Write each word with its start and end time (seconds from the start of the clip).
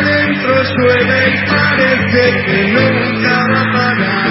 Adentro 0.00 0.62
llueve 0.62 1.28
y 1.28 1.46
parece 1.46 2.44
que 2.46 2.58
nunca 2.72 3.46
va 3.52 3.60
a 3.60 3.72
parar. 3.72 4.29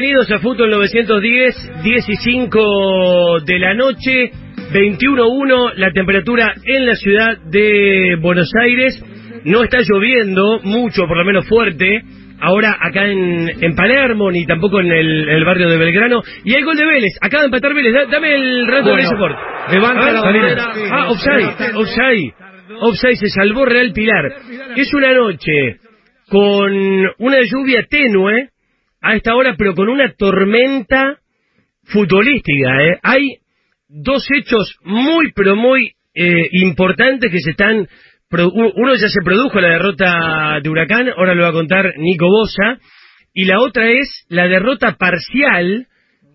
Bienvenidos 0.00 0.30
a 0.32 0.38
Fútbol 0.38 0.70
910, 0.70 1.72
15 1.82 2.58
de 3.44 3.58
la 3.58 3.74
noche, 3.74 4.30
21.1 4.72 5.72
la 5.76 5.92
temperatura 5.92 6.54
en 6.64 6.86
la 6.86 6.94
ciudad 6.94 7.36
de 7.50 8.16
Buenos 8.18 8.50
Aires. 8.62 9.04
No 9.44 9.62
está 9.62 9.80
lloviendo 9.86 10.60
mucho, 10.62 11.06
por 11.06 11.18
lo 11.18 11.24
menos 11.26 11.46
fuerte, 11.46 12.00
ahora 12.40 12.78
acá 12.80 13.08
en, 13.08 13.50
en 13.62 13.74
Palermo, 13.76 14.30
ni 14.30 14.46
tampoco 14.46 14.80
en 14.80 14.90
el, 14.90 15.28
el 15.28 15.44
barrio 15.44 15.68
de 15.68 15.76
Belgrano. 15.76 16.22
Y 16.44 16.54
hay 16.54 16.62
gol 16.62 16.76
de 16.78 16.86
Vélez, 16.86 17.12
acaba 17.20 17.42
de 17.42 17.46
empatar 17.48 17.74
Vélez, 17.74 17.92
Da- 17.92 18.06
dame 18.06 18.34
el 18.34 18.66
rato 18.68 18.94
de 18.96 19.02
Sport. 19.02 19.36
levanta 19.70 20.12
la 20.12 20.20
bandera. 20.22 20.64
Ah, 20.92 21.10
offside, 21.10 21.76
offside. 21.76 22.32
Offside 22.80 23.16
se 23.16 23.28
salvó 23.28 23.66
Real 23.66 23.92
Pilar. 23.92 24.32
Es 24.76 24.94
una 24.94 25.12
noche 25.12 25.76
con 26.30 26.72
una 27.18 27.36
lluvia 27.42 27.84
tenue 27.90 28.48
a 29.00 29.14
esta 29.14 29.34
hora, 29.34 29.54
pero 29.56 29.74
con 29.74 29.88
una 29.88 30.12
tormenta 30.12 31.18
futbolística. 31.84 32.82
¿eh? 32.84 32.98
Hay 33.02 33.36
dos 33.88 34.26
hechos 34.30 34.76
muy, 34.82 35.32
pero 35.32 35.56
muy 35.56 35.92
eh, 36.14 36.48
importantes 36.52 37.30
que 37.30 37.40
se 37.40 37.50
están... 37.50 37.88
Uno 38.32 38.94
ya 38.94 39.08
se 39.08 39.24
produjo, 39.24 39.60
la 39.60 39.70
derrota 39.70 40.60
de 40.62 40.68
Huracán, 40.68 41.08
ahora 41.16 41.34
lo 41.34 41.42
va 41.42 41.48
a 41.48 41.52
contar 41.52 41.94
Nico 41.96 42.28
Bosa, 42.28 42.78
y 43.34 43.44
la 43.44 43.60
otra 43.60 43.90
es 43.90 44.26
la 44.28 44.46
derrota 44.46 44.96
parcial... 44.96 45.86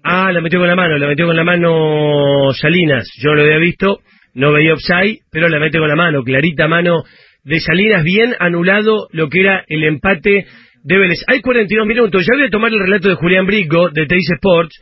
Ah, 0.08 0.32
la 0.32 0.40
metió 0.40 0.60
con 0.60 0.68
la 0.68 0.76
mano, 0.76 1.00
la 1.00 1.08
metió 1.08 1.26
con 1.26 1.36
la 1.36 1.44
mano 1.44 2.54
Salinas. 2.54 3.10
Yo 3.24 3.34
lo 3.34 3.42
había 3.42 3.58
visto, 3.58 4.02
no 4.36 4.52
veía 4.52 4.74
offside, 4.74 5.22
pero 5.32 5.50
la 5.50 5.58
mete 5.58 5.80
con 5.80 5.88
la 5.88 5.96
mano, 5.96 6.24
clarita 6.24 6.68
mano 6.68 7.04
de 7.44 7.60
Salinas, 7.60 8.04
bien 8.04 8.36
anulado 8.38 9.08
lo 9.12 9.30
que 9.30 9.40
era 9.40 9.64
el 9.68 9.84
empate 9.84 10.46
de 10.86 11.00
Vélez. 11.00 11.18
Hay 11.28 11.42
42 11.42 11.88
minutos, 11.88 12.26
ya 12.26 12.36
voy 12.36 12.46
a 12.46 12.50
tomar 12.50 12.72
el 12.72 12.80
relato 12.80 13.10
de 13.10 13.16
Julián 13.16 13.48
Brico 13.48 13.90
de 13.90 14.06
Teis 14.06 14.30
Sports, 14.36 14.80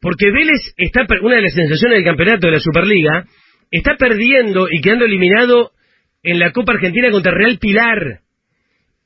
porque 0.00 0.26
Vélez 0.32 0.74
está, 0.76 1.06
una 1.22 1.36
de 1.36 1.42
las 1.42 1.54
sensaciones 1.54 1.98
del 1.98 2.04
campeonato 2.04 2.48
de 2.48 2.54
la 2.54 2.58
Superliga, 2.58 3.24
está 3.70 3.94
perdiendo 3.96 4.66
y 4.68 4.80
quedando 4.80 5.04
eliminado 5.04 5.70
en 6.24 6.40
la 6.40 6.50
Copa 6.50 6.72
Argentina 6.72 7.10
contra 7.12 7.32
Real 7.32 7.58
Pilar, 7.60 8.20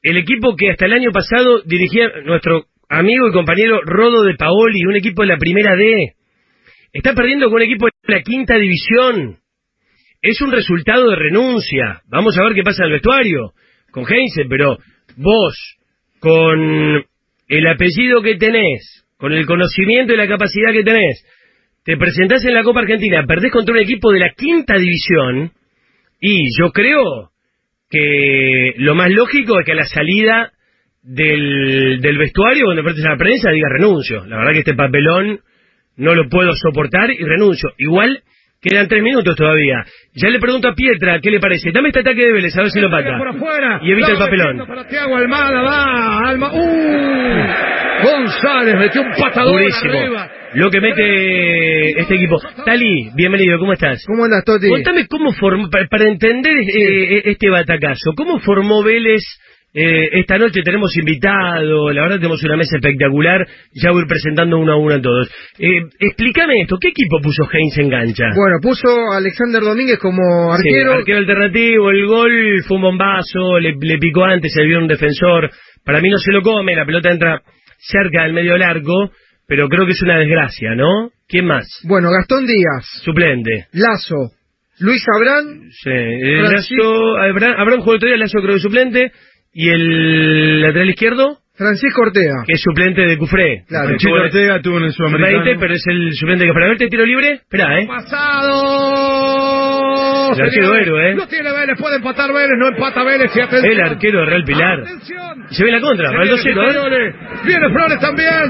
el 0.02 0.16
equipo 0.16 0.56
que 0.56 0.70
hasta 0.70 0.86
el 0.86 0.94
año 0.94 1.10
pasado 1.12 1.62
dirigía 1.66 2.08
nuestro 2.24 2.64
amigo 2.88 3.28
y 3.28 3.32
compañero 3.32 3.82
Rodo 3.82 4.24
de 4.24 4.34
Paoli, 4.34 4.86
un 4.86 4.96
equipo 4.96 5.22
de 5.22 5.28
la 5.28 5.36
Primera 5.36 5.76
D. 5.76 6.14
Está 6.94 7.12
perdiendo 7.12 7.46
con 7.46 7.56
un 7.56 7.62
equipo 7.62 7.86
de 7.86 8.14
la 8.14 8.22
Quinta 8.22 8.56
División. 8.56 9.36
Es 10.22 10.40
un 10.40 10.50
resultado 10.50 11.10
de 11.10 11.16
renuncia. 11.16 12.00
Vamos 12.08 12.38
a 12.38 12.44
ver 12.44 12.54
qué 12.54 12.62
pasa 12.62 12.84
en 12.84 12.86
el 12.86 12.92
vestuario 12.94 13.52
con 13.90 14.04
Heinze, 14.10 14.46
pero 14.48 14.78
vos, 15.16 15.77
con 16.20 17.04
el 17.48 17.66
apellido 17.66 18.22
que 18.22 18.36
tenés, 18.36 19.04
con 19.16 19.32
el 19.32 19.46
conocimiento 19.46 20.12
y 20.12 20.16
la 20.16 20.28
capacidad 20.28 20.72
que 20.72 20.84
tenés, 20.84 21.24
te 21.84 21.96
presentás 21.96 22.44
en 22.44 22.54
la 22.54 22.62
Copa 22.62 22.80
Argentina, 22.80 23.24
perdés 23.26 23.50
contra 23.50 23.74
un 23.74 23.80
equipo 23.80 24.12
de 24.12 24.20
la 24.20 24.30
Quinta 24.30 24.74
División, 24.76 25.52
y 26.20 26.48
yo 26.58 26.70
creo 26.70 27.30
que 27.90 28.74
lo 28.76 28.94
más 28.94 29.10
lógico 29.10 29.58
es 29.58 29.66
que 29.66 29.72
a 29.72 29.76
la 29.76 29.86
salida 29.86 30.52
del, 31.02 32.18
vestuario, 32.18 32.66
cuando 32.66 32.80
enfrentes 32.80 33.06
a 33.06 33.10
la 33.10 33.16
prensa, 33.16 33.50
diga 33.50 33.68
renuncio. 33.70 34.26
La 34.26 34.38
verdad 34.38 34.52
que 34.52 34.58
este 34.58 34.74
papelón 34.74 35.40
no 35.96 36.14
lo 36.14 36.28
puedo 36.28 36.52
soportar 36.54 37.10
y 37.10 37.24
renuncio. 37.24 37.70
Igual 37.78 38.22
quedan 38.60 38.88
tres 38.88 39.02
minutos 39.02 39.36
todavía. 39.36 39.84
Ya 40.14 40.28
le 40.30 40.38
pregunto 40.40 40.68
a 40.68 40.74
Pietra 40.74 41.20
qué 41.20 41.30
le 41.30 41.40
parece. 41.40 41.70
Dame 41.72 41.88
este 41.88 42.00
ataque 42.00 42.26
de 42.26 42.32
Vélez, 42.32 42.56
a 42.56 42.62
ver 42.62 42.70
si 42.70 42.80
lo 42.80 42.88
afuera. 43.30 43.80
Y 43.82 43.92
evita 43.92 44.12
el 44.12 44.18
papelón. 44.18 44.66
Para 44.66 44.86
Thiago 44.86 45.16
Almada, 45.16 45.62
va. 45.62 46.28
Alma. 46.28 46.52
¡Uh! 46.54 48.04
González 48.04 48.76
metió 48.76 49.02
un 49.02 49.10
patadón 49.20 49.52
Durísimo. 49.58 49.92
arriba. 49.92 50.30
Lo 50.54 50.70
que 50.70 50.80
mete 50.80 52.00
este 52.00 52.14
equipo. 52.14 52.36
Tali, 52.64 53.10
bienvenido, 53.14 53.58
¿cómo 53.58 53.72
estás? 53.74 54.02
¿Cómo 54.06 54.24
andas, 54.24 54.44
Toti? 54.44 54.68
Contame 54.68 55.06
cómo 55.06 55.32
formó, 55.32 55.68
pa- 55.68 55.86
para 55.90 56.08
entender 56.08 56.52
eh, 56.74 57.22
este 57.26 57.50
batacazo, 57.50 58.12
¿cómo 58.16 58.38
formó 58.40 58.82
Vélez 58.82 59.22
Eh, 59.74 60.08
esta 60.20 60.38
noche 60.38 60.62
tenemos 60.62 60.96
invitado, 60.96 61.92
la 61.92 62.02
verdad 62.02 62.16
tenemos 62.16 62.42
una 62.42 62.56
mesa 62.56 62.76
espectacular, 62.76 63.46
ya 63.74 63.90
voy 63.90 64.00
a 64.00 64.02
ir 64.02 64.08
presentando 64.08 64.58
uno 64.58 64.72
a 64.72 64.76
uno 64.76 64.94
a 64.94 65.00
todos. 65.00 65.30
Eh, 65.58 65.82
explícame 66.00 66.62
esto, 66.62 66.78
¿qué 66.80 66.88
equipo 66.88 67.20
puso 67.22 67.42
Heinz 67.52 67.76
en 67.78 67.90
cancha? 67.90 68.24
Bueno, 68.34 68.56
puso 68.62 68.88
a 69.12 69.18
Alexander 69.18 69.60
Domínguez 69.62 69.98
como 69.98 70.56
Sí, 70.56 70.68
arquero. 70.68 70.92
arquero 70.94 71.18
alternativo, 71.18 71.90
el 71.90 72.06
gol 72.06 72.62
fue 72.66 72.76
un 72.76 72.82
bombazo, 72.82 73.58
le, 73.60 73.74
le 73.78 73.98
picó 73.98 74.24
antes, 74.24 74.52
se 74.52 74.64
vio 74.64 74.78
un 74.78 74.88
defensor. 74.88 75.50
Para 75.84 76.00
mí 76.00 76.08
no 76.08 76.18
se 76.18 76.32
lo 76.32 76.42
come, 76.42 76.74
la 76.74 76.86
pelota 76.86 77.10
entra 77.10 77.42
cerca 77.78 78.22
del 78.24 78.32
medio 78.32 78.56
largo, 78.56 79.10
pero 79.46 79.68
creo 79.68 79.84
que 79.86 79.92
es 79.92 80.02
una 80.02 80.18
desgracia, 80.18 80.74
¿no? 80.74 81.10
¿Quién 81.28 81.44
más? 81.44 81.66
Bueno, 81.84 82.10
Gastón 82.10 82.46
Díaz, 82.46 82.84
Suplente. 83.04 83.66
Lazo, 83.72 84.32
Luis 84.80 85.04
Abrán, 85.14 85.68
Sí. 85.72 85.90
Francisco- 85.90 86.74
Lazo, 86.76 87.16
Abraham, 87.18 87.54
Abraham 87.58 87.80
jugó 87.80 87.92
el 87.92 87.96
otro 87.98 88.08
día, 88.08 88.16
Lazo 88.16 88.38
creo 88.40 88.54
que 88.54 88.60
suplente. 88.60 89.12
Y 89.60 89.70
el 89.70 90.60
lateral 90.62 90.88
izquierdo, 90.90 91.38
Francisco 91.56 92.02
Ortega. 92.02 92.44
que 92.46 92.52
es 92.52 92.60
suplente 92.62 93.00
de 93.02 93.16
Cufré. 93.18 93.64
Claro, 93.66 93.96
tuvo- 93.98 94.14
Ortega 94.22 94.60
tuvo 94.62 94.78
en 94.78 94.84
el 94.84 94.92
Sudamericano. 94.92 95.42
20, 95.44 95.60
pero 95.60 95.74
es 95.74 95.82
el 95.88 96.12
suplente 96.14 96.44
que 96.46 96.52
para 96.52 96.68
verte 96.68 96.86
tiro 96.86 97.04
libre. 97.04 97.32
Espera, 97.42 97.80
¿eh? 97.80 97.86
¡Pasado! 98.78 100.32
El 100.36 100.42
arquero 100.42 100.50
señores. 100.66 100.86
héroe, 100.86 101.10
¿eh? 101.10 101.14
No 101.16 101.26
tiene 101.26 101.50
Vélez, 101.52 101.76
puede 101.78 101.96
empatar 101.96 102.32
Vélez, 102.32 102.56
no 102.58 102.68
empata 102.68 103.02
Vélez 103.02 103.30
y 103.34 103.40
atención. 103.40 103.72
El 103.72 103.80
arquero 103.80 104.20
de 104.20 104.26
Real 104.26 104.44
Pilar. 104.44 104.78
Atención. 104.80 105.46
Y 105.50 105.54
se 105.54 105.64
ve 105.64 105.72
la 105.72 105.80
contra, 105.80 106.10
para 106.10 106.22
el 106.22 106.30
2-0, 106.30 106.62
¿eh? 106.62 106.70
Flores. 106.72 107.14
Viene 107.44 107.68
Flores 107.70 107.98
también. 108.00 108.44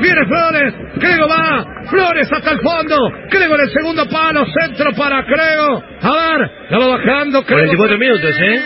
Viene 0.00 0.26
Flores. 0.26 0.74
Crego 1.00 1.26
va. 1.28 1.64
Flores 1.90 2.30
hasta 2.32 2.50
el 2.52 2.60
fondo. 2.60 2.96
Crego 3.30 3.54
en 3.56 3.60
el 3.62 3.70
segundo 3.70 4.08
palo. 4.08 4.44
Centro 4.60 4.92
para 4.96 5.24
Crego. 5.24 5.82
A 6.02 6.12
ver. 6.38 6.50
La 6.70 6.78
va 6.78 6.86
bajando. 6.98 7.42
Crego 7.42 7.60
44 7.74 7.98
minutos, 7.98 8.30
¿eh? 8.40 8.60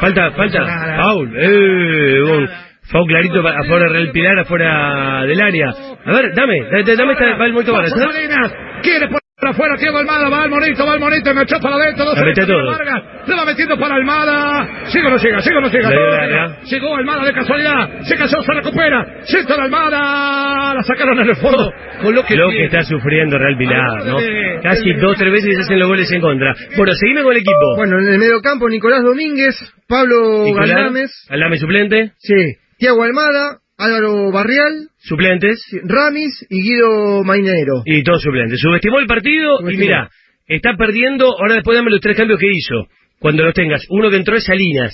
Falta, 0.00 0.30
falta. 0.32 0.64
Foul. 1.02 1.32
Eh, 1.36 2.22
un 2.22 2.48
foul 2.90 3.06
clarito 3.06 3.46
afuera 3.46 3.86
de 3.86 3.92
Real 3.92 4.10
Pilar, 4.12 4.38
afuera 4.38 5.24
del 5.24 5.40
área. 5.40 5.70
A 6.04 6.12
ver, 6.12 6.34
dame, 6.34 6.62
dame, 6.70 6.96
dame 6.96 7.12
esta, 7.12 7.36
va 7.36 7.46
el 7.46 7.52
Monito 7.52 7.72
Vargas, 7.72 7.92
Pasa 7.92 9.25
por 9.38 9.50
afuera 9.50 9.76
Tiago 9.76 9.98
Almada. 9.98 10.30
Va 10.30 10.44
al 10.44 10.50
monito, 10.50 10.86
va 10.86 10.92
al 10.94 11.00
monito. 11.00 11.30
Enganchó 11.30 11.60
para 11.60 11.76
adentro. 11.76 12.06
Dos 12.06 12.16
La. 12.16 12.70
Vargas. 12.70 13.02
Le 13.28 13.34
va 13.34 13.44
metiendo 13.44 13.78
para 13.78 13.96
Almada. 13.96 14.86
Sigue 14.86 15.06
o 15.06 15.10
no 15.10 15.16
llega, 15.18 15.40
sigue 15.40 15.56
o 15.56 15.60
no 15.60 15.68
la 15.68 16.22
área. 16.22 16.60
Llegó 16.62 16.96
Almada 16.96 17.24
de 17.26 17.32
casualidad. 17.34 18.00
Se 18.02 18.16
cayó, 18.16 18.42
se 18.42 18.52
recupera. 18.54 19.04
Centro 19.24 19.56
de 19.56 19.62
Almada. 19.62 20.74
La 20.74 20.82
sacaron 20.82 21.18
en 21.20 21.28
el 21.28 21.36
fondo. 21.36 21.70
Con 22.02 22.14
lo 22.14 22.24
que 22.24 22.34
Lo 22.34 22.48
que 22.48 22.64
está 22.64 22.82
sufriendo 22.82 23.38
Real 23.38 23.56
Pilar, 23.58 24.06
¿no? 24.06 24.16
Casi 24.62 24.92
dos, 24.94 25.16
tres 25.18 25.32
veces 25.32 25.54
se 25.54 25.60
hacen 25.62 25.78
los 25.78 25.88
goles 25.88 26.10
en 26.12 26.20
contra. 26.20 26.54
Bueno, 26.76 26.92
seguime 26.94 27.22
con 27.22 27.32
el 27.32 27.38
equipo. 27.38 27.76
Bueno, 27.76 27.98
en 28.00 28.08
el 28.08 28.18
mediocampo 28.18 28.68
Nicolás 28.68 29.02
Domínguez, 29.02 29.54
Pablo 29.88 30.44
Galdames, 30.54 31.26
Aldame 31.30 31.56
suplente, 31.56 32.12
sí, 32.18 32.34
Tiago 32.78 33.02
Almada, 33.02 33.60
Álvaro 33.78 34.30
Barrial, 34.32 34.88
suplentes 34.98 35.58
Ramis 35.84 36.46
y 36.48 36.62
Guido 36.62 37.22
Mainero. 37.24 37.82
y 37.84 38.02
todos 38.02 38.22
suplentes. 38.22 38.58
Subestimó 38.60 38.98
el 38.98 39.06
partido 39.06 39.58
y 39.70 39.76
mira, 39.76 40.08
está 40.46 40.76
perdiendo, 40.76 41.26
ahora 41.38 41.54
después 41.54 41.76
dame 41.76 41.90
los 41.90 42.00
tres 42.00 42.16
cambios 42.16 42.38
que 42.40 42.50
hizo. 42.50 42.86
Cuando 43.18 43.42
los 43.44 43.54
tengas. 43.54 43.82
Uno 43.88 44.10
que 44.10 44.16
entró 44.16 44.36
es 44.36 44.44
Salinas. 44.44 44.92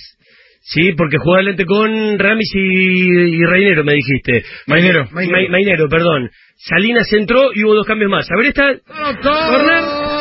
Sí, 0.64 0.92
porque 0.96 1.16
juega 1.18 1.38
adelante 1.40 1.64
con 1.64 2.18
Ramis 2.18 2.52
y, 2.54 2.60
y 2.60 3.44
Reinero, 3.44 3.82
me 3.82 3.94
dijiste. 3.94 4.44
Mainero. 4.68 5.08
Ma- 5.10 5.22
Mainero, 5.50 5.88
perdón. 5.88 6.30
Salinas 6.56 7.12
entró 7.12 7.52
y 7.52 7.64
hubo 7.64 7.74
dos 7.74 7.86
cambios 7.86 8.08
más. 8.10 8.30
A 8.30 8.36
ver, 8.36 8.46
esta... 8.46 8.72
Todos. 9.22 10.11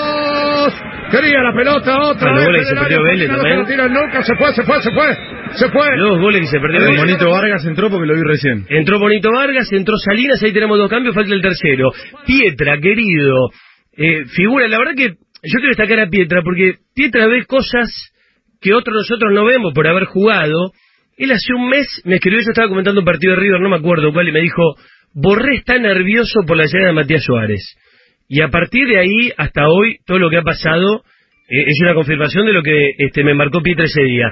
Quería 1.12 1.44
la 1.44 1.54
pelota 1.54 2.00
otra 2.10 2.34
vez. 2.34 2.46
goles 2.46 2.62
en 2.62 2.68
se 2.68 2.82
perdió 2.82 3.04
Vélez 3.04 3.30
también. 3.30 3.94
nunca. 3.94 4.24
Se 4.24 4.36
fue, 4.36 4.54
se 4.54 4.64
fue, 4.64 4.82
se 4.82 4.92
fue. 4.92 5.18
Se 5.54 5.70
fue. 5.70 5.98
Dos 5.98 6.20
goles 6.20 6.42
que 6.42 6.48
se 6.48 6.60
perdió. 6.60 6.80
Vélez. 6.80 7.20
Vargas 7.20 7.66
entró 7.66 7.90
porque 7.90 8.08
lo 8.08 8.16
vi 8.16 8.24
recién. 8.24 8.66
Entró 8.70 9.00
Bonito 9.00 9.30
Vargas, 9.32 9.72
entró 9.72 9.98
Salinas, 9.98 10.42
ahí 10.42 10.54
tenemos 10.54 10.78
dos 10.78 10.90
cambios, 10.90 11.14
falta 11.14 11.34
el 11.34 11.42
tercero. 11.42 11.92
Pietra, 12.26 12.80
querido, 12.80 13.50
eh, 13.98 14.26
figura, 14.26 14.68
la 14.68 14.78
verdad 14.78 14.94
que 14.96 15.10
yo 15.44 15.58
quiero 15.60 15.70
destacar 15.70 16.00
a 16.00 16.08
Pietra 16.08 16.42
porque 16.44 16.76
Pietra 16.96 17.28
ve 17.28 17.46
cosas 17.46 17.90
que 18.62 18.74
otros 18.74 18.96
nosotros 18.96 19.32
no 19.34 19.46
vemos 19.46 19.74
por 19.74 19.88
haber 19.88 20.06
jugado. 20.06 20.72
Él 21.18 21.32
hace 21.32 21.54
un 21.54 21.68
mes 21.68 21.88
me 22.06 22.16
escribió, 22.16 22.40
yo 22.40 22.52
estaba 22.52 22.70
comentando 22.70 23.02
un 23.02 23.06
partido 23.06 23.34
de 23.36 23.42
River, 23.42 23.60
no 23.60 23.70
me 23.70 23.78
acuerdo 23.78 24.14
cuál, 24.14 24.30
y 24.30 24.32
me 24.32 24.42
dijo, 24.42 24.76
Borré 25.14 25.56
está 25.56 25.78
nervioso 25.78 26.42
por 26.48 26.58
la 26.58 26.66
llegada 26.66 26.88
de 26.88 26.94
Matías 26.94 27.24
Suárez. 27.24 27.76
Y 28.34 28.40
a 28.42 28.48
partir 28.48 28.88
de 28.88 28.98
ahí, 28.98 29.30
hasta 29.38 29.68
hoy, 29.68 29.98
todo 30.06 30.18
lo 30.18 30.30
que 30.30 30.38
ha 30.38 30.42
pasado 30.42 31.04
eh, 31.50 31.66
es 31.68 31.78
una 31.82 31.94
confirmación 31.94 32.46
de 32.46 32.54
lo 32.54 32.64
que 32.64 32.92
este, 32.98 33.26
me 33.26 33.34
marcó 33.34 33.62
Pietra 33.62 33.84
ese 33.84 34.04
día. 34.04 34.32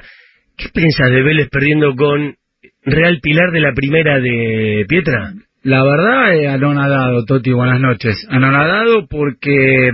¿Qué 0.56 0.70
piensas 0.72 1.10
de 1.10 1.22
Vélez 1.22 1.48
perdiendo 1.50 1.94
con 1.94 2.34
Real 2.82 3.18
Pilar 3.22 3.50
de 3.52 3.60
la 3.60 3.74
primera 3.74 4.18
de 4.18 4.86
Pietra? 4.88 5.34
La 5.64 5.84
verdad, 5.84 6.34
eh, 6.34 6.48
anonadado, 6.48 7.26
Toti, 7.26 7.52
buenas 7.52 7.78
noches. 7.78 8.26
Anonadado 8.30 9.06
porque 9.06 9.90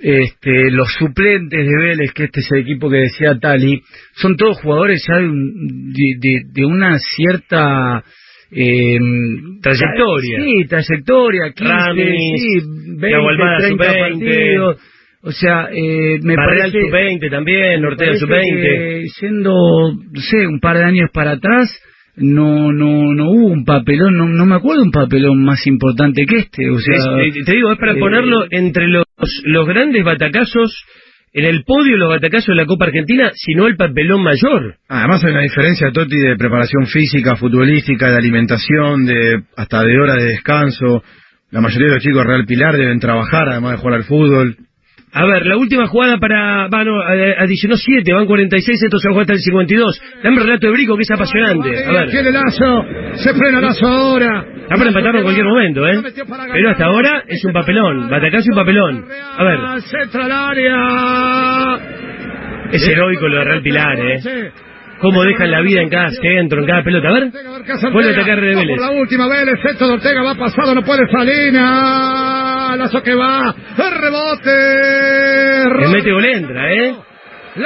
este, 0.00 0.70
los 0.72 0.92
suplentes 0.98 1.64
de 1.64 1.78
Vélez, 1.84 2.12
que 2.12 2.24
este 2.24 2.40
es 2.40 2.48
el 2.50 2.62
equipo 2.62 2.90
que 2.90 2.96
decía 2.96 3.38
Tali, 3.38 3.82
son 4.16 4.36
todos 4.36 4.60
jugadores 4.60 5.04
ya 5.08 5.18
de, 5.18 5.26
un- 5.28 5.92
de- 5.92 6.16
de- 6.18 6.42
de 6.52 6.64
una 6.66 6.98
cierta... 6.98 8.02
eh, 8.50 8.98
Trayectoria. 9.62 10.38
Sí, 10.42 10.64
trayectoria, 10.68 11.52
15, 11.54 11.72
Ramis, 11.72 12.40
sí, 12.40 12.58
20, 12.88 13.08
Thiago 13.08 13.28
Almada, 13.28 13.58
30 13.58 13.84
sub-20. 13.84 13.98
partidos. 14.10 14.76
O 15.22 15.32
sea, 15.32 15.68
eh, 15.72 16.18
me 16.22 16.36
Barreal 16.36 16.70
parece... 16.72 16.80
sub-20 16.82 17.30
también, 17.30 17.82
Parece 17.96 18.18
sub-20. 18.20 18.62
que 18.62 19.04
Yendo, 19.20 19.52
no 20.12 20.20
sé, 20.20 20.46
un 20.46 20.60
par 20.60 20.76
de 20.78 20.84
años 20.84 21.10
para 21.12 21.32
atrás, 21.32 21.68
no 22.18 22.72
no 22.72 23.12
no 23.12 23.30
hubo 23.30 23.46
un 23.48 23.64
papelón, 23.64 24.16
no, 24.16 24.26
no 24.28 24.46
me 24.46 24.54
acuerdo 24.54 24.82
un 24.84 24.90
papelón 24.92 25.44
más 25.44 25.66
importante 25.66 26.24
que 26.26 26.36
este. 26.36 26.70
O 26.70 26.78
sea, 26.78 26.94
Es- 26.94 27.36
eh, 27.36 27.42
te 27.44 27.52
digo, 27.56 27.72
es 27.72 27.78
para 27.78 27.92
eh, 27.92 27.98
ponerlo 27.98 28.46
entre 28.50 28.86
los, 28.86 29.04
los 29.44 29.66
grandes 29.66 30.04
batacazos, 30.04 30.84
en 31.32 31.44
el 31.44 31.64
podio 31.64 31.96
los 31.96 32.08
batacazos 32.08 32.48
de 32.48 32.54
la 32.54 32.66
Copa 32.66 32.86
Argentina, 32.86 33.30
sino 33.34 33.66
el 33.66 33.76
papelón 33.76 34.22
mayor. 34.22 34.76
Además 34.88 35.22
hay 35.24 35.32
una 35.32 35.42
diferencia, 35.42 35.90
Toti, 35.92 36.18
de 36.18 36.36
preparación 36.36 36.86
física, 36.86 37.36
futbolística, 37.36 38.10
de 38.10 38.16
alimentación, 38.16 39.04
de 39.04 39.42
hasta 39.56 39.82
de 39.82 39.98
horas 39.98 40.16
de 40.16 40.30
descanso. 40.30 41.02
La 41.50 41.60
mayoría 41.60 41.88
de 41.88 41.94
los 41.94 42.02
chicos 42.02 42.24
Real 42.24 42.46
Pilar 42.46 42.76
deben 42.76 43.00
trabajar, 43.00 43.48
además 43.48 43.72
de 43.72 43.78
jugar 43.78 43.94
al 43.94 44.04
fútbol. 44.04 44.56
A 45.18 45.24
ver, 45.24 45.46
la 45.46 45.56
última 45.56 45.86
jugada 45.86 46.18
para... 46.18 46.68
Va, 46.68 46.84
no, 46.84 47.00
eh, 47.10 47.34
adicionó 47.38 47.74
7, 47.74 48.12
van 48.12 48.26
46, 48.26 48.82
esto 48.82 48.98
se 48.98 49.08
va 49.08 49.12
a 49.12 49.14
jugar 49.14 49.22
hasta 49.22 49.32
el 49.32 49.38
52. 49.40 50.02
Dame 50.22 50.36
el 50.36 50.42
relato 50.42 50.66
de 50.66 50.72
Brico, 50.74 50.94
que 50.94 51.02
es 51.04 51.10
apasionante. 51.10 51.70
A 51.86 51.92
ver. 51.92 52.10
Tiene 52.10 52.32
Lazo. 52.32 52.84
Se 53.14 53.32
frena 53.32 53.62
Lazo 53.62 53.86
ahora. 53.86 54.44
Está 54.60 54.76
para 54.76 54.88
empatarlo 54.88 55.18
en 55.20 55.24
cualquier 55.24 55.46
momento, 55.46 55.88
¿eh? 55.88 56.02
Pero 56.52 56.70
hasta 56.70 56.84
ahora 56.84 57.22
es 57.28 57.42
un 57.46 57.52
papelón, 57.54 58.10
batacazo 58.10 58.44
y 58.46 58.50
un 58.50 58.56
papelón. 58.56 59.06
A 59.38 59.44
ver, 59.44 59.58
es 62.72 62.86
heroico 62.86 63.28
lo 63.28 63.38
de 63.38 63.44
Real 63.44 63.62
Pilar, 63.62 63.98
¿eh? 63.98 64.50
Cómo 65.00 65.22
dejan 65.22 65.50
la 65.50 65.60
vida 65.60 65.82
en 65.82 65.90
cada 65.90 66.10
centro, 66.10 66.60
en 66.60 66.66
cada 66.66 66.82
pelota. 66.82 67.08
A 67.08 67.12
ver, 67.12 67.30
vuelve 67.92 68.10
a 68.10 68.12
atacar 68.12 68.40
de 68.40 68.54
Vélez. 68.54 68.80
La 68.80 68.90
última 68.92 69.28
Vélez, 69.28 69.60
centro 69.62 69.88
de 69.88 69.94
Ortega 69.94 70.22
va 70.22 70.34
pasado, 70.34 70.74
no 70.74 70.82
puede 70.82 71.02
Salina. 71.10 72.76
Lazo 72.76 73.02
que 73.02 73.14
va. 73.14 73.54
El 73.78 74.00
rebote. 74.00 75.80
Le 75.80 75.88
mete 75.88 76.12
gol 76.12 76.24
entra, 76.24 76.72
¿eh? 76.72 76.94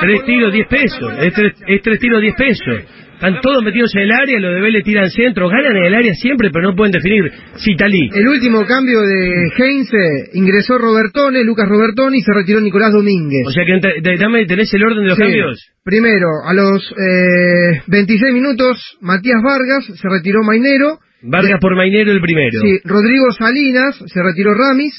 Tres 0.00 0.24
tiros, 0.24 0.52
10 0.52 0.68
pesos. 0.68 1.12
Es 1.20 1.32
tres, 1.34 1.52
es 1.66 1.82
tres 1.82 1.98
tiros, 1.98 2.20
10 2.20 2.34
pesos. 2.36 2.84
Están 3.14 3.38
todos 3.42 3.62
metidos 3.62 3.94
en 3.96 4.00
el 4.02 4.12
área, 4.12 4.40
los 4.40 4.54
de 4.54 4.60
Vélez 4.62 4.82
tiran 4.82 5.10
centro, 5.10 5.46
ganan 5.50 5.76
en 5.76 5.84
el 5.84 5.94
área 5.94 6.14
siempre, 6.14 6.48
pero 6.50 6.70
no 6.70 6.74
pueden 6.74 6.92
definir. 6.92 7.30
Citalí. 7.62 8.08
El 8.14 8.26
último 8.28 8.64
cambio 8.64 9.02
de 9.02 9.50
Heinze, 9.58 10.30
ingresó 10.32 10.78
Robertone, 10.78 11.44
Lucas 11.44 11.68
Robertone 11.68 12.16
y 12.16 12.20
se 12.22 12.32
retiró 12.32 12.62
Nicolás 12.62 12.92
Domínguez. 12.92 13.46
O 13.46 13.50
sea 13.50 13.64
que 13.66 14.16
dame, 14.18 14.46
tenés 14.46 14.72
el 14.72 14.82
orden 14.84 15.02
de 15.02 15.08
los 15.10 15.18
Sí. 15.18 15.22
cambios. 15.22 15.68
Primero, 15.84 16.28
a 16.46 16.54
los 16.54 16.82
eh, 16.92 17.82
26 17.88 18.32
minutos, 18.32 18.96
Matías 19.02 19.42
Vargas, 19.42 19.84
se 19.84 20.08
retiró 20.08 20.40
Mainero. 20.42 20.98
Vargas 21.22 21.60
por 21.60 21.76
Mainero 21.76 22.12
el 22.12 22.22
primero. 22.22 22.58
Sí, 22.62 22.78
Rodrigo 22.84 23.30
Salinas, 23.32 23.96
se 24.06 24.22
retiró 24.22 24.54
Ramis. 24.54 24.94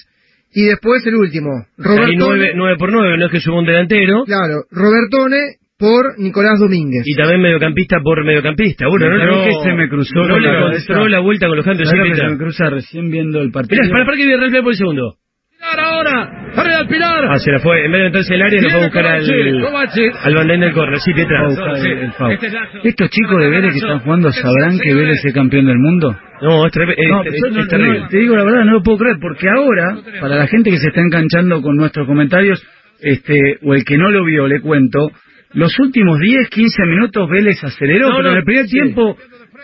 Y 0.53 0.65
después 0.65 1.05
el 1.05 1.15
último, 1.15 1.50
Robertone. 1.77 2.53
9, 2.55 2.75
por 2.77 2.91
9, 2.91 3.17
no 3.17 3.25
es 3.25 3.31
que 3.31 3.39
suba 3.39 3.60
un 3.60 3.65
delantero. 3.65 4.24
Claro, 4.25 4.65
Robertone 4.70 5.62
por 5.77 6.20
Nicolás 6.20 6.60
Domínguez. 6.60 7.03
Y 7.05 7.15
también 7.15 7.41
mediocampista 7.41 7.98
por 8.03 8.24
mediocampista. 8.24 8.86
Bueno, 8.88 9.10
no, 9.10 9.17
¿Sabés 9.17 9.36
no, 9.36 9.43
qué 9.43 9.70
se 9.70 9.75
me 9.75 9.89
cruzó 9.89 10.13
no 10.15 10.39
le 10.39 10.48
la 10.48 10.60
encontró 10.60 10.96
cabeza? 10.96 11.10
la 11.10 11.20
vuelta 11.22 11.48
con 11.48 11.58
los 11.58 11.65
cambios. 11.65 11.89
¿sabés 11.89 12.03
sí, 12.03 12.10
lo 12.10 12.15
que 12.15 12.22
se 12.22 12.31
me 12.31 12.38
cruza 12.38 12.70
recién 12.70 13.10
viendo 13.10 13.41
el 13.41 13.51
partido? 13.51 13.81
Mirá, 13.81 13.91
para, 13.91 14.05
para 14.05 14.17
que 14.17 14.62
por 14.62 14.72
el 14.72 14.77
segundo. 14.77 15.15
Ahora. 15.62 16.30
Real 16.56 16.88
Pilar. 16.88 17.25
Ah, 17.30 17.38
se 17.38 17.51
la 17.51 17.60
fue. 17.60 17.86
En 17.86 17.91
vez 17.91 18.01
de 18.01 18.06
entrarse 18.08 18.34
el 18.36 18.41
área, 18.41 18.62
lo 18.62 18.70
fue 18.70 18.80
a 18.80 18.84
buscar 18.84 19.06
al, 19.06 20.12
al 20.24 20.36
bandén 20.36 20.60
del 20.62 20.74
córner. 20.74 21.00
Sí, 21.00 21.12
Va 21.13 22.12
foul. 22.18 22.32
Este. 22.34 22.89
Estos 22.89 23.10
chicos 23.10 23.39
de 23.39 23.50
Vélez 23.50 23.72
que 23.72 23.80
están 23.80 24.00
jugando 24.00 24.32
sabrán 24.32 24.80
que 24.80 24.94
Vélez 24.94 25.24
es 25.24 25.34
campeón 25.34 25.65
del 25.65 25.77
mundo. 25.77 26.15
No, 26.41 26.65
es, 26.65 26.72
terrible. 26.74 28.08
te 28.10 28.18
digo 28.18 28.36
la 28.36 28.44
verdad, 28.44 28.65
no 28.65 28.74
lo 28.74 28.84
puedo 28.84 28.98
creer, 28.98 29.18
porque 29.22 29.48
ahora, 29.48 29.96
para 30.20 30.36
la 30.36 30.48
gente 30.48 30.72
que 30.72 30.77
se 30.77 30.88
está 30.89 31.01
enganchando 31.01 31.62
con 31.62 31.75
nuestros 31.77 32.08
comentarios, 32.08 32.62
este, 33.00 33.58
o 33.63 33.75
el 33.75 33.86
que 33.86 33.98
no 33.98 34.10
lo 34.10 34.25
vio, 34.25 34.48
le 34.48 34.60
cuento, 34.60 35.12
Los 35.53 35.77
últimos 35.80 36.20
10, 36.20 36.50
15 36.50 36.84
minutos 36.86 37.30
Vélez 37.30 37.63
aceleró, 37.63 38.10
No, 38.10 38.15
pero 38.15 38.24
no, 38.24 38.32
en 38.32 38.38
el 38.38 38.44
primer 38.44 38.65
sí. 38.65 38.72
tiempo 38.72 39.18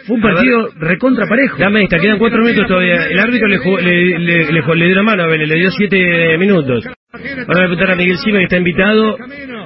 fue 0.07 0.15
un 0.15 0.21
partido 0.21 0.69
recontra 0.79 1.25
parejo. 1.27 1.57
Dame 1.57 1.83
esta, 1.83 1.99
quedan 1.99 2.17
cuatro 2.17 2.39
minutos 2.43 2.67
todavía. 2.67 3.05
El 3.07 3.19
árbitro 3.19 3.47
le, 3.47 3.57
jugó- 3.57 3.79
le, 3.79 4.19
le, 4.19 4.51
le, 4.51 4.61
le 4.75 4.85
dio 4.85 4.95
la 4.95 5.03
mano 5.03 5.23
a 5.23 5.27
Vélez, 5.27 5.47
le 5.49 5.55
dio 5.55 5.71
siete 5.71 6.37
minutos. 6.37 6.85
Ahora 7.13 7.45
voy 7.47 7.55
a 7.55 7.67
preguntar 7.67 7.91
a 7.91 7.95
Miguel 7.95 8.17
Sime, 8.17 8.39
que 8.39 8.43
está 8.45 8.57
invitado, 8.57 9.17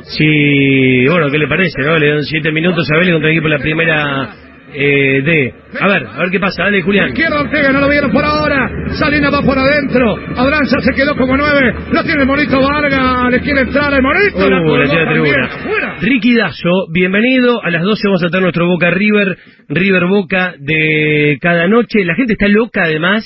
si, 0.03 1.05
bueno, 1.07 1.29
¿qué 1.31 1.37
le 1.37 1.47
parece, 1.47 1.81
no? 1.83 1.97
Le 1.97 2.05
dieron 2.05 2.23
siete 2.23 2.51
minutos 2.51 2.87
a 2.91 2.97
Vélez 2.97 3.13
contra 3.13 3.29
el 3.29 3.35
equipo 3.37 3.49
de 3.49 3.57
la 3.57 3.61
primera 3.61 4.29
eh, 4.73 5.21
D. 5.23 5.53
A 5.79 5.87
ver, 5.87 6.05
a 6.05 6.17
ver 6.19 6.29
qué 6.31 6.39
pasa, 6.39 6.63
dale 6.63 6.81
Julián. 6.81 7.09
Izquierda 7.09 7.41
Ortega, 7.41 7.71
no 7.71 7.81
lo 7.81 7.89
vieron 7.89 8.11
por 8.11 8.23
ahora. 8.25 8.69
Salinas 8.93 9.33
va 9.33 9.41
por 9.41 9.57
adentro. 9.57 10.15
Abraham 10.35 10.65
ya 10.65 10.81
se 10.81 10.93
quedó 10.93 11.15
como 11.15 11.37
nueve. 11.37 11.73
Lo 11.91 12.03
tiene 12.03 12.21
el 12.21 12.27
monito 12.27 12.59
Vargas. 12.61 13.31
Le 13.31 13.39
quiere 13.41 13.61
entrar 13.61 13.93
el 13.93 14.01
monito. 14.01 14.37
Uh, 14.37 14.49
la 14.49 14.81
de 14.81 14.87
también. 14.87 15.07
tribuna. 15.07 15.49
Fuera. 15.63 15.95
Ricky 16.01 16.35
Dazo, 16.35 16.87
bienvenido. 16.91 17.63
A 17.63 17.69
las 17.69 17.83
12 17.83 18.01
vamos 18.07 18.23
a 18.23 18.27
tener 18.27 18.41
nuestro 18.41 18.67
Boca 18.67 18.89
River, 18.91 19.37
River 19.69 20.05
Boca 20.05 20.55
de 20.59 21.37
cada 21.41 21.67
noche. 21.67 22.03
La 22.05 22.15
gente 22.15 22.33
está 22.33 22.47
loca 22.47 22.83
además 22.83 23.25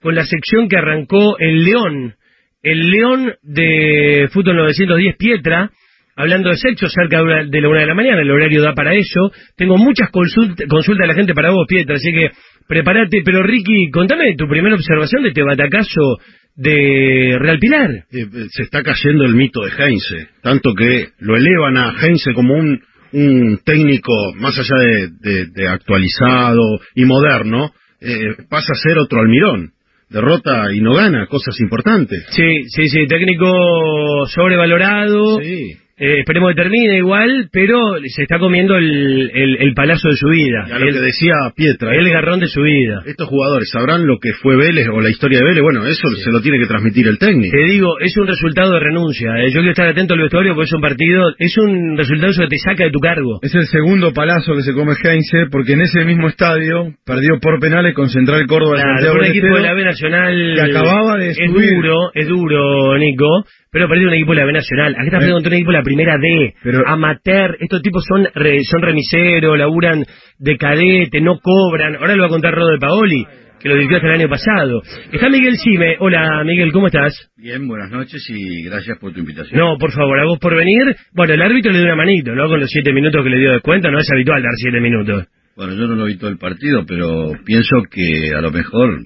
con 0.00 0.14
la 0.14 0.24
sección 0.24 0.68
que 0.68 0.76
arrancó 0.76 1.36
el 1.38 1.64
León. 1.64 2.14
El 2.62 2.90
León 2.90 3.34
de 3.42 4.28
Fútbol 4.32 4.56
910 4.56 5.16
Pietra. 5.16 5.70
Hablando 6.16 6.50
de 6.50 6.56
sexo 6.56 6.88
cerca 6.88 7.18
de, 7.18 7.22
una- 7.24 7.44
de 7.44 7.60
la 7.60 7.68
una 7.68 7.80
de 7.80 7.86
la 7.86 7.94
mañana, 7.94 8.20
el 8.22 8.30
horario 8.30 8.62
da 8.62 8.72
para 8.74 8.94
eso. 8.94 9.32
Tengo 9.56 9.76
muchas 9.76 10.10
consult- 10.10 10.66
consultas 10.68 11.04
de 11.04 11.08
la 11.08 11.14
gente 11.14 11.34
para 11.34 11.50
vos, 11.50 11.66
Pietra, 11.68 11.96
así 11.96 12.10
que 12.12 12.30
prepárate. 12.68 13.22
Pero 13.24 13.42
Ricky, 13.42 13.90
contame 13.90 14.34
tu 14.36 14.46
primera 14.48 14.74
observación 14.76 15.22
de 15.22 15.28
este 15.30 15.42
batacazo 15.42 16.18
de 16.56 17.36
Real 17.40 17.58
Pilar. 17.58 17.90
Eh, 17.90 18.04
eh, 18.22 18.26
se 18.50 18.62
está 18.62 18.82
cayendo 18.82 19.24
el 19.24 19.34
mito 19.34 19.60
de 19.64 19.70
Heinze, 19.76 20.28
tanto 20.42 20.72
que 20.74 21.08
lo 21.18 21.36
elevan 21.36 21.76
a 21.76 21.94
Heinze 22.00 22.32
como 22.32 22.54
un, 22.54 22.80
un 23.12 23.58
técnico 23.64 24.12
más 24.36 24.56
allá 24.58 24.76
de, 24.78 25.08
de- 25.20 25.46
de 25.52 25.68
actualizado 25.68 26.60
y 26.94 27.04
moderno, 27.06 27.72
eh, 28.00 28.36
pasa 28.48 28.72
a 28.72 28.76
ser 28.76 28.98
otro 28.98 29.20
Almirón. 29.20 29.70
Derrota 30.10 30.72
y 30.72 30.80
no 30.80 30.94
gana, 30.94 31.26
cosas 31.26 31.58
importantes. 31.60 32.24
Sí, 32.30 32.64
sí, 32.68 32.88
sí, 32.88 33.06
técnico 33.08 34.26
sobrevalorado. 34.28 35.40
Sí. 35.40 35.72
Eh, 35.96 36.18
esperemos 36.20 36.50
que 36.50 36.56
termine 36.62 36.98
igual, 36.98 37.48
pero 37.52 37.78
se 38.04 38.22
está 38.22 38.38
comiendo 38.40 38.76
el, 38.76 39.30
el, 39.32 39.56
el 39.60 39.74
palazo 39.74 40.08
de 40.08 40.16
su 40.16 40.28
vida. 40.28 40.64
Y 40.68 40.72
a 40.72 40.78
lo 40.80 40.86
el, 40.88 40.94
que 40.94 41.00
decía 41.00 41.34
Pietra, 41.54 41.92
el 41.94 42.00
estos- 42.00 42.12
garrón 42.12 42.40
de 42.40 42.46
su 42.48 42.62
vida. 42.62 43.02
estos 43.06 43.28
jugadores 43.28 43.70
sabrán 43.70 44.04
lo 44.06 44.18
que 44.18 44.32
fue 44.32 44.56
Vélez 44.56 44.88
o 44.92 45.00
la 45.00 45.10
historia 45.10 45.38
de 45.38 45.44
Vélez, 45.44 45.62
bueno, 45.62 45.86
eso 45.86 46.08
se 46.22 46.32
lo 46.32 46.40
tiene 46.40 46.58
que 46.58 46.66
transmitir 46.66 47.06
el 47.06 47.18
técnico. 47.18 47.56
Te 47.56 47.64
digo, 47.64 48.00
es 48.00 48.16
un 48.16 48.26
resultado 48.26 48.72
de 48.74 48.80
renuncia. 48.80 49.28
eh. 49.38 49.46
Yo 49.50 49.60
quiero 49.60 49.70
estar 49.70 49.86
atento 49.88 50.14
al 50.14 50.20
vestuario 50.20 50.54
porque 50.54 50.66
es 50.66 50.72
un 50.74 50.80
partido, 50.80 51.32
es 51.38 51.56
un 51.58 51.96
resultado 51.96 52.32
que 52.40 52.46
te 52.48 52.58
saca 52.58 52.84
de 52.84 52.90
tu 52.90 52.98
cargo. 52.98 53.38
Es 53.42 53.54
el 53.54 53.66
segundo 53.66 54.12
palazo 54.12 54.54
que 54.56 54.62
se 54.62 54.72
come 54.74 54.94
Heinze, 55.00 55.46
porque 55.50 55.74
en 55.74 55.82
ese 55.82 56.04
mismo 56.04 56.26
estadio 56.26 56.92
perdió 57.06 57.38
por 57.40 57.60
penales 57.60 57.94
con 57.94 58.08
Central 58.08 58.46
Córdoba 58.48 58.80
Claro, 58.82 59.14
un 59.14 59.24
equipo 59.26 59.46
Estero. 59.46 59.56
de 59.58 59.62
la 59.62 59.74
B 59.74 59.84
Nacional 59.84 60.52
que 60.56 60.60
acababa 60.60 61.18
de 61.18 61.28
es 61.30 61.36
subir. 61.36 61.70
duro, 61.76 62.10
es 62.14 62.26
duro, 62.26 62.98
Nico, 62.98 63.44
pero 63.70 63.88
perdió 63.88 64.08
un 64.08 64.14
equipo 64.14 64.32
de 64.32 64.40
la 64.40 64.46
B 64.46 64.52
Nacional. 64.52 64.92
Acá 64.94 65.04
está 65.04 65.16
Eh. 65.16 65.20
perdiendo 65.20 65.36
contra 65.36 65.50
un 65.50 65.54
equipo 65.54 65.70
de 65.72 65.78
la 65.78 65.83
Primera 65.84 66.16
D, 66.18 66.54
Pero- 66.62 66.86
amateur. 66.86 67.56
Estos 67.60 67.82
tipos 67.82 68.04
son 68.04 68.26
re- 68.34 68.62
son 68.64 68.82
remiseros, 68.82 69.56
laburan 69.58 70.04
de 70.38 70.56
cadete, 70.56 71.20
no 71.20 71.38
cobran. 71.40 71.96
Ahora 71.96 72.16
lo 72.16 72.22
va 72.22 72.26
a 72.26 72.30
contar 72.30 72.54
Rodo 72.54 72.70
de 72.72 72.78
Paoli, 72.78 73.24
que 73.60 73.68
lo 73.68 73.76
dirigió 73.76 73.96
hasta 73.96 74.08
el 74.08 74.20
año 74.20 74.28
pasado. 74.28 74.82
Está 75.12 75.28
Miguel 75.28 75.56
Cime. 75.56 75.96
Hola, 76.00 76.42
Miguel, 76.44 76.72
¿cómo 76.72 76.86
estás? 76.88 77.30
Bien, 77.36 77.66
buenas 77.68 77.90
noches 77.90 78.24
y 78.28 78.62
gracias 78.64 78.98
por 78.98 79.12
tu 79.12 79.20
invitación. 79.20 79.58
No, 79.58 79.76
por 79.78 79.92
favor, 79.92 80.18
a 80.20 80.24
vos 80.24 80.38
por 80.38 80.56
venir. 80.56 80.94
Bueno, 81.12 81.34
el 81.34 81.42
árbitro 81.42 81.70
le 81.72 81.78
dio 81.78 81.86
una 81.86 81.96
manito, 81.96 82.34
¿no? 82.34 82.48
Con 82.48 82.60
los 82.60 82.68
siete 82.70 82.92
minutos 82.92 83.22
que 83.22 83.30
le 83.30 83.38
dio 83.38 83.52
de 83.52 83.60
cuenta, 83.60 83.90
no 83.90 83.98
es 83.98 84.06
habitual 84.12 84.42
dar 84.42 84.52
siete 84.56 84.80
minutos. 84.80 85.26
Bueno, 85.56 85.72
yo 85.74 85.86
no 85.86 85.94
lo 85.94 86.06
vi 86.06 86.16
todo 86.16 86.30
el 86.30 86.38
partido, 86.38 86.84
pero 86.86 87.30
pienso 87.44 87.76
que 87.90 88.34
a 88.36 88.40
lo 88.40 88.50
mejor 88.50 88.98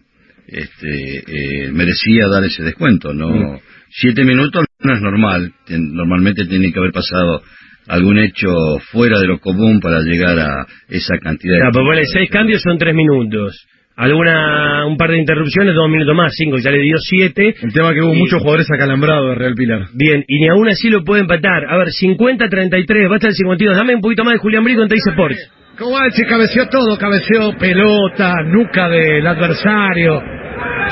este, 0.46 1.18
eh, 1.66 1.72
merecía 1.72 2.26
dar 2.28 2.42
ese 2.44 2.62
descuento. 2.64 3.12
No, 3.12 3.28
Mm. 3.28 3.58
Siete 3.90 4.24
minutos 4.24 4.64
no 4.82 4.92
es 4.94 5.00
normal. 5.00 5.52
Normalmente 5.68 6.46
tiene 6.46 6.72
que 6.72 6.78
haber 6.78 6.92
pasado 6.92 7.42
algún 7.88 8.18
hecho 8.18 8.48
fuera 8.92 9.18
de 9.18 9.26
lo 9.26 9.38
común 9.38 9.80
para 9.80 10.00
llegar 10.00 10.38
a 10.38 10.66
esa 10.88 11.16
cantidad. 11.18 11.56
O 11.56 11.58
sea, 11.58 11.66
de 11.66 11.72
pues 11.72 11.84
ponele 11.84 12.06
seis 12.06 12.30
cambios 12.30 12.62
son 12.62 12.78
tres 12.78 12.94
minutos. 12.94 13.66
Alguna, 13.96 14.86
un 14.86 14.96
par 14.96 15.10
de 15.10 15.18
interrupciones, 15.18 15.74
dos 15.74 15.90
minutos 15.90 16.14
más, 16.14 16.32
cinco, 16.36 16.56
ya 16.58 16.70
le 16.70 16.78
dio 16.82 16.96
siete. 16.98 17.52
El 17.60 17.72
tema 17.72 17.92
que 17.92 18.00
hubo 18.00 18.14
Y- 18.14 18.18
muchos 18.18 18.38
jugadores 18.40 18.70
acalambrados 18.70 19.30
de 19.30 19.34
Real 19.34 19.54
Pilar. 19.54 19.86
Bien, 19.94 20.24
y 20.28 20.38
ni 20.40 20.48
aún 20.48 20.68
así 20.68 20.88
lo 20.88 21.02
puede 21.02 21.22
empatar. 21.22 21.64
A 21.68 21.76
ver, 21.78 21.88
50-33, 21.90 23.08
basta 23.10 23.26
el 23.26 23.34
52. 23.34 23.76
Dame 23.76 23.96
un 23.96 24.00
poquito 24.00 24.22
más 24.22 24.34
de 24.34 24.38
Julián 24.38 24.62
Brico 24.62 24.82
en 24.82 24.88
Teis 24.88 25.02
Sports. 25.04 25.50
Kowalski 25.78 26.24
cabeció 26.26 26.68
todo, 26.68 26.96
cabeció 26.96 27.56
pelota, 27.58 28.34
nuca 28.46 28.88
del 28.88 29.26
adversario, 29.26 30.20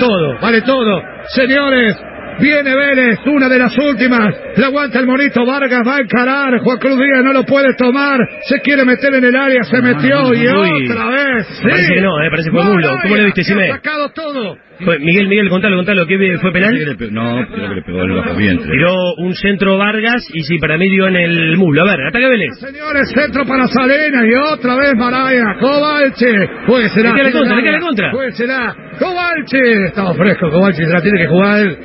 todo, 0.00 0.40
vale 0.40 0.62
todo. 0.62 1.00
Señores, 1.34 1.96
viene 2.40 2.74
Vélez, 2.74 3.18
una 3.26 3.48
de 3.48 3.58
las 3.58 3.76
últimas, 3.78 4.34
la 4.56 4.66
aguanta 4.66 4.98
el 5.00 5.06
monito 5.06 5.44
Vargas, 5.44 5.80
va 5.86 5.96
a 5.96 6.00
encarar, 6.00 6.58
Juan 6.60 6.78
Cruz 6.78 6.98
Díaz 6.98 7.24
no 7.24 7.32
lo 7.32 7.44
puede 7.44 7.74
tomar, 7.76 8.18
se 8.48 8.60
quiere 8.60 8.84
meter 8.84 9.14
en 9.14 9.24
el 9.24 9.36
área, 9.36 9.62
se 9.62 9.80
metió 9.82 10.34
y 10.34 10.46
uy. 10.48 10.88
otra 10.90 11.06
vez. 11.10 11.46
Sí. 11.48 11.62
Parece 11.62 11.94
que 11.94 12.00
no, 12.00 12.22
eh, 12.22 12.30
parece 12.30 12.50
que 12.50 12.56
fue 12.56 12.64
Mulo. 12.64 12.90
¿Cómo 13.02 13.16
le 13.16 13.24
viste, 13.24 13.44
Simé? 13.44 13.68
sacado 13.68 14.10
todo. 14.10 14.56
Fue- 14.84 14.98
Miguel, 14.98 15.28
Miguel, 15.28 15.48
contalo, 15.48 15.76
contalo, 15.76 16.06
¿qué 16.06 16.36
fue 16.38 16.52
penal? 16.52 16.74
No, 17.10 17.46
creo 17.50 17.68
que 17.70 17.74
le 17.76 17.82
pegó 17.82 18.02
el 18.02 18.12
bajo 18.12 18.34
vientre. 18.34 18.70
Tiró 18.70 18.94
un 19.18 19.34
centro 19.34 19.78
Vargas 19.78 20.28
y 20.34 20.42
sí, 20.42 20.58
para 20.58 20.76
mí 20.76 20.90
dio 20.90 21.06
en 21.08 21.16
el 21.16 21.56
muslo. 21.56 21.82
A 21.82 21.84
ver, 21.86 22.06
ataca 22.08 22.28
Vélez. 22.28 22.50
Señores, 22.60 23.10
centro 23.14 23.44
para 23.46 23.66
Salena 23.68 24.20
y 24.26 24.34
otra 24.34 24.76
vez 24.76 24.92
Maraya, 24.96 25.44
Cobalche, 25.60 26.46
jueguesela. 26.66 27.10
Le 27.10 27.14
queda 27.14 27.24
la 27.24 27.32
contra, 27.32 27.56
le 27.56 27.62
queda 27.62 27.72
la 27.72 27.80
contra. 27.80 28.10
Jueguesela, 28.12 28.76
Cobalche, 28.98 29.84
estamos 29.86 30.16
frescos, 30.18 30.50
Cobalche, 30.52 30.84
se 30.84 30.92
la 30.92 31.00
tiene 31.00 31.18
que 31.20 31.26
jugar 31.26 31.60
él. 31.60 31.78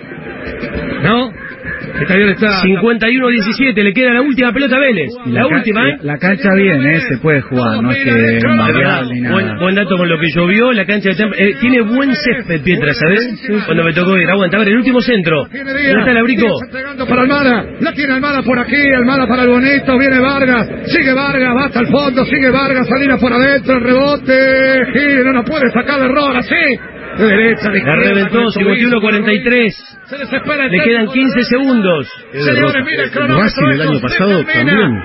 ¿No? 1.03 1.31
Está 2.01 2.15
bien, 2.15 2.29
está. 2.29 2.61
51-17, 2.61 3.83
le 3.83 3.93
queda 3.93 4.13
la 4.13 4.21
última 4.21 4.51
pelota 4.53 4.77
a 4.77 4.79
Vélez. 4.79 5.09
La 5.27 5.45
última, 5.47 5.89
¿eh? 5.89 5.97
La 6.01 6.17
cancha 6.17 6.49
bien, 6.55 6.85
¿eh? 6.85 6.99
Se 7.01 7.17
puede 7.21 7.41
jugar, 7.41 7.81
no 7.81 7.91
es 7.91 8.03
que 8.03 8.37
es 8.37 8.43
ni 8.43 9.21
buen, 9.29 9.47
nada. 9.47 9.59
buen 9.59 9.75
dato 9.75 9.97
con 9.97 10.09
lo 10.09 10.19
que 10.19 10.27
llovió, 10.33 10.71
la 10.71 10.85
cancha 10.85 11.09
de 11.09 11.23
eh, 11.37 11.55
tiene 11.59 11.81
buen 11.81 12.13
césped, 12.15 12.61
Pietra, 12.63 12.93
¿sabes? 12.93 13.41
Cuando 13.65 13.83
me 13.83 13.93
tocó 13.93 14.17
ir, 14.17 14.29
aguanta, 14.29 14.57
a 14.57 14.59
ver, 14.59 14.69
el 14.69 14.77
último 14.77 15.01
centro. 15.01 15.43
¿Dónde 15.45 15.99
está 15.99 16.11
el 16.11 16.17
abrico? 16.17 16.47
Para 17.07 17.21
Almada. 17.21 17.65
La 17.79 17.93
tiene 17.93 18.13
Almada 18.13 18.41
por 18.41 18.57
aquí. 18.59 18.81
Almada 18.95 19.27
para 19.27 19.43
el 19.43 19.49
bonito. 19.49 19.97
Viene 19.97 20.19
Vargas. 20.19 20.67
Sigue 20.85 21.13
Vargas. 21.13 21.55
Va 21.55 21.65
hasta 21.65 21.79
el 21.81 21.87
fondo. 21.87 22.25
Sigue 22.25 22.49
Vargas. 22.49 22.87
Salina 22.87 23.17
por 23.17 23.33
adentro. 23.33 23.75
El 23.75 23.83
rebote. 23.83 24.79
Gil 24.93 25.23
no 25.25 25.33
nos 25.33 25.45
puede 25.45 25.69
sacar 25.71 25.99
de 25.99 26.05
error 26.05 26.35
así. 26.37 26.79
De 27.17 27.25
derecha, 27.25 27.69
de 27.71 27.79
La 27.83 27.95
reventó, 27.95 28.43
con 28.43 28.47
el 28.47 28.53
tobillo, 28.53 29.01
51-43. 29.01 29.69
Se 30.05 30.17
desespera 30.17 30.65
el 30.65 30.71
Le 30.71 30.83
quedan 30.83 31.07
técnico. 31.07 31.13
15 31.13 31.43
segundos. 31.43 32.07
Señores, 32.31 32.85
mire 32.85 33.03
el. 33.03 33.11
Racing 33.11 33.67
el 33.73 33.81
año 33.81 33.99
pasado 33.99 34.43
también 34.45 35.03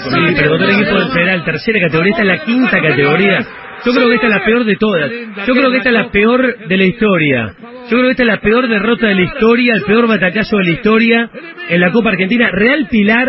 Sí, 0.00 0.34
pero 0.38 0.54
el 0.56 0.70
equipo 0.70 0.98
del 0.98 1.10
Federal, 1.12 1.44
tercera 1.44 1.80
categoría, 1.80 2.10
esta 2.12 2.22
es 2.22 2.28
la 2.28 2.44
quinta 2.44 2.80
categoría. 2.80 3.46
Yo 3.84 3.92
creo 3.92 4.08
que 4.08 4.14
esta 4.14 4.26
es 4.26 4.32
la 4.32 4.44
peor 4.44 4.64
de 4.64 4.76
todas. 4.76 5.10
Yo 5.46 5.54
creo 5.54 5.70
que 5.70 5.76
esta 5.78 5.88
es 5.88 5.94
la 5.94 6.10
peor 6.10 6.66
de 6.68 6.76
la 6.76 6.84
historia. 6.84 7.54
Yo 7.90 7.96
creo 7.96 8.04
que 8.04 8.10
esta 8.10 8.22
es 8.22 8.28
la 8.28 8.40
peor 8.40 8.68
derrota 8.68 9.06
de 9.06 9.14
la 9.14 9.22
historia, 9.22 9.74
el 9.74 9.82
peor 9.82 10.06
batacazo 10.06 10.58
de 10.58 10.64
la 10.64 10.70
historia 10.70 11.30
en 11.68 11.80
la 11.80 11.90
Copa 11.90 12.10
Argentina. 12.10 12.50
Real 12.52 12.86
Pilar 12.90 13.28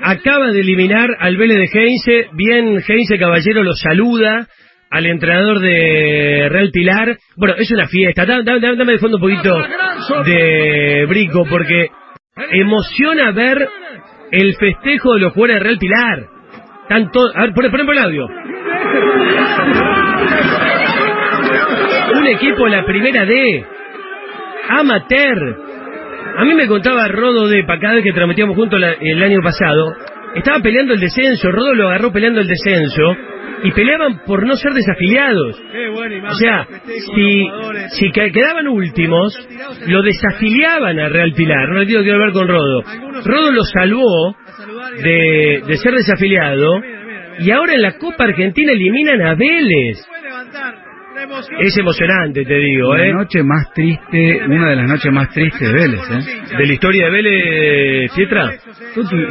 acaba 0.00 0.52
de 0.52 0.60
eliminar 0.60 1.10
al 1.18 1.36
Vélez 1.36 1.58
de 1.58 1.80
Heinze. 1.80 2.28
Bien, 2.34 2.80
Heinze 2.86 3.18
Caballero 3.18 3.62
lo 3.62 3.74
saluda 3.74 4.46
al 4.90 5.06
entrenador 5.06 5.60
de 5.60 6.48
Real 6.50 6.70
Pilar. 6.72 7.16
Bueno, 7.36 7.54
es 7.58 7.70
una 7.70 7.86
fiesta. 7.86 8.26
Dame, 8.26 8.42
dame- 8.44 8.76
dame 8.76 8.92
de 8.92 8.98
fondo 8.98 9.16
un 9.18 9.22
poquito 9.22 9.54
de 10.24 11.06
Brico, 11.08 11.44
porque 11.48 11.88
emociona 12.52 13.30
ver 13.32 13.68
el 14.32 14.54
festejo 14.56 15.14
de 15.14 15.20
los 15.20 15.32
jugadores 15.32 15.56
de 15.56 15.64
Real 15.64 15.78
Pilar. 15.78 16.26
Todos- 17.12 17.32
A 17.36 17.42
ver, 17.42 17.52
por 17.54 17.64
el 17.94 17.98
audio. 17.98 18.26
Un 22.14 22.26
equipo 22.26 22.64
de 22.64 22.70
la 22.70 22.84
primera 22.84 23.24
D. 23.24 23.64
Amateur. 24.68 25.56
A 26.36 26.44
mí 26.44 26.54
me 26.54 26.66
contaba 26.66 27.06
Rodo 27.08 27.48
de 27.48 27.64
Pa, 27.64 27.78
cada 27.78 27.94
vez 27.94 28.04
que 28.04 28.12
transmitíamos 28.12 28.56
juntos 28.56 28.80
la- 28.80 28.94
el 29.00 29.22
año 29.22 29.40
pasado. 29.42 29.94
Estaba 30.34 30.60
peleando 30.60 30.94
el 30.94 31.00
descenso. 31.00 31.50
Rodo 31.50 31.74
lo 31.74 31.88
agarró 31.88 32.12
peleando 32.12 32.40
el 32.40 32.46
descenso. 32.48 33.16
Y 33.62 33.70
peleaban 33.72 34.20
por 34.26 34.46
no 34.46 34.54
ser 34.56 34.72
desafiliados. 34.72 35.60
O 36.30 36.34
sea, 36.34 36.66
si, 37.14 37.46
si 37.98 38.10
que- 38.12 38.32
quedaban 38.32 38.68
últimos, 38.68 39.34
lo 39.86 40.02
desafiliaban 40.02 40.98
a 40.98 41.08
Real 41.08 41.32
Pilar. 41.34 41.68
No 41.68 41.80
le 41.80 41.86
quiero 41.86 42.02
quiero 42.02 42.18
hablar 42.18 42.32
con 42.32 42.48
Rodo. 42.48 42.82
Rodo 43.24 43.52
lo 43.52 43.62
salvó 43.64 44.36
de, 45.02 45.62
de 45.66 45.76
ser 45.78 45.92
desafiliado. 45.94 46.80
Y 47.40 47.50
ahora 47.52 47.74
en 47.74 47.82
la 47.82 47.96
Copa 47.96 48.24
Argentina 48.24 48.72
eliminan 48.72 49.22
a 49.22 49.34
Vélez. 49.34 49.98
Es 51.60 51.78
emocionante, 51.78 52.44
te 52.44 52.54
digo, 52.54 52.94
La 52.94 53.06
¿eh? 53.06 53.12
noche 53.12 53.42
más 53.42 53.72
triste, 53.72 54.40
una 54.46 54.70
de 54.70 54.76
las 54.76 54.88
noches 54.88 55.12
más 55.12 55.30
tristes 55.30 55.60
de 55.60 55.72
Vélez, 55.72 56.00
¿eh? 56.10 56.56
De 56.58 56.66
la 56.66 56.72
historia 56.72 57.04
de 57.06 57.10
Vélez, 57.10 58.12
Pietra. 58.14 58.52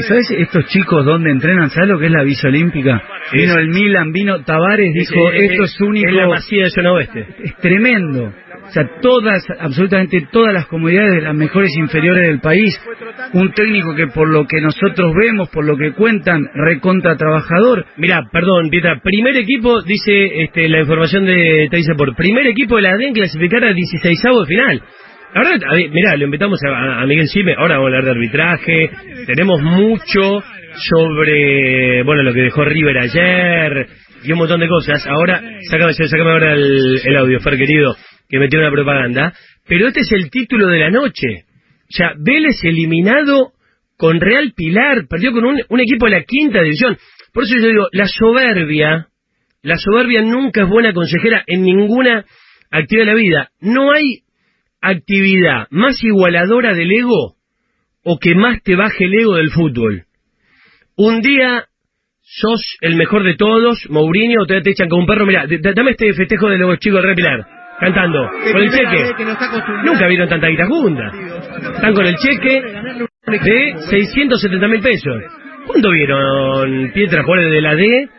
¿sabes 0.08 0.32
estos 0.38 0.66
chicos 0.68 1.06
dónde 1.06 1.32
entrenan? 1.32 1.70
¿Sabes 1.70 1.90
lo 1.90 2.00
que 2.00 2.06
es 2.06 2.12
la 2.12 2.24
Visa 2.24 2.48
Olímpica? 2.48 3.02
Vino 3.34 3.56
el 3.56 3.70
Milan, 3.70 4.12
vino 4.12 4.42
Tavares, 4.44 4.94
dijo, 4.94 5.30
esto 5.32 5.64
es 5.64 5.82
único. 5.82 6.10
Es 6.10 6.16
la 6.16 6.28
masía 6.28 6.64
de 6.64 6.70
zona 6.70 6.94
oeste. 6.94 7.28
es 7.44 7.56
tremendo. 7.58 8.34
O 8.70 8.72
sea, 8.72 8.84
todas, 9.02 9.44
absolutamente 9.60 10.28
todas 10.32 10.54
las 10.54 10.68
comodidades 10.68 11.16
de 11.16 11.22
las 11.22 11.34
mejores 11.34 11.76
inferiores 11.76 12.28
del 12.28 12.40
país. 12.40 12.80
Un 13.34 13.52
técnico 13.54 13.96
que 13.96 14.08
por 14.08 14.30
lo 14.30 14.46
que 14.46 14.62
nosotros 14.62 15.12
vemos, 15.20 15.50
por 15.50 15.66
lo 15.66 15.76
que 15.76 15.94
cuentan, 15.94 16.48
recontra 16.54 17.18
trabajador. 17.18 17.86
Mira, 17.98 18.22
perdón, 18.32 18.70
Pietra, 18.70 19.00
primer 19.04 19.36
equipo, 19.38 19.82
dice 19.82 20.44
este, 20.44 20.70
la 20.70 20.82
información 20.82 21.26
de 21.26 21.68
Teisa 21.72 21.96
por 21.96 22.16
primer 22.16 22.46
equipo 22.46 22.76
de 22.76 22.84
la 22.84 22.92
ADEN 22.92 23.14
clasificar 23.14 23.64
a 23.64 23.74
16 23.74 24.22
de 24.22 24.46
final. 24.46 24.84
La 25.34 25.44
verdad, 25.44 25.68
a 25.68 25.76
ver, 25.76 25.90
mirá, 25.90 26.16
lo 26.16 26.26
invitamos 26.26 26.60
a, 26.64 27.02
a 27.02 27.06
Miguel 27.08 27.28
Cime, 27.28 27.56
ahora 27.58 27.78
vamos 27.78 27.86
a 27.86 27.88
hablar 27.88 28.06
de 28.06 28.12
arbitraje, 28.12 28.90
tenemos 29.26 29.62
mucho 29.62 30.44
sobre, 30.76 32.04
bueno, 32.04 32.24
lo 32.24 32.34
que 32.34 32.42
dejó 32.42 32.66
River 32.66 32.98
ayer 33.00 33.88
y 34.24 34.32
un 34.32 34.38
montón 34.38 34.60
de 34.60 34.68
cosas. 34.68 35.06
Ahora, 35.08 35.42
sácame, 35.70 35.94
sácame 35.94 36.32
ahora 36.32 36.54
el, 36.54 37.00
el 37.04 37.18
audio, 37.18 37.40
Fer 37.40 37.58
querido, 37.58 37.96
que 38.30 38.40
metió 38.40 38.60
una 38.60 38.72
propaganda. 38.72 39.34
Pero 39.68 39.88
este 39.88 40.02
es 40.02 40.12
el 40.12 40.30
título 40.30 40.68
de 40.68 40.80
la 40.80 40.92
noche. 40.92 41.46
O 41.84 41.92
sea, 41.92 42.14
Vélez 42.18 42.64
eliminado 42.64 43.54
con 43.98 44.22
Real 44.22 44.54
Pilar, 44.56 45.08
perdió 45.10 45.34
con 45.34 45.46
un, 45.46 45.62
un 45.68 45.80
equipo 45.80 46.06
de 46.06 46.12
la 46.12 46.24
quinta 46.24 46.62
división. 46.62 46.98
Por 47.34 47.44
eso 47.44 47.56
yo 47.58 47.68
digo, 47.68 47.88
la 47.92 48.08
soberbia, 48.08 49.08
la 49.62 49.78
soberbia 49.78 50.22
nunca 50.22 50.64
es 50.64 50.70
buena 50.70 50.94
consejera 50.94 51.44
en 51.48 51.64
ninguna 51.64 52.26
actividad 52.72 53.06
de 53.06 53.12
la 53.12 53.18
vida. 53.18 53.50
No 53.60 53.92
hay 53.92 54.22
actividad 54.82 55.68
más 55.72 56.02
igualadora 56.04 56.74
del 56.74 56.92
ego 56.92 57.36
o 58.04 58.20
que 58.20 58.36
más 58.36 58.62
te 58.64 58.76
baje 58.76 59.06
el 59.06 59.20
ego 59.20 59.36
del 59.36 59.50
fútbol. 59.50 60.06
Un 60.96 61.22
día 61.22 61.66
sos 62.22 62.78
el 62.82 62.96
mejor 62.96 63.24
de 63.24 63.36
todos, 63.36 63.88
Mourinho, 63.90 64.46
te, 64.46 64.62
te 64.62 64.72
echan 64.72 64.90
como 64.90 65.02
un 65.02 65.08
perro. 65.08 65.26
Mira, 65.26 65.46
dame 65.48 65.92
este 65.92 66.14
festejo 66.14 66.48
de 66.48 66.58
los 66.58 66.80
chicos 66.80 67.00
de 67.00 67.04
Real 67.04 67.16
Pilar, 67.16 67.59
cantando, 67.80 68.30
con 68.52 68.62
el 68.62 68.70
cheque. 68.72 69.14
Nunca 69.86 70.08
vieron 70.08 70.30
tanta 70.30 70.48
guita 70.48 70.66
junta. 70.68 71.12
Están 71.76 71.94
con 71.94 72.06
el 72.06 72.16
cheque 72.18 72.62
de 73.28 73.74
670 73.90 74.68
mil 74.68 74.82
pesos. 74.82 75.22
¿Cuándo 75.68 75.92
vieron 75.92 76.92
Pietra 76.94 77.24
jugadores 77.24 77.52
de 77.52 77.62
la 77.62 77.76
D? 77.76 78.10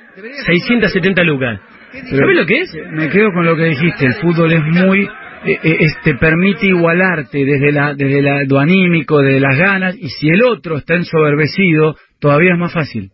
670 0.47 1.23
lucas. 1.25 1.61
¿Sabes 1.93 2.37
lo 2.37 2.47
que 2.47 2.61
es? 2.61 2.75
Me 2.93 3.09
quedo 3.09 3.33
con 3.33 3.45
lo 3.45 3.57
que 3.57 3.65
dijiste, 3.65 4.07
el 4.07 4.15
fútbol 4.15 4.53
es 4.53 4.63
muy... 4.63 5.01
eh, 5.45 5.59
eh, 5.63 5.77
es- 5.81 6.01
te 6.05 6.15
permite 6.15 6.67
igualarte 6.69 7.45
desde 7.45 7.73
la 7.73 7.95
desde 7.95 8.23
la, 8.23 8.45
lo 8.45 8.59
anímico, 8.61 9.19
de 9.23 9.41
las 9.41 9.59
ganas, 9.59 9.97
y 9.99 10.09
si 10.09 10.29
el 10.29 10.43
otro 10.45 10.77
está 10.77 10.95
ensoberbecido, 10.95 11.97
todavía 12.21 12.53
es 12.53 12.59
más 12.59 12.73
fácil. 12.73 13.11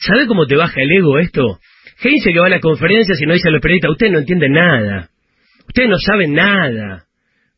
¿Sabe 0.00 0.26
cómo 0.26 0.46
te 0.46 0.56
baja 0.56 0.80
el 0.80 0.90
ego 0.90 1.18
esto? 1.18 1.58
Heinze 2.02 2.32
que 2.32 2.38
va 2.40 2.46
a 2.46 2.50
las 2.50 2.60
conferencias 2.60 3.20
y 3.20 3.26
no 3.26 3.34
dice 3.34 3.48
a 3.48 3.52
los 3.52 3.60
periodistas, 3.60 3.90
ustedes 3.92 4.12
no 4.12 4.18
entienden 4.20 4.52
nada. 4.52 5.08
Ustedes 5.68 5.88
no 5.88 5.98
saben 5.98 6.34
nada. 6.34 7.04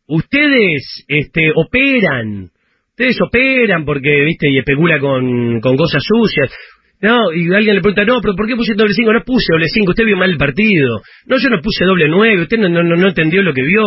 Ustedes 0.07 1.05
este, 1.09 1.53
operan. 1.55 2.51
Ustedes 2.91 3.21
operan 3.23 3.85
porque, 3.85 4.25
viste, 4.25 4.51
y 4.51 4.59
especula 4.59 4.99
con, 4.99 5.61
con 5.61 5.77
cosas 5.77 6.03
sucias. 6.05 6.53
No, 7.01 7.33
y 7.33 7.55
alguien 7.55 7.77
le 7.77 7.81
pregunta, 7.81 8.05
no, 8.05 8.21
pero 8.21 8.35
¿por 8.35 8.47
qué 8.47 8.57
puse 8.57 8.75
doble 8.75 8.93
5? 8.93 9.13
No 9.13 9.23
puse 9.25 9.47
doble 9.53 9.69
5, 9.69 9.91
usted 9.91 10.05
vio 10.05 10.17
mal 10.19 10.31
el 10.31 10.37
partido. 10.37 11.01
No, 11.27 11.39
yo 11.39 11.49
no 11.49 11.63
puse 11.63 11.85
doble 11.85 12.09
9, 12.09 12.43
usted 12.43 12.59
no, 12.59 12.69
no, 12.69 12.83
no, 12.83 13.09
entendió 13.09 13.43
lo 13.43 13.55
que 13.55 13.63
vio. 13.63 13.83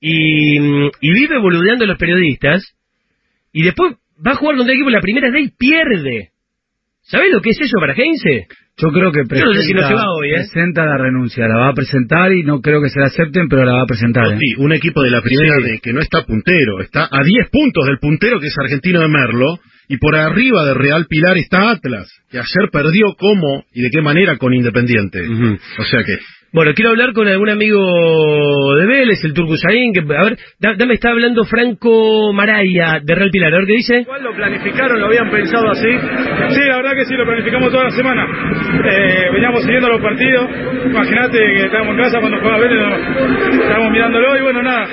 Y, 0.00 0.58
y 0.58 1.12
vive 1.12 1.38
boludeando 1.40 1.84
a 1.84 1.88
los 1.88 1.98
periodistas. 1.98 2.62
Y 3.52 3.62
después 3.62 3.94
va 4.24 4.32
a 4.32 4.36
jugar 4.36 4.56
contra 4.56 4.72
el 4.72 4.78
equipo 4.78 4.90
la 4.90 5.00
primera 5.00 5.30
vez 5.30 5.46
y 5.46 5.56
pierde. 5.56 6.30
¿Sabés 7.00 7.32
lo 7.32 7.40
que 7.40 7.50
es 7.50 7.60
eso 7.60 7.78
para 7.80 7.94
Heinze? 7.94 8.46
Yo 8.76 8.88
creo 8.88 9.12
que 9.12 9.22
presenta, 9.24 9.54
no 9.54 9.54
sé 9.54 9.62
si 9.62 9.72
no 9.72 9.86
se 9.86 9.94
va 9.94 10.04
hoy, 10.18 10.30
¿eh? 10.30 10.34
presenta 10.34 10.84
la 10.84 10.98
renuncia, 10.98 11.46
la 11.46 11.56
va 11.56 11.68
a 11.68 11.74
presentar 11.74 12.32
y 12.32 12.42
no 12.42 12.60
creo 12.60 12.82
que 12.82 12.88
se 12.88 12.98
la 12.98 13.06
acepten, 13.06 13.48
pero 13.48 13.64
la 13.64 13.74
va 13.74 13.82
a 13.82 13.86
presentar. 13.86 14.32
¿eh? 14.32 14.38
Sí, 14.40 14.54
un 14.58 14.72
equipo 14.72 15.02
de 15.02 15.10
la 15.10 15.22
primera 15.22 15.56
Sí. 15.58 15.62
D 15.62 15.80
que 15.80 15.92
no 15.92 16.00
está 16.00 16.24
puntero, 16.24 16.80
está 16.80 17.08
a 17.10 17.22
10 17.22 17.50
puntos 17.50 17.86
del 17.86 17.98
puntero 17.98 18.40
que 18.40 18.48
es 18.48 18.58
Argentino 18.58 19.00
de 19.00 19.08
Merlo, 19.08 19.58
y 19.88 19.98
por 19.98 20.16
arriba 20.16 20.64
de 20.64 20.74
Real 20.74 21.06
Pilar 21.08 21.36
está 21.38 21.70
Atlas, 21.70 22.08
que 22.30 22.38
ayer 22.38 22.70
perdió 22.72 23.14
cómo 23.16 23.64
y 23.72 23.82
de 23.82 23.90
qué 23.90 24.00
manera 24.00 24.38
con 24.38 24.52
Independiente. 24.54 25.20
O 25.78 25.84
sea 25.84 26.02
que 26.02 26.18
Bueno, 26.54 26.70
quiero 26.72 26.90
hablar 26.92 27.12
con 27.14 27.26
algún 27.26 27.50
amigo 27.50 28.76
de 28.76 28.86
Vélez, 28.86 29.18
el 29.24 29.34
Turco 29.34 29.54
que, 29.92 30.00
a 30.16 30.22
ver, 30.22 30.38
da- 30.60 30.74
dame, 30.78 30.94
está 30.94 31.10
hablando 31.10 31.42
Franco 31.44 32.32
Maraya 32.32 33.00
de 33.02 33.12
Real 33.12 33.30
Pilar, 33.32 33.52
a 33.52 33.56
ver 33.58 33.66
qué 33.66 33.72
dice. 33.72 34.00
Igual 34.02 34.22
lo 34.22 34.32
planificaron, 34.36 35.00
lo 35.00 35.06
habían 35.06 35.28
pensado 35.32 35.68
así. 35.72 35.88
Sí, 35.90 36.60
la 36.68 36.76
verdad 36.76 36.92
que 36.94 37.06
sí, 37.06 37.14
lo 37.16 37.24
planificamos 37.26 37.72
toda 37.72 37.82
la 37.82 37.90
semana. 37.90 38.24
Eh, 38.88 39.30
veníamos 39.32 39.62
siguiendo 39.64 39.88
los 39.88 40.00
partidos. 40.00 40.48
Imagínate 40.86 41.38
que 41.38 41.64
estábamos 41.66 41.96
en 41.96 42.02
casa 42.04 42.20
cuando 42.20 42.38
jugaba 42.38 42.58
Vélez, 42.58 42.80
estábamos 43.60 43.90
mirándolo 43.90 44.38
y 44.38 44.42
bueno, 44.42 44.62
nada. 44.62 44.86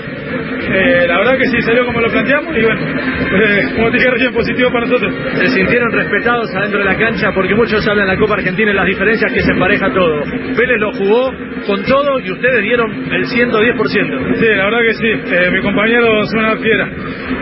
Eh, 0.73 1.05
la 1.07 1.17
verdad 1.17 1.37
que 1.37 1.45
sí, 1.45 1.61
salió 1.61 1.85
como 1.85 1.99
lo 1.99 2.09
planteamos 2.09 2.55
y 2.55 2.61
bueno, 2.61 2.81
eh, 2.81 3.63
como 3.75 3.91
te 3.91 3.97
dije 3.97 4.11
recién, 4.11 4.33
positivo 4.33 4.71
para 4.71 4.85
nosotros. 4.85 5.13
Se 5.35 5.47
sintieron 5.47 5.91
respetados 5.91 6.49
adentro 6.55 6.79
de 6.79 6.85
la 6.85 6.97
cancha 6.97 7.31
porque 7.33 7.55
muchos 7.55 7.85
hablan 7.87 8.07
de 8.07 8.13
la 8.13 8.19
Copa 8.19 8.35
Argentina 8.35 8.71
y 8.71 8.75
las 8.75 8.85
diferencias 8.85 9.31
que 9.31 9.41
se 9.41 9.51
empareja 9.51 9.91
todo. 9.93 10.23
Vélez 10.57 10.79
lo 10.79 10.91
jugó 10.93 11.33
con 11.67 11.83
todo 11.83 12.19
y 12.19 12.31
ustedes 12.31 12.63
dieron 12.63 12.91
el 13.11 13.25
110%. 13.25 14.35
Sí, 14.39 14.45
la 14.55 14.65
verdad 14.65 14.79
que 14.81 14.93
sí. 14.93 15.07
Eh, 15.07 15.51
mi 15.51 15.61
compañero 15.61 16.23
es 16.23 16.33
una 16.33 16.57
fiera. 16.57 16.89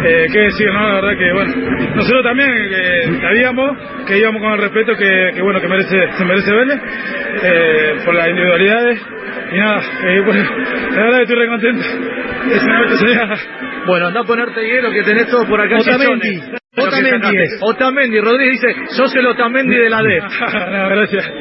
Eh, 0.05 0.27
qué 0.31 0.39
decir, 0.39 0.67
¿no? 0.73 0.87
La 0.87 1.01
verdad 1.01 1.17
que, 1.17 1.33
bueno, 1.33 1.53
nosotros 1.95 2.23
también 2.23 2.49
sabíamos 3.21 3.77
que 4.07 4.17
íbamos 4.17 4.41
con 4.41 4.53
el 4.53 4.59
respeto 4.59 4.95
que, 4.95 5.31
que, 5.35 5.41
bueno, 5.41 5.61
que 5.61 5.67
merece, 5.67 6.11
se 6.17 6.25
merece 6.25 6.51
Vélez, 6.51 6.79
eh, 7.43 7.93
por 8.05 8.15
las 8.15 8.27
individualidades. 8.27 8.99
Y 9.51 9.57
nada, 9.57 9.81
eh, 10.05 10.21
bueno, 10.25 10.49
la 10.91 11.03
verdad 11.03 11.17
que 11.17 11.23
estoy 11.23 11.37
re 11.37 11.47
contento. 11.47 11.83
Bueno, 13.85 14.07
anda 14.07 14.21
a 14.21 14.23
ponerte 14.23 14.61
hielo 14.61 14.91
que 14.91 15.03
tenés 15.03 15.29
todo 15.31 15.47
por 15.47 15.59
acá. 15.59 15.77
Otamendi. 15.79 16.39
Otamendi 16.77 17.37
es. 17.37 17.59
Otamendi. 17.61 18.19
Rodríguez 18.19 18.61
dice, 18.61 18.75
sos 18.89 19.15
el 19.15 19.25
Otamendi 19.25 19.75
de 19.75 19.89
la 19.89 20.03
D. 20.03 20.19
no, 20.19 20.89
gracias. 20.89 21.31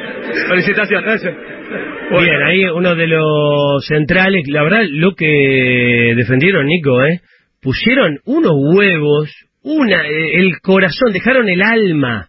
Felicitaciones. 0.47 1.05
Gracias. 1.05 1.59
Bien, 2.11 2.41
ahí 2.43 2.65
uno 2.65 2.95
de 2.95 3.07
los 3.07 3.85
centrales, 3.85 4.45
la 4.47 4.63
verdad, 4.63 4.81
lo 4.89 5.13
que 5.13 6.13
defendieron, 6.15 6.65
Nico, 6.65 7.03
¿eh? 7.03 7.19
Pusieron 7.61 8.19
unos 8.25 8.53
huevos, 8.73 9.29
una, 9.61 10.07
el 10.07 10.59
corazón, 10.61 11.11
dejaron 11.13 11.47
el 11.49 11.61
alma, 11.61 12.27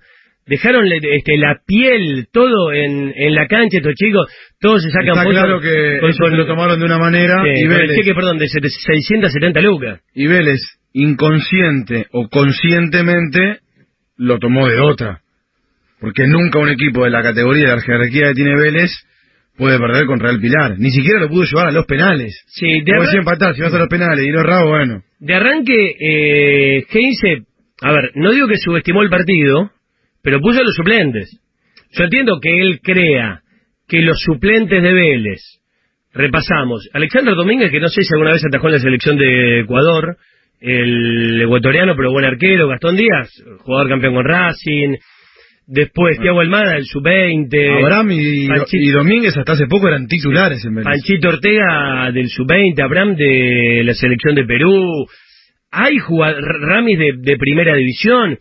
dejaron 0.51 0.85
este, 0.93 1.39
la 1.39 1.57
piel, 1.67 2.27
todo 2.31 2.73
en, 2.75 3.15
en 3.17 3.35
la 3.35 3.47
cancha, 3.47 3.79
estos 3.79 3.95
chicos, 3.95 4.27
todos 4.61 4.83
se 4.83 4.91
sacan 4.91 5.09
Está 5.17 5.23
fotos 5.23 5.39
claro 5.41 5.61
que 5.61 5.99
con- 6.01 6.13
se 6.13 6.37
lo 6.37 6.47
tomaron 6.47 6.79
de 6.79 6.85
una 6.85 6.99
manera 6.99 7.43
Sí, 7.43 7.61
y 7.61 7.63
el 7.63 7.69
Vélez, 7.69 7.97
cheque, 7.97 8.15
perdón, 8.15 8.37
de 8.39 8.49
670 8.49 9.61
lucas. 9.63 10.01
y 10.15 10.27
Vélez, 10.27 10.61
inconsciente 10.93 12.07
o 12.13 12.29
conscientemente, 12.29 13.61
lo 14.19 14.39
tomó 14.39 14.69
de 14.69 14.79
otra. 14.81 15.21
Porque 16.01 16.27
nunca 16.27 16.59
un 16.59 16.69
equipo 16.71 17.05
de 17.05 17.11
la 17.11 17.23
categoría 17.23 17.71
de 17.71 17.77
la 17.77 17.83
jerarquía 17.83 18.29
que 18.29 18.35
tiene 18.35 18.57
Vélez 18.57 18.91
puede 19.57 19.79
perder 19.79 20.07
con 20.07 20.19
Real 20.19 20.41
Pilar. 20.41 20.79
Ni 20.79 20.91
siquiera 20.91 21.21
lo 21.21 21.29
pudo 21.29 21.45
llevar 21.45 21.69
a 21.69 21.73
los 21.73 21.85
penales. 21.87 22.43
Sí, 22.47 22.67
de, 22.81 22.85
Como 22.93 23.03
arran- 23.03 23.19
empatar, 23.19 23.55
si 23.55 23.61
vas 23.61 23.75
a 23.75 23.79
los 23.79 23.89
penales 23.89 24.25
y 24.27 24.31
no 24.31 24.41
errado, 24.41 24.69
bueno. 24.69 25.03
de 25.19 25.35
arranque, 25.35 25.95
eh, 26.01 26.85
Heinze, 26.91 27.43
a 27.83 27.93
ver, 27.93 28.13
no 28.15 28.33
digo 28.33 28.49
que 28.49 28.57
subestimó 28.57 29.03
el 29.03 29.11
partido, 29.11 29.71
pero 30.23 30.41
puso 30.41 30.61
a 30.61 30.65
los 30.65 30.75
suplentes. 30.75 31.41
Yo 31.93 32.05
entiendo 32.05 32.39
que 32.41 32.61
él 32.61 32.81
crea 32.83 33.41
que 33.89 34.01
los 34.03 34.21
suplentes 34.21 34.83
de 34.83 34.93
Vélez, 34.93 35.41
repasamos, 36.13 36.89
Alexander 36.93 37.35
Domínguez, 37.35 37.71
que 37.71 37.81
no 37.81 37.89
sé 37.89 38.03
si 38.03 38.13
alguna 38.15 38.33
vez 38.33 38.45
atajó 38.45 38.67
en 38.69 38.73
la 38.75 38.79
selección 38.81 39.17
de 39.17 39.61
Ecuador, 39.61 40.17
el 40.61 41.41
ecuatoriano 41.43 41.95
pero 41.97 42.11
buen 42.13 42.25
arquero, 42.25 42.69
Gastón 42.69 42.97
Díaz, 42.97 43.29
jugador 43.61 43.89
campeón 43.89 44.15
con 44.15 44.25
Racing, 44.25 44.97
después 45.67 46.19
Thiago 46.21 46.41
Almada, 46.41 46.77
el 46.77 46.85
sub-20, 46.85 47.83
Abraham 47.83 48.11
y, 48.13 48.47
Panchito- 48.49 48.67
y 48.81 48.91
Domínguez 48.91 49.37
hasta 49.37 49.53
hace 49.53 49.67
poco 49.67 49.89
eran 49.89 50.07
titulares 50.07 50.65
en 50.65 50.75
Vélez. 50.75 50.85
Panchito 50.87 51.29
Ortega 51.29 52.11
del 52.13 52.29
sub-20, 52.29 52.83
Abraham 52.83 53.15
de 53.17 53.83
la 53.85 53.95
selección 53.95 54.35
de 54.35 54.45
Perú, 54.45 55.07
hay 55.71 55.97
jugadores, 55.99 56.45
Ramis 56.61 56.99
de, 56.99 57.13
de 57.19 57.37
primera 57.39 57.75
división, 57.77 58.39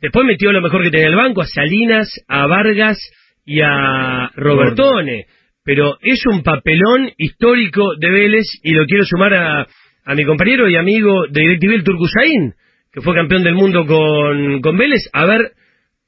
después 0.00 0.26
metió 0.26 0.52
lo 0.52 0.60
mejor 0.60 0.82
que 0.82 0.90
tenía 0.90 1.08
el 1.08 1.16
banco, 1.16 1.42
a 1.42 1.46
Salinas, 1.46 2.08
a 2.28 2.46
Vargas 2.46 2.98
y 3.44 3.60
a 3.62 4.30
Robertone, 4.34 5.26
pero 5.64 5.98
es 6.00 6.24
un 6.26 6.42
papelón 6.42 7.10
histórico 7.16 7.96
de 7.98 8.10
Vélez 8.10 8.46
y 8.62 8.72
lo 8.72 8.86
quiero 8.86 9.04
sumar 9.04 9.34
a, 9.34 9.66
a 10.04 10.14
mi 10.14 10.24
compañero 10.24 10.68
y 10.68 10.76
amigo 10.76 11.26
de 11.28 11.40
DirecTV, 11.40 11.72
el 11.74 11.84
Turco 11.84 12.06
Saín, 12.06 12.54
que 12.92 13.00
fue 13.00 13.14
campeón 13.14 13.44
del 13.44 13.54
mundo 13.54 13.84
con, 13.86 14.60
con 14.60 14.76
Vélez, 14.76 15.08
a 15.12 15.26
ver 15.26 15.52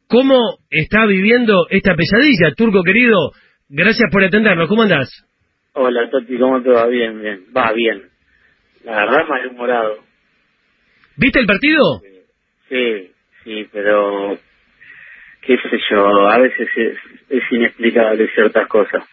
cómo 0.09 0.59
está 0.70 1.07
viviendo 1.07 1.66
esta 1.70 1.94
pesadilla. 1.94 2.53
Turco 2.57 2.83
querido, 2.83 3.33
gracias 3.68 4.11
por 4.11 4.24
atendernos, 4.24 4.68
¿cómo 4.68 4.83
andás? 4.83 5.09
Hola 5.72 6.11
Toti, 6.11 6.37
¿cómo 6.37 6.62
te 6.62 6.70
va? 6.70 6.87
Bien, 6.87 7.20
bien. 7.20 7.44
Va 7.57 7.72
bien. 7.72 8.03
La 8.85 8.96
verdad 8.96 9.29
malhumorado. 9.29 9.98
¿Viste 11.16 11.38
el 11.38 11.46
partido? 11.46 12.00
Sí, 12.00 12.09
sí, 12.68 13.11
pero 13.72 14.38
qué 15.42 15.57
sé 15.57 15.81
yo, 15.90 16.29
a 16.29 16.38
veces 16.38 16.68
es, 16.76 16.98
es 17.29 17.42
inexplicable 17.50 18.29
ciertas 18.35 18.66
cosas. 18.68 19.05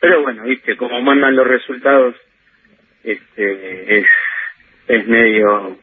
Pero 0.00 0.22
bueno, 0.22 0.44
viste, 0.44 0.76
como 0.76 1.00
mandan 1.02 1.36
los 1.36 1.46
resultados, 1.46 2.14
este 3.02 3.98
es 3.98 4.06
es 4.88 5.06
medio 5.08 5.78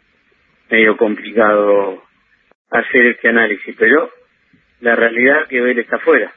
medio 0.70 0.98
complicado 0.98 2.04
hacer 2.72 3.06
este 3.08 3.30
análisis, 3.30 3.76
pero 3.78 4.10
la 4.82 4.96
realidad 4.96 5.48
que 5.48 5.62
Vélez 5.62 5.86
está 5.86 5.98
afuera. 5.98 6.32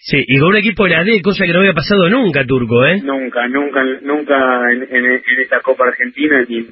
Sí, 0.00 0.24
y 0.26 0.38
con 0.38 0.50
un 0.50 0.56
equipo 0.56 0.84
de 0.84 0.90
la 0.90 1.04
D, 1.04 1.20
cosa 1.22 1.44
que 1.44 1.52
no 1.52 1.58
había 1.58 1.74
pasado 1.74 2.08
nunca, 2.08 2.44
Turco, 2.44 2.86
¿eh? 2.86 3.00
Nunca, 3.02 3.46
nunca, 3.48 3.82
nunca 4.02 4.72
en, 4.72 4.82
en, 4.84 5.04
en 5.06 5.40
esta 5.40 5.60
Copa 5.60 5.88
Argentina 5.88 6.44
ni, 6.48 6.66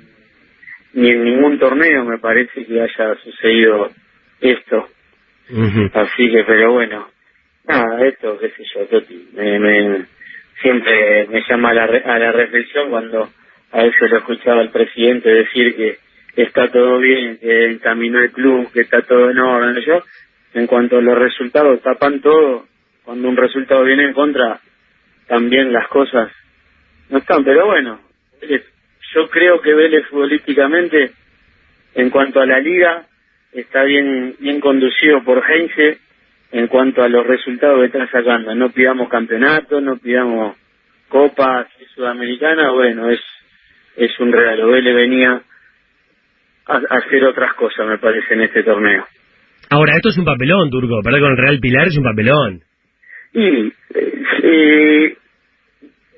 ni 0.95 1.11
en 1.11 1.25
ningún 1.25 1.59
torneo 1.59 2.05
me 2.05 2.19
parece 2.19 2.65
que 2.65 2.81
haya 2.81 3.15
sucedido 3.23 3.91
esto. 4.41 4.89
Así 5.95 6.31
que, 6.31 6.45
pero 6.45 6.73
bueno, 6.73 7.09
nada, 7.67 8.05
esto, 8.07 8.39
qué 8.39 8.51
sé 8.51 8.65
yo, 8.75 8.87
Toti, 8.87 9.29
me, 9.35 9.59
me, 9.61 10.05
siempre 10.61 11.27
me 11.29 11.43
llama 11.49 11.71
a 11.71 11.75
la, 11.75 11.87
re- 11.87 12.03
a 12.05 12.19
la 12.19 12.33
reflexión 12.33 12.91
cuando 12.91 13.31
a 13.73 13.83
veces 13.83 14.11
lo 14.11 14.19
escuchaba 14.19 14.63
el 14.63 14.71
presidente 14.71 15.29
decir 15.31 15.77
que 15.77 15.99
está 16.37 16.71
todo 16.71 16.99
bien, 16.99 17.39
que 17.39 17.65
encaminó 17.67 18.19
el 18.21 18.31
club, 18.33 18.71
que 18.73 18.81
está 18.83 19.03
todo 19.03 19.31
en 19.31 19.39
orden. 19.39 19.77
Yo, 19.85 20.03
en 20.55 20.67
cuanto 20.67 20.99
a 20.99 21.03
los 21.03 21.19
resultados, 21.19 21.81
tapan 21.83 22.21
todo. 22.21 22.67
Cuando 23.05 23.29
un 23.29 23.37
resultado 23.37 23.85
viene 23.85 24.05
en 24.05 24.13
contra, 24.15 24.61
también 25.29 25.73
las 25.73 25.87
cosas 25.89 26.31
no 27.09 27.19
están. 27.19 27.45
Pero 27.45 27.67
bueno, 27.67 28.01
yo 29.15 29.29
creo 29.31 29.61
que 29.61 29.75
Vélez 29.75 30.07
futbolísticamente, 30.09 31.13
en 31.95 32.11
cuanto 32.11 32.41
a 32.41 32.47
la 32.47 32.59
liga, 32.59 33.07
está 33.61 33.85
bien 33.85 34.37
bien 34.39 34.61
conducido 34.61 35.23
por 35.25 35.43
Heinze 35.49 35.99
en 36.53 36.69
cuanto 36.69 37.03
a 37.03 37.09
los 37.09 37.27
resultados 37.27 37.81
que 37.81 37.87
están 37.87 38.11
sacando. 38.11 38.55
No 38.55 38.71
pidamos 38.71 39.09
campeonato, 39.09 39.81
no 39.81 39.97
pidamos 39.97 40.57
copas 41.09 41.67
sudamericanas, 41.95 42.73
bueno, 42.73 43.11
es 43.11 43.21
es 43.97 44.19
un 44.21 44.33
regalo. 44.33 44.69
Vélez 44.69 44.95
venía 44.95 45.43
a, 46.67 46.77
a 46.77 46.97
hacer 46.99 47.25
otras 47.25 47.55
cosas, 47.55 47.87
me 47.87 47.99
parece, 47.99 48.35
en 48.35 48.43
este 48.43 48.63
torneo. 48.63 49.07
Ahora, 49.71 49.97
esto 49.97 50.11
es 50.11 50.19
un 50.19 50.25
papelón, 50.25 50.71
Turco. 50.71 51.01
Perder 51.03 51.21
con 51.21 51.31
el 51.33 51.39
Real 51.39 51.59
Pilar 51.59 51.89
es 51.89 51.97
un 51.97 52.05
papelón. 52.05 52.61
Y 53.33 53.73
eh, 53.95 55.17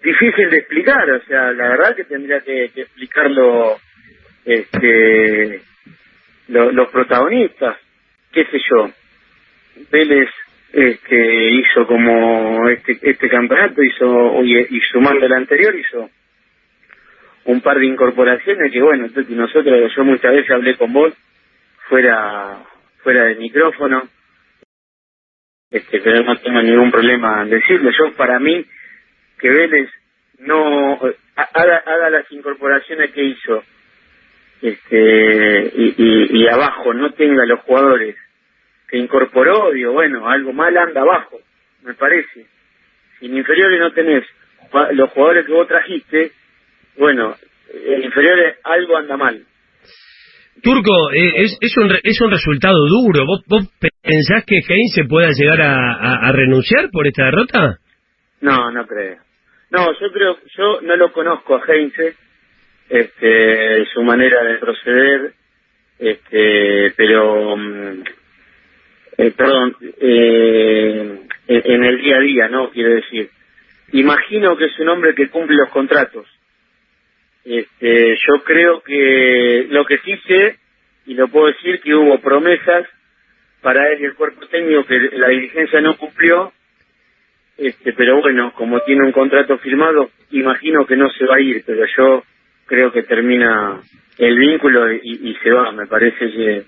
difícil 0.02 0.50
de 0.50 0.58
explicar, 0.58 1.10
o 1.10 1.22
sea, 1.24 1.52
la 1.52 1.68
verdad 1.68 1.96
que 1.96 2.04
tendría 2.04 2.40
que, 2.40 2.70
que 2.74 2.82
explicarlo 2.82 3.76
este, 4.44 5.60
lo- 6.48 6.72
los 6.72 6.88
protagonistas, 6.90 7.78
qué 8.32 8.44
sé 8.46 8.58
yo. 8.70 8.90
Vélez 9.90 10.30
este, 10.72 11.50
hizo 11.52 11.86
como 11.86 12.68
este, 12.68 12.98
este 13.02 13.28
campeonato, 13.30 13.82
hizo 13.82 14.44
y, 14.44 14.58
y 14.58 14.80
sumando 14.92 15.26
el 15.26 15.32
anterior, 15.34 15.74
hizo 15.76 16.10
un 17.46 17.60
par 17.62 17.78
de 17.78 17.86
incorporaciones 17.86 18.72
que 18.72 18.82
bueno, 18.82 19.10
Toti, 19.10 19.34
nosotros, 19.34 19.92
yo 19.96 20.04
muchas 20.04 20.32
veces 20.32 20.50
hablé 20.50 20.76
con 20.76 20.92
vos 20.92 21.14
fuera 21.88 22.64
fuera 23.02 23.24
del 23.24 23.38
micrófono, 23.38 24.08
este, 25.70 26.00
pero 26.00 26.22
no 26.24 26.38
tengo 26.40 26.62
ningún 26.62 26.90
problema 26.90 27.42
en 27.42 27.50
decirlo. 27.50 27.90
Yo, 27.92 28.14
para 28.16 28.38
mí, 28.40 28.64
que 29.38 29.50
Vélez 29.50 29.90
no 30.40 31.00
ha- 31.36 31.50
haga, 31.54 31.78
haga 31.86 32.10
las 32.10 32.32
incorporaciones 32.32 33.12
que 33.12 33.24
hizo 33.24 33.64
este 34.62 35.72
y, 35.76 35.94
y, 35.96 36.42
y 36.42 36.48
abajo 36.48 36.92
no 36.94 37.12
tenga 37.12 37.44
los 37.46 37.60
jugadores 37.60 38.16
que 38.88 38.98
incorporó, 38.98 39.70
digo, 39.72 39.92
bueno, 39.92 40.28
algo 40.28 40.52
mal 40.52 40.76
anda 40.76 41.02
abajo, 41.02 41.38
me 41.82 41.94
parece. 41.94 42.46
Si 43.18 43.26
en 43.26 43.36
inferiores 43.36 43.78
no 43.80 43.92
tenés 43.92 44.24
los 44.92 45.10
jugadores 45.10 45.46
que 45.46 45.52
vos 45.52 45.68
trajiste, 45.68 46.32
bueno, 46.96 47.36
en 47.72 48.02
inferiores 48.04 48.56
algo 48.64 48.96
anda 48.96 49.16
mal. 49.16 49.44
Turco, 50.62 51.12
eh, 51.12 51.32
es, 51.42 51.56
es, 51.60 51.76
un, 51.76 51.88
re- 51.88 52.00
es 52.02 52.20
un 52.20 52.30
resultado 52.30 52.78
duro. 52.88 53.24
¿Vos, 53.26 53.42
vos 53.46 53.68
pensás 54.02 54.44
que 54.44 54.56
Heinze 54.68 55.04
pueda 55.08 55.30
llegar 55.30 55.60
a, 55.62 55.76
a- 55.92 56.28
a 56.28 56.32
renunciar 56.32 56.90
por 56.90 57.06
esta 57.06 57.26
derrota? 57.26 57.78
No, 58.40 58.70
no 58.72 58.86
creo. 58.86 59.18
No, 59.70 59.92
yo 60.00 60.10
creo, 60.12 60.36
yo 60.56 60.80
no 60.82 60.96
lo 60.96 61.12
conozco 61.12 61.56
a 61.56 61.62
Heinze, 61.68 62.14
este, 62.88 63.84
su 63.92 64.02
manera 64.02 64.42
de 64.44 64.54
proceder, 64.56 65.32
este, 65.98 66.92
pero, 66.96 67.56
mm, 67.56 68.02
eh, 69.18 69.30
perdón, 69.36 69.76
eh, 70.00 71.18
en, 71.48 71.84
el 71.84 71.98
día 72.00 72.16
a 72.16 72.20
día, 72.20 72.48
¿no? 72.48 72.70
Quiero 72.70 72.94
decir, 72.94 73.30
imagino 73.92 74.56
que 74.56 74.66
es 74.66 74.78
un 74.78 74.88
hombre 74.88 75.14
que 75.14 75.28
cumple 75.28 75.56
los 75.56 75.70
contratos. 75.70 76.26
Este, 77.44 78.16
yo 78.26 78.44
creo 78.44 78.82
que 78.82 79.66
lo 79.70 79.84
que 79.84 79.98
sí 79.98 80.16
sé, 80.26 80.58
y 81.06 81.14
lo 81.14 81.28
puedo 81.28 81.46
decir, 81.46 81.80
que 81.80 81.94
hubo 81.94 82.18
promesas 82.20 82.86
para 83.62 83.90
él 83.90 84.00
y 84.00 84.04
el 84.04 84.14
cuerpo 84.14 84.46
técnico 84.46 84.84
que 84.84 84.98
la 85.14 85.28
dirigencia 85.28 85.80
no 85.80 85.96
cumplió, 85.96 86.52
este, 87.56 87.92
pero 87.94 88.20
bueno, 88.20 88.52
como 88.54 88.80
tiene 88.80 89.04
un 89.04 89.12
contrato 89.12 89.58
firmado, 89.58 90.10
imagino 90.30 90.86
que 90.86 90.96
no 90.96 91.10
se 91.10 91.24
va 91.24 91.36
a 91.36 91.40
ir, 91.40 91.64
pero 91.66 91.84
yo 91.96 92.22
creo 92.68 92.92
que 92.92 93.02
termina 93.02 93.80
el 94.18 94.38
vínculo 94.38 94.92
y, 94.92 95.00
y 95.02 95.34
se 95.42 95.50
va. 95.50 95.72
Me 95.72 95.86
parece 95.86 96.30
que 96.30 96.62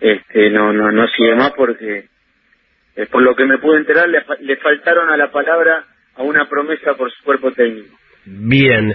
este, 0.00 0.50
no, 0.50 0.72
no, 0.72 0.92
no 0.92 1.06
sigue 1.08 1.34
más 1.34 1.52
porque, 1.56 2.04
eh, 2.96 3.06
por 3.10 3.22
lo 3.22 3.34
que 3.34 3.46
me 3.46 3.58
pude 3.58 3.78
enterar, 3.78 4.08
le, 4.08 4.22
le 4.40 4.56
faltaron 4.58 5.10
a 5.10 5.16
la 5.16 5.32
palabra 5.32 5.84
a 6.14 6.22
una 6.22 6.48
promesa 6.48 6.94
por 6.94 7.10
su 7.10 7.24
cuerpo 7.24 7.50
técnico. 7.52 7.96
Bien. 8.24 8.94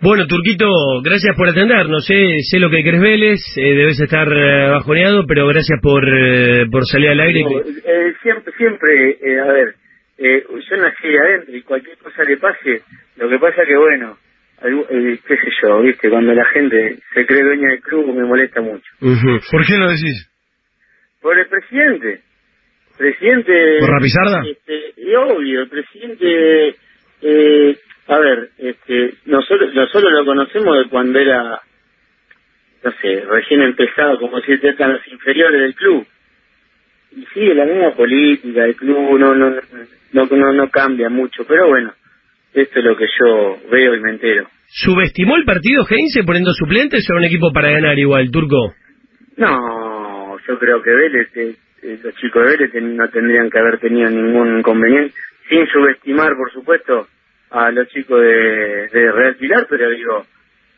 Bueno, 0.00 0.26
Turquito, 0.26 0.66
gracias 1.02 1.36
por 1.36 1.48
atendernos. 1.48 2.04
Sé, 2.04 2.40
sé 2.50 2.58
lo 2.58 2.70
que 2.70 2.82
crees 2.82 3.00
Vélez, 3.00 3.40
eh, 3.56 3.74
debes 3.74 4.00
estar 4.00 4.26
eh, 4.26 4.68
bajoneado, 4.68 5.24
pero 5.28 5.46
gracias 5.46 5.78
por, 5.80 6.02
eh, 6.04 6.66
por 6.70 6.84
salir 6.84 7.10
al 7.10 7.20
aire. 7.20 7.40
Eh, 7.40 8.14
siempre, 8.20 8.52
siempre, 8.56 9.18
eh, 9.22 9.40
a 9.40 9.52
ver, 9.52 9.74
eh, 10.18 10.44
yo 10.48 10.76
nací 10.76 11.08
de 11.08 11.18
adentro 11.18 11.56
y 11.56 11.62
cualquier 11.62 11.98
cosa 11.98 12.24
le 12.24 12.36
pase, 12.36 12.82
lo 13.16 13.28
que 13.28 13.38
pasa 13.38 13.62
que 13.64 13.76
bueno, 13.76 14.18
eh, 14.62 15.18
qué 15.26 15.36
sé 15.36 15.50
yo, 15.62 15.80
viste, 15.82 16.08
cuando 16.08 16.32
la 16.32 16.46
gente 16.46 16.98
se 17.12 17.26
cree 17.26 17.42
dueña 17.42 17.70
del 17.70 17.80
club 17.80 18.14
me 18.14 18.24
molesta 18.24 18.60
mucho. 18.60 18.86
¿Por 19.00 19.66
qué 19.66 19.76
lo 19.76 19.90
decís? 19.90 20.30
Por 21.20 21.38
el 21.38 21.46
presidente. 21.46 22.22
Presidente... 22.96 23.78
¿Por 23.80 23.90
Rapizarda? 23.90 24.42
Este, 24.48 25.00
y 25.00 25.14
obvio, 25.14 25.62
el 25.62 25.68
presidente... 25.68 26.76
Eh, 27.22 27.76
a 28.06 28.18
ver, 28.18 28.50
este, 28.58 29.14
nosotros, 29.24 29.74
nosotros 29.74 30.12
lo 30.12 30.24
conocemos 30.24 30.78
de 30.78 30.90
cuando 30.90 31.18
era, 31.18 31.60
no 32.82 32.92
sé, 33.00 33.20
recién 33.26 33.62
empezado, 33.62 34.18
como 34.18 34.40
si 34.40 34.52
están 34.52 34.92
los 34.92 35.08
inferiores 35.08 35.60
del 35.60 35.74
club. 35.74 36.06
Y 37.16 37.24
sigue 37.32 37.54
la 37.54 37.64
misma 37.64 37.92
política, 37.92 38.64
el 38.64 38.76
club 38.76 39.18
no, 39.18 39.34
no, 39.34 39.50
no, 40.12 40.26
no, 40.26 40.52
no 40.52 40.70
cambia 40.70 41.08
mucho, 41.08 41.46
pero 41.46 41.68
bueno, 41.68 41.94
esto 42.54 42.78
es 42.78 42.84
lo 42.84 42.96
que 42.96 43.06
yo 43.20 43.58
veo 43.70 43.94
y 43.94 44.00
me 44.00 44.10
entero. 44.12 44.48
¿Subestimó 44.68 45.36
el 45.36 45.44
partido 45.44 45.84
Heinze 45.88 46.24
poniendo 46.24 46.52
suplentes 46.52 47.04
o 47.08 47.12
era 47.12 47.18
un 47.20 47.24
equipo 47.26 47.52
para 47.52 47.70
ganar 47.70 47.98
igual, 47.98 48.30
Turco? 48.30 48.74
No, 49.36 50.36
yo 50.46 50.58
creo 50.58 50.82
que 50.82 50.90
Vélez, 50.90 51.28
eh, 51.36 51.56
eh, 51.82 51.98
los 52.02 52.14
chicos 52.16 52.42
de 52.44 52.50
Vélez 52.56 52.72
ten- 52.72 52.96
no 52.96 53.08
tendrían 53.08 53.50
que 53.50 53.58
haber 53.58 53.78
tenido 53.78 54.08
ningún 54.10 54.58
inconveniente, 54.58 55.14
sin 55.48 55.66
subestimar, 55.68 56.32
por 56.36 56.50
supuesto, 56.52 57.08
a 57.50 57.70
los 57.70 57.88
chicos 57.88 58.20
de, 58.20 58.88
de 58.88 59.12
Real 59.12 59.36
Pilar, 59.36 59.66
pero 59.68 59.90
digo, 59.90 60.24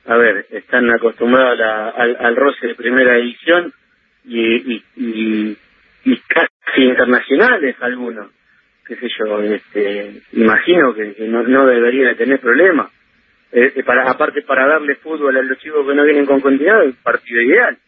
a 0.07 0.17
ver, 0.17 0.47
están 0.51 0.91
acostumbrados 0.91 1.53
a 1.53 1.55
la- 1.63 1.89
al, 1.91 2.17
al 2.19 2.37
roce 2.37 2.67
de 2.69 2.75
primera 2.75 3.17
división 3.17 3.73
y, 4.25 4.75
y, 4.75 4.85
y, 4.97 5.57
y 6.05 6.17
casi 6.29 6.83
internacionales 6.83 7.77
algunos, 7.81 8.31
qué 8.87 8.97
sé 8.97 9.09
yo, 9.19 9.41
este, 9.43 10.21
imagino 10.33 10.95
que, 10.95 11.15
que 11.15 11.29
no, 11.29 11.43
no 11.43 11.67
debería 11.67 12.09
de 12.09 12.15
tener 12.15 12.41
problemas. 12.41 12.91
Eh, 13.53 13.73
eh, 13.77 13.83
para, 13.85 14.11
aparte, 14.11 14.43
para 14.43 14.67
darle 14.67 14.97
fútbol 14.97 15.37
a 15.37 15.43
los 15.43 15.59
chicos 15.59 15.87
que 15.87 15.95
no 15.95 16.05
vienen 16.05 16.27
con 16.27 16.41
continuidad, 16.41 16.83
es 16.83 16.95
un 16.95 17.03
partido 17.03 17.41
ideal. 17.43 17.79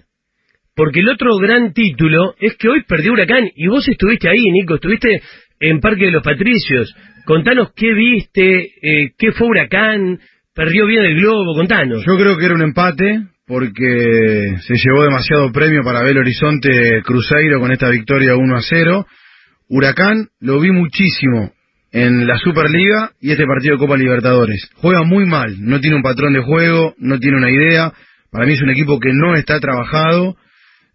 Porque 0.75 1.01
el 1.01 1.09
otro 1.09 1.37
gran 1.37 1.73
título 1.73 2.33
es 2.39 2.57
que 2.57 2.67
hoy 2.67 2.81
perdió 2.87 3.13
Huracán 3.13 3.51
y 3.55 3.67
vos 3.67 3.87
estuviste 3.87 4.27
ahí, 4.27 4.41
Nico, 4.51 4.73
estuviste 4.75 5.21
en 5.59 5.79
Parque 5.81 6.05
de 6.05 6.11
los 6.11 6.23
Patricios. 6.23 6.95
Contanos 7.25 7.73
qué 7.75 7.93
viste, 7.93 8.71
eh, 8.81 9.11
qué 9.19 9.33
fue 9.33 9.49
Huracán, 9.49 10.19
perdió 10.55 10.87
bien 10.87 11.03
el 11.03 11.13
globo, 11.15 11.53
contanos. 11.53 12.03
Yo 12.07 12.17
creo 12.17 12.37
que 12.37 12.45
era 12.45 12.55
un 12.55 12.63
empate 12.63 13.19
porque 13.45 14.55
se 14.61 14.73
llevó 14.77 15.03
demasiado 15.03 15.51
premio 15.51 15.83
para 15.83 16.01
Belo 16.01 16.21
Horizonte 16.21 17.03
Cruzeiro 17.03 17.59
con 17.59 17.71
esta 17.71 17.87
victoria 17.89 18.35
1 18.35 18.55
a 18.55 18.61
0. 18.61 19.05
Huracán 19.73 20.27
lo 20.41 20.59
vi 20.59 20.69
muchísimo 20.69 21.53
en 21.93 22.27
la 22.27 22.37
Superliga 22.37 23.11
y 23.21 23.31
este 23.31 23.45
partido 23.45 23.75
de 23.75 23.79
Copa 23.79 23.95
Libertadores. 23.95 24.69
Juega 24.75 25.03
muy 25.03 25.25
mal, 25.25 25.55
no 25.61 25.79
tiene 25.79 25.95
un 25.95 26.03
patrón 26.03 26.33
de 26.33 26.41
juego, 26.41 26.93
no 26.97 27.19
tiene 27.19 27.37
una 27.37 27.49
idea. 27.49 27.93
Para 28.29 28.45
mí 28.45 28.53
es 28.53 28.61
un 28.61 28.69
equipo 28.69 28.99
que 28.99 29.13
no 29.13 29.33
está 29.33 29.61
trabajado 29.61 30.35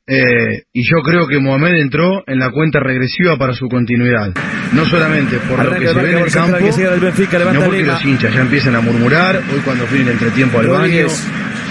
eh, 0.07 0.65
y 0.75 0.83
yo 0.83 1.03
creo 1.03 1.27
que 1.27 1.39
Mohamed 1.39 1.77
entró 1.77 2.23
en 2.27 2.39
la 2.39 2.51
cuenta 2.51 2.79
regresiva 2.81 3.39
para 3.39 3.55
su 3.55 3.67
continuidad. 3.67 4.35
No 4.75 4.85
solamente 4.85 5.39
por 5.39 5.65
lo 5.65 5.71
que 5.71 5.89
se 5.89 5.95
ve 5.95 6.13
en 6.13 6.19
el 6.19 6.31
campo, 6.31 6.59
que 6.59 6.87
Benfica, 6.99 7.39
porque 7.65 7.83
los 7.83 8.05
hinchas 8.05 8.35
ya 8.35 8.43
empiezan 8.43 8.75
a 8.77 8.83
murmurar. 8.83 9.37
Hoy 9.55 9.61
cuando 9.65 9.87
fui 9.87 10.01
en 10.01 10.09
el 10.09 10.13
entretiempo 10.13 10.59
al 10.59 10.69
baño, 10.69 11.07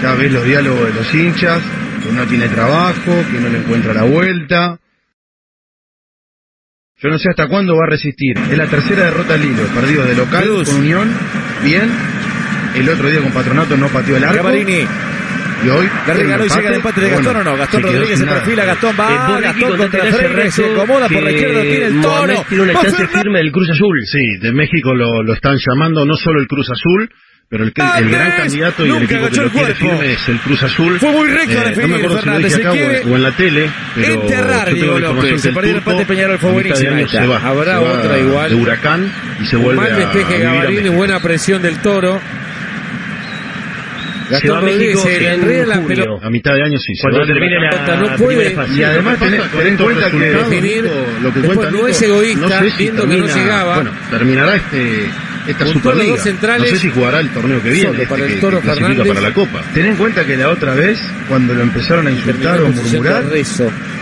ya 0.02 0.14
ves 0.16 0.32
los 0.32 0.44
diálogos 0.44 0.88
de 0.88 0.94
los 0.94 1.14
hinchas, 1.14 1.62
que 2.02 2.10
no 2.10 2.24
tiene 2.24 2.48
trabajo, 2.48 3.24
que 3.30 3.38
no 3.38 3.48
le 3.48 3.58
encuentra 3.58 3.94
la 3.94 4.02
vuelta. 4.02 4.80
Yo 6.98 7.10
no 7.10 7.18
sé 7.18 7.28
hasta 7.28 7.46
cuándo 7.48 7.74
va 7.76 7.84
a 7.86 7.90
resistir. 7.90 8.38
Es 8.38 8.56
la 8.56 8.66
tercera 8.68 9.04
derrota 9.04 9.34
al 9.34 9.44
hilo, 9.44 9.62
perdido 9.74 10.04
de 10.06 10.14
local 10.14 10.44
Cruz. 10.44 10.70
con 10.70 10.78
Unión, 10.80 11.10
bien. 11.62 11.90
El 12.74 12.88
otro 12.88 13.10
día 13.10 13.20
con 13.20 13.32
Patronato 13.32 13.76
no 13.76 13.88
pateó 13.88 14.16
el 14.16 14.24
arco. 14.24 14.36
Gavarini. 14.36 14.86
Y 15.64 15.68
hoy 15.68 15.88
Le 16.06 16.14
regaló 16.14 16.44
y 16.44 16.48
llega 16.48 16.68
el 16.68 16.74
empate 16.76 17.00
de 17.02 17.10
Gastón 17.10 17.36
o 17.36 17.44
no. 17.44 17.56
Gastón 17.56 17.82
Rodríguez 17.82 18.18
se 18.18 18.24
perfila, 18.26 18.64
Gastón 18.64 18.94
va, 18.98 19.38
Eh, 19.38 19.42
Gastón 19.42 19.76
contra 19.76 20.04
Freire, 20.06 20.50
se 20.50 20.72
acomoda 20.72 21.08
por 21.08 21.22
la 21.22 21.30
izquierda, 21.32 21.60
tiene 21.62 21.84
el 21.86 22.00
toro. 22.00 22.44
Tiene 22.48 22.64
una 22.64 22.72
chance 22.80 23.06
firme 23.08 23.38
del 23.40 23.52
Cruz 23.52 23.70
Azul. 23.70 24.00
Sí, 24.06 24.38
de 24.40 24.52
México 24.52 24.94
lo, 24.94 25.22
lo 25.22 25.32
están 25.34 25.56
llamando 25.58 26.04
no 26.06 26.14
solo 26.14 26.40
el 26.40 26.46
Cruz 26.46 26.70
Azul, 26.70 27.10
pero 27.48 27.64
el, 27.64 27.72
que- 27.72 27.82
el 27.98 28.10
gran 28.10 28.32
candidato 28.32 28.84
y 28.86 28.90
el 28.90 29.02
equipo 29.04 29.28
que 29.30 29.40
lo 29.40 29.50
quiere 29.50 29.74
firme 29.74 30.12
es 30.14 30.28
el 30.28 30.38
Cruz 30.40 30.62
Azul. 30.64 30.98
Fue 30.98 31.10
muy 31.12 31.28
recto 31.28 31.58
a 31.60 31.70
Eh, 31.70 31.74
no 31.80 31.88
me 31.88 31.94
acuerdo 31.96 32.20
si 32.22 32.28
lo 32.28 32.38
dije 32.38 32.54
acá 32.56 32.70
o, 32.72 33.12
o 33.12 33.16
en 33.16 33.22
la 33.22 33.30
tele, 33.32 33.70
pero 33.94 34.12
enterrar, 34.14 34.68
yo 34.70 34.80
tengo 34.80 34.98
la 34.98 35.08
información 35.10 35.40
que 35.40 35.48
el 35.48 35.54
turco 35.74 35.90
empate 35.90 36.06
Peñarol, 36.06 36.38
fue 36.38 36.50
a 36.50 36.52
mitad 36.54 36.62
de 36.64 36.70
buenísima 36.70 36.96
año 36.96 37.06
esta. 37.06 37.20
se 37.22 37.26
va, 37.28 37.36
Habrá 37.38 37.78
se 37.78 37.84
va 37.84 37.92
otra 37.92 38.18
igual. 38.18 38.50
de 38.50 38.56
Huracán 38.56 39.12
y 39.42 39.46
se 39.46 39.56
vuelve 39.56 39.80
Mal 39.82 39.96
despeje 39.96 40.34
a 40.46 40.52
Gavarini, 40.52 40.88
buena 40.88 41.20
presión 41.20 41.62
del 41.62 41.78
toro. 41.78 42.20
Se 44.28 44.32
Gastón 44.32 44.56
a 44.56 44.60
Rodríguez 44.60 44.80
México 44.96 45.02
se 45.08 45.20
le 45.20 45.26
en 45.28 45.40
enreda 45.40 45.66
la 45.66 45.74
junio. 45.76 45.88
pelota. 46.04 46.26
A 46.26 46.30
mitad 46.30 46.52
de 46.54 46.62
año 46.64 46.78
sí. 46.78 46.94
se 46.96 47.02
Cuando 47.02 47.26
termine 47.26 47.60
la 47.60 47.68
Huracán. 47.76 48.00
no 48.02 48.16
puede. 48.16 48.56
Y 48.74 48.82
además 48.82 49.18
ten, 49.20 49.36
Con 49.36 49.48
ten 49.50 49.66
en 49.68 49.76
cuenta 49.76 50.10
que 50.10 50.18
definir, 50.18 50.90
lo 51.22 51.32
que 51.32 51.40
cuenta 51.42 51.70
no 51.70 51.86
es 51.86 52.02
egoísta, 52.02 52.40
no 52.40 52.48
sé 52.48 52.70
si 52.72 52.76
viendo 52.78 53.08
que 53.08 53.16
no 53.18 53.26
llegaba. 53.28 53.74
Bueno, 53.76 53.90
terminará 54.10 54.56
este 54.56 55.06
esta 55.48 55.64
los 55.64 55.72
Superliga. 55.72 56.10
dos 56.12 56.20
centrales. 56.22 56.70
no 56.72 56.76
sé 56.76 56.82
si 56.82 56.90
jugará 56.90 57.20
el 57.20 57.28
torneo 57.30 57.62
que 57.62 57.70
viene, 57.70 57.86
Solo 57.88 58.02
este 58.02 58.06
para 58.14 58.24
el 58.24 58.34
que- 58.34 58.40
Toro 58.40 58.56
que 58.58 58.62
clasifica 58.64 58.88
Fernández. 58.88 59.14
para 59.14 59.28
la 59.28 59.34
Copa. 59.34 59.62
Ten 59.74 59.86
en 59.86 59.96
cuenta 59.96 60.24
que 60.26 60.36
la 60.36 60.48
otra 60.50 60.74
vez, 60.74 61.00
cuando 61.28 61.54
lo 61.54 61.62
empezaron 61.62 62.06
a 62.06 62.10
insultar 62.10 62.60
o 62.62 62.68
murmurar. 62.68 63.24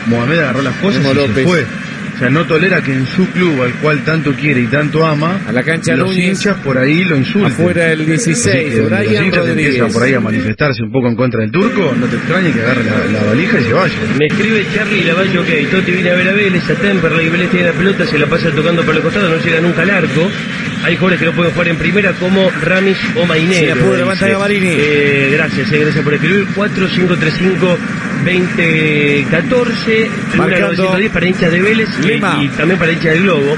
Mohamed 0.07 0.39
agarró 0.39 0.63
las 0.63 0.75
cosas 0.77 1.03
Memo 1.03 1.13
y 1.13 1.15
López. 1.17 1.35
se 1.37 1.45
fue. 1.45 1.67
O 2.15 2.19
sea, 2.19 2.31
no 2.31 2.45
tolera 2.45 2.81
que 2.83 2.93
en 2.93 3.07
su 3.07 3.27
club, 3.31 3.63
al 3.63 3.73
cual 3.75 4.05
tanto 4.05 4.33
quiere 4.35 4.61
y 4.61 4.67
tanto 4.67 5.05
ama, 5.05 5.41
A 5.49 5.53
la 5.53 5.63
cancha 5.65 5.97
los 5.97 6.11
Núñez. 6.11 6.29
hinchas 6.39 6.57
por 6.59 6.79
ahí 6.79 7.05
lo 7.05 7.17
insulten. 7.17 7.51
Afuera 7.53 7.91
el 7.93 8.03
Así 8.03 8.11
16, 8.11 8.55
que 8.55 8.63
donde 8.77 8.81
los 8.81 8.91
Brian 9.09 9.25
hinchas 9.25 9.49
empiezan 9.49 9.93
por 9.93 10.03
ahí 10.05 10.15
a 10.15 10.21
manifestarse 10.21 10.83
un 10.83 10.93
poco 10.93 11.09
en 11.09 11.17
contra 11.17 11.41
del 11.41 11.51
turco, 11.51 11.93
no 11.99 12.07
te 12.07 12.17
extrañe 12.17 12.53
que 12.53 12.61
agarre 12.61 12.85
la, 12.85 13.19
la 13.19 13.25
valija 13.25 13.61
y 13.61 13.65
se 13.65 13.73
vaya. 13.73 13.95
Me 14.19 14.27
escribe 14.27 14.65
Charlie 14.75 15.05
Lavalle, 15.05 15.39
ok, 15.39 15.71
Totti 15.71 15.91
viene 15.93 16.11
a 16.11 16.15
ver 16.15 16.29
a 16.29 16.33
Vélez, 16.33 16.71
a 16.71 16.75
Temperley, 16.75 17.29
Vélez 17.29 17.51
tiene 17.51 17.67
la 17.67 17.73
pelota, 17.73 18.07
se 18.07 18.19
la 18.19 18.27
pasa 18.27 18.51
tocando 18.51 18.83
por 18.85 18.95
el 18.95 19.03
costado, 19.03 19.29
no 19.29 19.37
llega 19.45 19.61
nunca 19.61 19.83
al 19.83 19.91
arco. 19.91 20.31
Hay 20.85 20.97
jugadores 20.97 21.19
que 21.21 21.25
no 21.27 21.33
pueden 21.33 21.53
jugar 21.53 21.69
en 21.69 21.77
primera 21.77 22.13
como 22.13 22.51
Ramis 22.63 22.99
o 23.17 23.25
Mainero. 23.27 23.75
Sí, 23.75 23.81
apuro, 23.81 23.97
levanta 23.97 24.27
dice. 24.27 24.31
Gavarini. 24.33 24.69
Eh, 24.71 25.31
gracias, 25.33 25.73
eh, 25.73 25.79
gracias 25.81 26.05
por 26.05 26.13
escribir. 26.15 26.45
4535 26.55 27.79
2014 28.25 30.11
Marcando 30.37 30.67
910 30.69 31.13
para 31.13 31.27
hinchas 31.27 31.53
de 31.53 31.61
Vélez 31.63 31.89
y- 32.03 32.07
Lima. 32.07 32.39
y, 32.43 32.49
también 32.49 32.79
para 32.79 32.93
hinchas 32.93 33.13
del 33.15 33.23
Globo. 33.25 33.57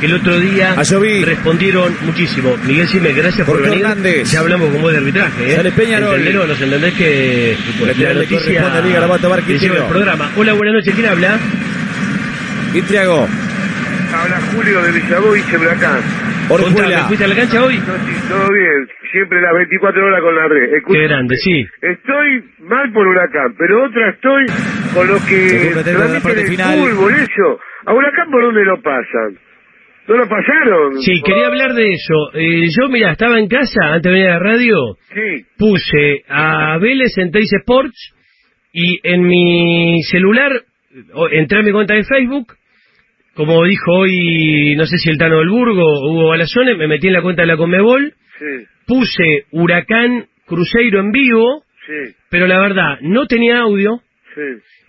Que 0.00 0.06
el 0.06 0.14
otro 0.14 0.38
día 0.38 0.74
Ayoví. 0.76 1.24
respondieron 1.24 1.92
muchísimo. 2.02 2.56
Miguel 2.64 2.86
Sime, 2.86 3.12
gracias 3.12 3.44
por 3.44 3.56
Jorge 3.56 3.70
venir. 3.70 3.84
Hernández. 3.84 4.30
Ya 4.30 4.38
hablamos 4.40 4.70
con 4.70 4.80
vos 4.80 4.92
de 4.92 4.98
arbitraje, 4.98 5.52
¿eh? 5.52 5.56
Sale 5.56 5.72
Peñarol. 5.72 6.10
Entendelo, 6.10 6.46
nos 6.46 6.60
entendés 6.60 6.94
que 6.94 7.56
La 7.80 8.14
noticia 8.14 8.80
Liga 8.80 9.00
la 9.00 9.06
va 9.08 9.16
a 9.16 9.18
tomar 9.18 9.42
que 9.42 9.52
lleva 9.58 9.60
Quintero. 9.74 9.82
el 9.86 9.90
programa. 9.90 10.30
Hola, 10.36 10.52
buenas 10.52 10.74
noches, 10.76 10.94
¿quién 10.94 11.06
habla? 11.08 11.36
Intriago. 12.74 13.26
Habla 14.14 14.40
Julio 14.54 14.82
de 14.82 14.92
Villagoy, 14.92 15.42
Huracán. 15.60 15.98
Contame, 16.48 16.66
Orjuela. 16.80 17.04
¿fuiste 17.08 17.24
a 17.24 17.28
la 17.28 17.36
cancha 17.36 17.64
hoy? 17.64 17.76
Todo 17.78 18.48
bien, 18.52 18.88
siempre 19.12 19.40
las 19.40 19.54
24 19.54 20.06
horas 20.06 20.20
con 20.22 20.34
la 20.36 20.48
red. 20.48 20.74
Escucha, 20.74 20.98
Qué 20.98 21.06
grande, 21.06 21.36
sí. 21.36 21.64
Estoy 21.82 22.44
mal 22.60 22.92
por 22.92 23.06
Huracán, 23.06 23.54
pero 23.58 23.84
otra 23.84 24.10
estoy 24.10 24.46
con 24.94 25.06
los 25.08 25.22
que 25.26 25.72
transmiten 25.84 26.38
el 26.38 26.46
final. 26.48 26.78
fútbol, 26.78 27.12
eso. 27.14 27.60
¿A 27.86 27.94
Huracán 27.94 28.30
por 28.30 28.42
dónde 28.42 28.64
lo 28.64 28.80
pasan? 28.82 29.38
¿No 30.08 30.16
lo 30.16 30.26
pasaron? 30.26 31.02
Sí, 31.02 31.20
quería 31.22 31.48
hablar 31.48 31.74
de 31.74 31.92
eso. 31.92 32.14
Eh, 32.32 32.66
yo, 32.70 32.88
mira, 32.88 33.12
estaba 33.12 33.38
en 33.38 33.46
casa 33.46 33.92
antes 33.92 34.02
de 34.04 34.10
venir 34.10 34.28
a 34.28 34.34
la 34.34 34.38
radio, 34.38 34.96
Sí, 35.12 35.44
puse 35.58 36.22
a 36.28 36.78
Vélez 36.78 37.12
en 37.18 37.30
Teis 37.30 37.52
Sports 37.52 38.14
y 38.72 38.98
en 39.02 39.22
mi 39.26 40.02
celular 40.04 40.50
o- 41.12 41.28
entré 41.28 41.58
a 41.58 41.62
mi 41.62 41.72
cuenta 41.72 41.92
de 41.94 42.04
Facebook. 42.04 42.54
Como 43.38 43.62
dijo 43.64 43.92
hoy, 43.92 44.74
no 44.76 44.84
sé 44.84 44.96
si 44.98 45.10
el 45.10 45.16
Tano 45.16 45.38
del 45.38 45.48
Burgo 45.48 45.80
o 45.84 46.10
Hugo 46.10 46.28
Balazone, 46.30 46.74
me 46.74 46.88
metí 46.88 47.06
en 47.06 47.12
la 47.12 47.22
cuenta 47.22 47.42
de 47.42 47.46
la 47.46 47.56
Conmebol, 47.56 48.12
sí, 48.36 48.66
puse 48.84 49.44
Huracán 49.52 50.26
Cruzeiro 50.44 50.98
en 50.98 51.12
vivo, 51.12 51.62
sí, 51.86 52.14
pero 52.30 52.48
la 52.48 52.58
verdad, 52.58 52.98
no 53.02 53.26
tenía 53.26 53.60
audio 53.60 54.00
sí. 54.34 54.40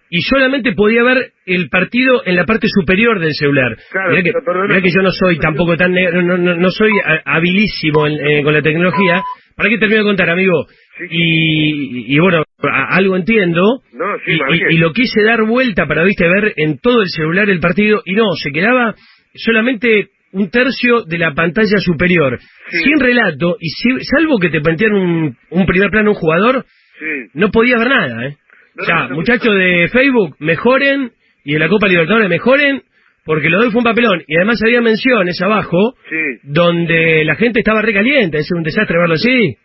y 0.10 0.22
solamente 0.24 0.72
podía 0.72 1.04
ver 1.04 1.32
el 1.46 1.70
partido 1.70 2.24
en 2.26 2.36
la 2.36 2.46
parte 2.46 2.66
superior 2.70 3.20
del 3.20 3.36
celular. 3.36 3.78
Claro, 3.92 4.10
mirá, 4.16 4.24
que, 4.24 4.32
mirá 4.68 4.82
que 4.82 4.90
yo 4.90 5.02
no 5.04 5.12
soy 5.12 5.38
tampoco 5.38 5.78
tan 5.78 5.92
ne- 5.92 6.12
no, 6.12 6.36
no, 6.40 6.56
no 6.56 6.70
soy 6.72 6.92
ha- 7.06 7.36
habilísimo 7.36 8.08
en- 8.08 8.28
eh, 8.28 8.44
con 8.44 8.54
la 8.56 8.64
tecnología. 8.64 9.22
¿Para 9.56 9.70
qué 9.70 9.78
termino 9.78 10.00
de 10.00 10.06
contar, 10.08 10.28
amigo? 10.32 10.66
Y, 11.12 12.16
y 12.16 12.20
bueno, 12.20 12.44
a- 12.64 12.96
algo 12.96 13.16
entiendo. 13.16 13.82
No, 13.94 14.06
sí, 14.26 14.38
y, 14.72 14.78
lo 14.78 14.92
quise 14.94 15.22
dar 15.24 15.44
vuelta 15.46 15.86
para, 15.88 16.04
viste, 16.04 16.28
ver 16.28 16.54
en 16.58 16.78
todo 16.80 17.02
el 17.02 17.10
celular 17.10 17.50
el 17.50 17.60
partido 17.60 18.02
y 18.06 18.14
no, 18.14 18.34
se 18.36 18.52
quedaba 18.52 18.96
solamente 19.36 20.10
un 20.32 20.50
tercio 20.50 21.04
de 21.04 21.18
la 21.18 21.34
pantalla 21.34 21.78
superior, 21.80 22.38
sin 22.70 23.00
relato 23.00 23.58
y 23.60 23.70
si- 23.70 24.04
salvo 24.06 24.38
que 24.40 24.50
te 24.50 24.62
plantean 24.62 24.94
un, 24.94 25.38
un 25.50 25.66
primer 25.66 25.90
plano 25.90 26.12
un 26.12 26.16
jugador, 26.16 26.66
Sí. 27.00 27.30
no 27.34 27.50
podía 27.50 27.78
ver 27.78 27.88
nada, 27.90 28.28
¿eh? 28.28 28.36
No, 28.76 28.84
o 28.84 28.86
sea, 28.86 29.08
no, 29.08 29.16
muchachos 29.16 29.56
de 29.56 29.88
Facebook, 29.92 30.36
mejoren, 30.40 31.12
y 31.46 31.54
de 31.54 31.60
la 31.60 31.70
Copa 31.70 31.88
Libertadores, 31.88 32.30
mejoren, 32.30 32.82
porque 33.26 33.50
lo 33.50 33.60
de 33.60 33.66
hoy 33.68 33.72
fue 33.72 33.80
un 33.80 33.86
papelón. 33.86 34.22
Y 34.28 34.36
además 34.36 34.62
había 34.64 34.82
menciones 34.82 35.42
abajo, 35.42 35.96
Sí. 36.10 36.40
donde 36.44 37.24
la 37.26 37.36
gente 37.36 37.60
estaba 37.60 37.82
recaliente, 37.82 38.38
es 38.40 38.50
un 38.52 38.64
desastre 38.64 38.98
verlo 39.00 39.16
así. 39.16 39.56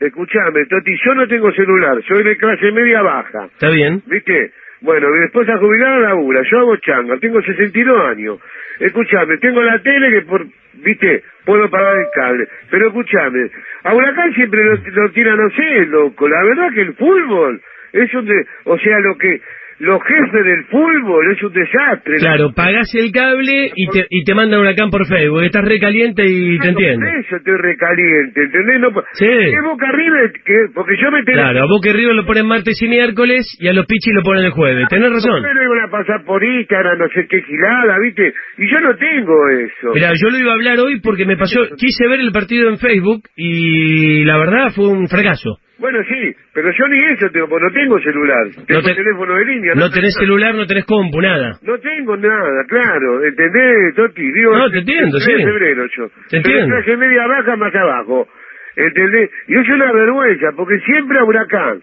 Escuchame, 0.00 0.64
Toti, 0.64 0.96
yo 1.04 1.14
no 1.14 1.28
tengo 1.28 1.52
celular, 1.52 2.02
soy 2.08 2.24
de 2.24 2.36
clase 2.38 2.72
media 2.72 3.02
baja. 3.02 3.44
Está 3.52 3.68
bien. 3.68 4.02
¿Viste? 4.06 4.52
Bueno, 4.80 5.10
mi 5.10 5.26
esposa 5.26 5.58
jubilada 5.58 5.98
labura, 5.98 6.40
yo 6.50 6.58
hago 6.58 6.76
changa, 6.76 7.18
tengo 7.18 7.42
62 7.42 8.08
años. 8.08 8.38
Escuchame, 8.78 9.36
tengo 9.36 9.62
la 9.62 9.78
tele 9.82 10.10
que 10.10 10.22
por, 10.22 10.46
viste, 10.82 11.22
puedo 11.44 11.68
pagar 11.68 11.98
el 11.98 12.06
cable. 12.14 12.48
Pero 12.70 12.86
escuchame, 12.86 13.50
a 13.84 13.94
Huracán 13.94 14.32
siempre 14.32 14.64
lo, 14.64 14.76
lo 14.76 15.10
tiran, 15.12 15.36
no 15.36 15.50
sé, 15.50 15.84
loco. 15.84 16.26
La 16.26 16.44
verdad 16.44 16.72
que 16.72 16.80
el 16.80 16.94
fútbol 16.94 17.60
es 17.92 18.14
un 18.14 18.24
de, 18.24 18.46
o 18.64 18.78
sea, 18.78 19.00
lo 19.00 19.18
que, 19.18 19.42
los 19.80 19.98
jefes 20.04 20.44
del 20.44 20.64
fútbol 20.66 21.32
es 21.32 21.42
un 21.42 21.52
desastre. 21.52 22.16
Claro, 22.18 22.52
pagás 22.54 22.94
el 22.94 23.10
cable 23.12 23.72
y 23.74 23.88
te, 23.88 24.06
y 24.10 24.24
te 24.24 24.34
mandan 24.34 24.60
huracán 24.60 24.90
por 24.90 25.06
Facebook. 25.06 25.42
Estás 25.42 25.64
recaliente 25.64 26.22
y 26.26 26.58
te 26.58 26.68
entiendo. 26.68 27.06
Eso 27.06 27.36
estoy 27.36 27.56
recaliente, 27.56 28.42
¿entendés? 28.44 28.80
No, 28.80 28.88
Sí. 29.14 29.26
¿Qué 29.26 29.60
Boca 29.64 29.90
River? 29.90 30.32
¿Qué? 30.44 30.56
Porque 30.74 30.96
yo 31.00 31.10
me 31.10 31.22
tengo... 31.24 31.38
Claro, 31.40 31.62
a 31.62 31.66
Boca 31.66 31.92
River 31.92 32.14
lo 32.14 32.26
ponen 32.26 32.46
martes 32.46 32.76
y 32.82 32.88
miércoles 32.88 33.56
y 33.58 33.68
a 33.68 33.72
los 33.72 33.86
pichis 33.86 34.12
lo 34.14 34.22
ponen 34.22 34.44
el 34.44 34.50
jueves. 34.50 34.86
Tenés 34.88 35.10
razón. 35.10 35.42
Pero 35.42 35.62
iban 35.64 35.88
a 35.88 35.90
pasar 35.90 36.24
por 36.26 36.44
Instagram, 36.44 36.98
no 36.98 37.08
sé 37.08 37.26
qué 37.26 37.40
gilada, 37.42 37.98
¿viste? 38.00 38.34
Y 38.58 38.70
yo 38.70 38.80
no 38.80 38.94
tengo 38.96 39.48
eso. 39.48 39.92
Mira, 39.94 40.12
yo 40.14 40.28
lo 40.28 40.38
iba 40.38 40.50
a 40.50 40.54
hablar 40.54 40.78
hoy 40.80 41.00
porque 41.00 41.24
me 41.24 41.38
pasó, 41.38 41.58
quise 41.78 42.06
ver 42.06 42.20
el 42.20 42.32
partido 42.32 42.68
en 42.68 42.76
Facebook 42.76 43.22
y 43.34 44.24
la 44.24 44.36
verdad 44.36 44.72
fue 44.74 44.88
un 44.88 45.08
fracaso. 45.08 45.56
Bueno, 45.80 45.98
sí, 46.04 46.36
pero 46.52 46.70
yo 46.70 46.88
ni 46.88 46.98
eso 47.12 47.30
tengo, 47.30 47.48
porque 47.48 47.64
no 47.64 47.72
tengo 47.72 47.98
celular. 48.00 48.44
Tengo 48.66 48.80
No 48.82 48.86
te- 48.86 48.94
teléfono 48.94 49.34
de 49.34 49.44
línea. 49.46 49.74
No 49.74 49.90
tenés 49.90 50.14
celular, 50.14 50.54
no 50.54 50.66
tenés 50.66 50.84
compu, 50.84 51.20
nada. 51.22 51.58
No 51.62 51.78
tengo 51.78 52.16
nada, 52.18 52.64
claro, 52.68 53.24
¿entendés, 53.24 53.94
Toti? 53.96 54.30
Digo, 54.30 54.56
No, 54.56 54.70
te 54.70 54.78
entiendo, 54.78 55.18
sí. 55.18 55.32
en 55.32 55.42
febrero 55.48 55.86
yo. 55.96 56.08
Te 56.28 56.36
entiendo. 56.36 56.76
clase 56.76 56.96
media 56.98 57.26
baja 57.26 57.56
más 57.56 57.74
abajo, 57.74 58.28
¿entendés? 58.76 59.30
Y 59.48 59.54
es 59.58 59.68
una 59.70 59.90
vergüenza, 59.92 60.48
porque 60.56 60.78
siempre 60.80 61.18
a 61.18 61.24
Huracán, 61.24 61.80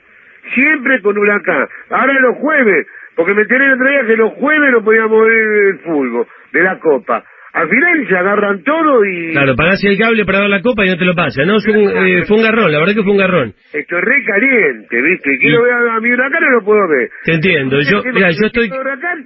siempre 0.54 1.02
con 1.02 1.18
Huracán. 1.18 1.68
Ahora 1.90 2.14
los 2.22 2.36
jueves, 2.38 2.88
porque 3.16 3.34
me 3.34 3.42
enteré 3.42 3.66
el 3.66 3.74
otro 3.74 3.88
día 3.90 4.06
que 4.06 4.16
los 4.18 4.34
jueves 4.34 4.72
no 4.72 4.84
podíamos 4.84 5.26
ver 5.28 5.38
el 5.72 5.80
fútbol 5.80 6.28
de 6.54 6.62
la 6.64 6.80
Copa. 6.80 7.24
Al 7.58 7.70
final 7.70 8.08
se 8.08 8.15
agarran 8.17 8.63
todo 8.63 9.04
y... 9.06 9.32
Claro, 9.32 9.56
pagás 9.56 9.84
el 9.84 9.98
cable 9.98 10.26
para 10.26 10.41
ver 10.41 10.50
la 10.50 10.62
copa 10.62 10.86
y 10.86 10.89
no 10.89 10.98
te 10.98 11.06
lo 11.06 11.15
pasa, 11.15 11.43
¿no? 11.43 11.58
Es 11.58 11.67
un, 11.67 11.76
eh, 11.89 12.24
fue 12.28 12.38
un 12.38 12.43
garrón, 12.43 12.72
la 12.72 12.80
verdad 12.80 12.93
que 12.93 13.04
fue 13.04 13.12
un 13.13 13.17
garrón. 13.17 13.54
Estoy 13.74 14.02
re 14.02 14.24
caliente, 14.24 15.02
¿viste? 15.02 15.34
Y 15.34 15.38
quiero 15.39 15.63
ver 15.63 15.74
a, 15.74 16.00
mi 16.00 16.12
Huracán 16.12 16.41
no 16.43 16.50
lo 16.60 16.63
puedo 16.65 16.88
ver. 16.88 17.10
Te 17.26 17.34
entiendo. 17.34 17.80
Yo, 17.82 18.04
¿Qué- 18.04 18.12
mira, 18.13 18.30
yo 18.32 18.46
estoy, 18.46 18.70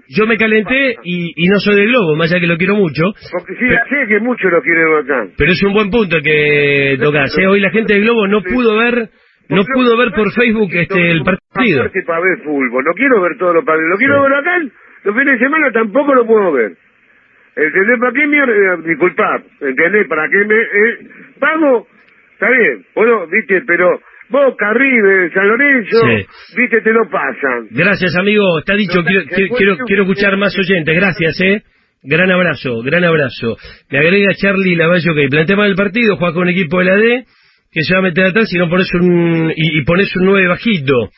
yo 0.08 0.28
me 0.28 0.38
calenté 0.38 0.96
y, 1.04 1.34
y 1.36 1.48
no 1.50 1.60
soy 1.60 1.76
del 1.76 1.90
globo, 1.90 2.16
más 2.16 2.32
allá 2.32 2.40
que 2.40 2.48
lo 2.48 2.58
quiero 2.58 2.76
mucho. 2.76 3.04
Porque 3.32 3.54
sí, 3.60 3.68
sé 3.68 4.08
que 4.08 4.20
muchos 4.22 4.50
lo 4.52 4.62
quieren 4.62 4.88
Huracán. 4.88 5.32
Pero 5.38 5.52
es 5.52 5.64
un 5.64 5.74
buen 5.74 5.90
punto 5.90 6.18
que 6.24 6.98
tocas. 7.02 7.38
¿eh? 7.38 7.48
Hoy 7.48 7.60
la 7.60 7.70
gente 7.72 7.94
del 7.94 8.04
globo 8.04 8.28
no 8.28 8.42
pudo 8.44 8.78
ver, 8.78 9.10
no 9.50 9.64
pudo 9.76 9.98
ver 9.98 10.12
por 10.16 10.32
Facebook 10.32 10.70
este 10.72 11.12
el 11.12 11.22
partido. 11.24 11.84
Para 12.08 12.22
ver 12.22 12.38
fútbol, 12.46 12.84
no 12.86 12.94
quiero 12.94 13.22
ver 13.22 13.38
todos 13.38 13.56
los 13.56 13.66
partidos. 13.66 13.90
Lo 13.92 13.98
quiero 13.98 14.22
ver 14.22 14.32
Huracán, 14.32 14.72
los 15.04 15.16
fines 15.16 15.40
de 15.40 15.46
semana 15.46 15.72
tampoco 15.74 16.16
lo 16.16 16.26
puedo 16.26 16.52
ver. 16.54 16.72
¿Entendés? 17.56 18.00
¿Para 18.00 18.14
qué 18.14 18.28
mierda? 18.28 18.54
eh, 18.54 18.78
disculpá, 18.88 19.44
¿entendés? 19.62 20.08
¿Para 20.08 20.30
qué 20.30 20.46
me 20.46 20.56
eh, 20.56 20.98
pago? 21.40 21.88
Está 22.34 22.50
bien, 22.50 22.86
bueno, 22.96 23.28
viste, 23.28 23.62
pero 23.68 24.00
Boca, 24.30 24.74
River, 24.74 25.32
San 25.34 25.48
Lorenzo, 25.48 25.98
Sí. 26.00 26.56
viste, 26.58 26.82
te 26.82 26.94
lo 26.94 27.10
pasan. 27.10 27.68
Gracias, 27.70 28.16
amigo. 28.18 28.60
Está 28.60 28.76
dicho. 28.76 29.02
No, 29.02 29.04
Quiero, 29.06 29.26
quiero, 29.28 29.56
quiero, 29.56 29.78
quiero 29.86 30.02
escuchar 30.04 30.38
más 30.38 30.58
oyentes. 30.58 30.96
Gracias, 30.96 31.42
¿eh? 31.42 31.62
Gran 32.04 32.32
abrazo, 32.32 32.82
gran 32.82 33.04
abrazo. 33.04 33.58
Me 33.92 34.00
agrega 34.00 34.34
Charlie 34.34 34.76
Lavalle, 34.76 35.14
que 35.14 35.28
plantea 35.30 35.56
mal 35.58 35.70
el 35.70 35.76
partido, 35.76 36.16
juega 36.16 36.34
con 36.34 36.44
un 36.44 36.50
equipo 36.50 36.80
de 36.80 36.86
la 36.86 36.96
D, 36.96 37.26
que 37.72 37.82
se 37.84 37.94
va 37.94 38.00
a 38.00 38.04
meter 38.04 38.26
atrás 38.26 38.52
y 38.54 38.58
no 38.58 38.70
pones 38.70 38.92
un, 38.96 39.54
y, 39.56 39.80
y 39.80 39.84
pones 39.84 40.16
un 40.16 40.26
9 40.26 40.48
bajito. 40.48 41.10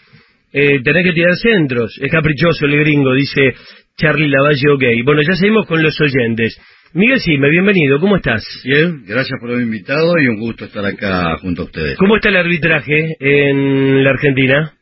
Eh, 0.56 0.84
tenés 0.84 1.04
que 1.04 1.14
tirar 1.14 1.36
centros. 1.36 1.98
Es 2.00 2.12
caprichoso 2.12 2.68
el 2.68 2.78
gringo, 2.78 3.16
dice 3.16 3.56
Charlie 3.98 4.30
Lavalle, 4.30 4.70
ok. 4.70 4.84
Bueno, 5.04 5.22
ya 5.28 5.36
seguimos 5.36 5.66
con 5.66 5.82
los 5.82 6.00
oyentes. 6.00 6.56
Miguel 6.94 7.20
Sime, 7.20 7.50
bienvenido, 7.50 8.00
¿cómo 8.00 8.18
estás? 8.18 8.44
Bien, 8.64 9.04
gracias 9.08 9.40
por 9.40 9.50
haberme 9.50 9.66
invitado 9.66 10.14
y 10.20 10.28
un 10.28 10.40
gusto 10.40 10.66
estar 10.66 10.86
acá 10.86 11.38
junto 11.40 11.64
a 11.64 11.66
ustedes. 11.66 11.98
¿Cómo 11.98 12.18
está 12.18 12.30
el 12.30 12.36
arbitraje 12.36 13.16
en 13.20 14.04
la 14.04 14.12
Argentina? 14.12 14.74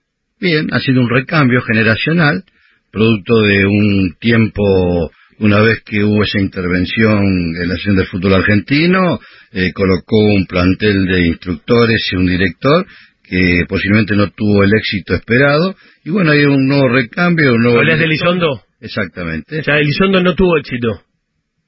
Bien, 0.42 0.68
ha 0.74 0.80
sido 0.82 1.00
un 1.00 1.10
recambio 1.10 1.62
generacional, 1.62 2.44
producto 2.92 3.42
de 3.44 3.66
un 3.66 4.18
tiempo, 4.20 5.10
una 5.40 5.62
vez 5.62 5.84
que 5.86 6.04
hubo 6.04 6.22
esa 6.24 6.42
intervención 6.42 7.24
en 7.56 7.68
la 7.70 7.76
acción 7.76 7.96
del 7.96 8.08
fútbol 8.08 8.34
argentino, 8.34 9.22
eh, 9.54 9.72
colocó 9.72 10.18
un 10.18 10.46
plantel 10.48 11.06
de 11.06 11.28
instructores 11.28 12.10
y 12.12 12.18
un 12.18 12.28
director 12.28 12.86
que 13.32 13.63
posiblemente 13.65 14.13
no 14.13 14.30
tuvo 14.32 14.65
el 14.65 14.74
éxito 14.74 15.15
esperado, 15.15 15.74
y 16.04 16.10
bueno, 16.10 16.32
hay 16.32 16.44
un 16.44 16.67
nuevo 16.67 16.89
recambio, 16.89 17.54
un 17.54 17.62
nuevo... 17.62 17.80
¿Hablas 17.80 18.00
de. 18.00 18.04
Elizondo? 18.04 18.62
Exactamente. 18.82 19.62
O 19.62 19.63
sea, 19.63 19.78
Elizondo 19.78 20.22
no 20.22 20.36
tuvo 20.36 20.58
éxito. 20.58 21.02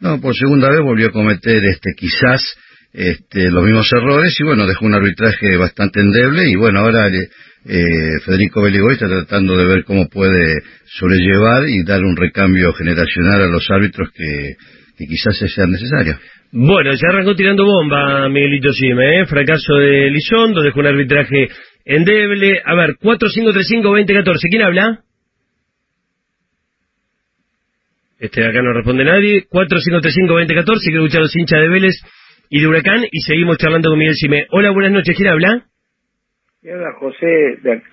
No, 0.01 0.19
por 0.19 0.35
segunda 0.35 0.69
vez 0.69 0.81
volvió 0.81 1.07
a 1.07 1.11
cometer 1.11 1.63
este 1.63 1.93
quizás 1.95 2.43
este, 2.91 3.49
los 3.49 3.63
mismos 3.63 3.89
errores 3.93 4.35
y 4.37 4.43
bueno, 4.43 4.67
dejó 4.67 4.85
un 4.85 4.93
arbitraje 4.93 5.55
bastante 5.55 6.01
endeble 6.01 6.49
y 6.49 6.55
bueno, 6.57 6.81
ahora 6.81 7.07
eh, 7.07 8.19
Federico 8.25 8.61
Beligoy 8.61 8.95
está 8.95 9.07
tratando 9.07 9.55
de 9.55 9.65
ver 9.65 9.85
cómo 9.85 10.09
puede 10.09 10.61
sobrellevar 10.85 11.69
y 11.69 11.85
dar 11.85 12.03
un 12.03 12.17
recambio 12.17 12.73
generacional 12.73 13.41
a 13.41 13.47
los 13.47 13.71
árbitros 13.71 14.09
que, 14.13 14.55
que 14.97 15.05
quizás 15.05 15.37
sean 15.37 15.71
necesarios. 15.71 16.17
Bueno, 16.55 16.91
ya 16.91 17.09
arrancó 17.09 17.33
tirando 17.35 17.65
bomba 17.65 18.29
Miguelito 18.29 18.71
Sime, 18.71 19.21
¿eh? 19.21 19.25
Fracaso 19.25 19.73
de 19.75 20.11
Lizondo, 20.11 20.61
dejó 20.61 20.81
un 20.81 20.85
arbitraje 20.87 21.47
endeble. 21.83 22.61
A 22.63 22.75
ver, 22.75 22.91
4535-2014, 23.01 24.37
¿quién 24.51 24.61
habla? 24.61 24.99
Este 28.19 28.41
de 28.41 28.47
acá 28.47 28.61
no 28.61 28.71
responde 28.73 29.03
nadie. 29.03 29.45
4535-2014, 29.49 30.79
quiero 30.85 31.01
escuchar 31.05 31.19
a 31.19 31.23
los 31.23 31.35
hinchas 31.35 31.59
de 31.59 31.69
Vélez 31.69 31.95
y 32.49 32.61
de 32.61 32.67
Huracán 32.67 33.03
y 33.11 33.19
seguimos 33.21 33.57
charlando 33.57 33.89
con 33.89 33.97
Miguel 33.97 34.13
Sime. 34.15 34.45
Hola, 34.51 34.69
buenas 34.71 34.91
noches, 34.91 35.15
¿quién 35.17 35.29
habla? 35.29 35.65
Y 36.61 36.69
habla 36.69 36.93
José 36.99 37.25
de, 37.63 37.71
ac- 37.71 37.83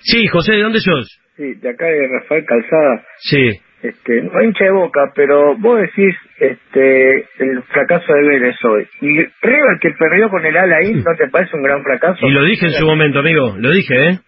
Sí, 0.00 0.26
José, 0.26 0.52
¿de 0.54 0.62
dónde 0.62 0.80
sos? 0.80 1.16
sí, 1.36 1.54
de 1.54 1.70
acá 1.70 1.86
de 1.86 2.08
Rafael 2.08 2.44
Calzada. 2.44 3.06
Sí. 3.18 3.52
Este, 3.82 4.22
no 4.22 4.42
hincha 4.42 4.64
de 4.64 4.72
boca, 4.72 5.10
pero 5.14 5.56
vos 5.58 5.80
decís 5.80 6.14
este 6.38 7.20
el 7.38 7.62
fracaso 7.62 8.12
de 8.12 8.28
Vélez 8.28 8.56
hoy. 8.64 8.86
Y 9.00 9.08
River 9.16 9.78
que 9.80 9.90
perdió 9.98 10.28
con 10.28 10.44
el 10.44 10.56
Alain, 10.56 10.98
¿no 10.98 11.16
te 11.16 11.28
parece 11.30 11.56
un 11.56 11.62
gran 11.62 11.82
fracaso? 11.82 12.26
Y 12.26 12.30
lo 12.30 12.44
dije 12.44 12.66
en 12.66 12.72
su 12.72 12.84
momento, 12.84 13.20
amigo, 13.20 13.56
lo 13.58 13.70
dije, 13.70 14.08
¿eh? 14.08 14.18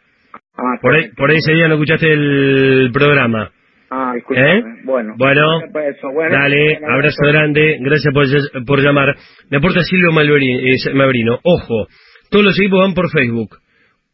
Ah, 0.56 0.78
Por 0.80 0.94
ahí, 0.94 1.10
por 1.16 1.30
ahí 1.30 1.36
ese 1.36 1.52
día 1.52 1.68
no 1.68 1.74
escuchaste 1.74 2.12
el 2.12 2.90
programa. 2.92 3.50
ah. 3.90 4.14
¿Eh? 4.16 4.62
Bueno. 4.84 5.14
Bueno. 5.18 5.60
Bueno, 5.70 6.30
Dale, 6.30 6.78
bueno, 6.80 6.94
abrazo 6.94 7.16
bueno. 7.22 7.38
grande, 7.38 7.78
gracias 7.80 8.14
por, 8.14 8.64
por 8.66 8.80
llamar. 8.80 9.14
Me 9.50 9.58
aporta 9.58 9.82
Silvio 9.82 10.10
eh, 10.10 10.94
Mabrino. 10.94 11.38
Ojo, 11.42 11.88
todos 12.30 12.44
los 12.44 12.58
equipos 12.58 12.80
van 12.80 12.94
por 12.94 13.10
Facebook. 13.10 13.58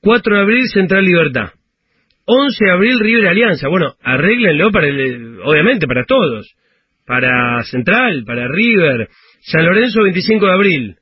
4 0.00 0.34
de 0.36 0.42
abril, 0.42 0.62
Central 0.72 1.04
Libertad. 1.04 1.50
11 2.30 2.64
de 2.64 2.70
abril, 2.70 3.00
River 3.00 3.28
Alianza. 3.28 3.68
Bueno, 3.68 3.94
arréglenlo 4.02 4.70
para 4.70 4.86
el, 4.86 5.38
obviamente 5.42 5.86
para 5.86 6.04
todos. 6.04 6.54
Para 7.06 7.62
Central, 7.64 8.24
para 8.26 8.46
River. 8.48 9.08
San 9.40 9.64
Lorenzo, 9.64 10.02
25 10.02 10.44
de 10.46 10.52
abril, 10.52 10.94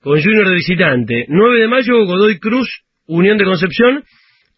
con 0.00 0.20
Junior 0.22 0.48
de 0.48 0.54
visitante. 0.54 1.26
9 1.28 1.60
de 1.60 1.68
mayo, 1.68 2.04
Godoy 2.06 2.38
Cruz, 2.38 2.68
Unión 3.06 3.36
de 3.36 3.44
Concepción. 3.44 4.04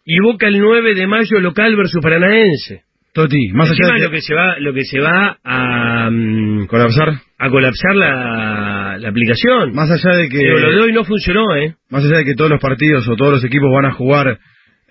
Y 0.05 0.19
Boca 0.19 0.47
el 0.47 0.59
9 0.59 0.95
de 0.95 1.07
mayo, 1.07 1.39
local 1.41 1.75
versus 1.75 2.01
Paranaense. 2.01 2.83
Toti, 3.13 3.49
más 3.53 3.69
El 3.69 3.75
allá 3.83 3.93
de 3.93 3.99
que- 3.99 4.03
lo 4.05 4.11
que 4.11 4.21
se 4.21 4.33
va, 4.33 4.59
lo 4.59 4.73
que 4.73 4.83
se 4.85 4.99
va 4.99 5.37
a 5.43 6.09
mm, 6.09 6.65
colapsar, 6.67 7.09
a 7.37 7.49
colapsar 7.49 7.95
la, 7.95 8.97
la 8.97 9.09
aplicación. 9.09 9.71
Más 9.73 9.91
allá 9.91 10.17
de 10.17 10.29
que 10.29 10.37
Digo, 10.39 10.57
lo 10.57 10.71
de 10.71 10.79
hoy 10.81 10.93
no 10.93 11.03
funcionó, 11.03 11.55
¿eh? 11.55 11.75
más 11.89 12.03
allá 12.05 12.17
de 12.19 12.25
que 12.25 12.33
todos 12.33 12.49
los 12.49 12.59
partidos 12.61 13.07
o 13.07 13.15
todos 13.15 13.33
los 13.33 13.43
equipos 13.45 13.69
van 13.71 13.85
a 13.85 13.93
jugar 13.93 14.39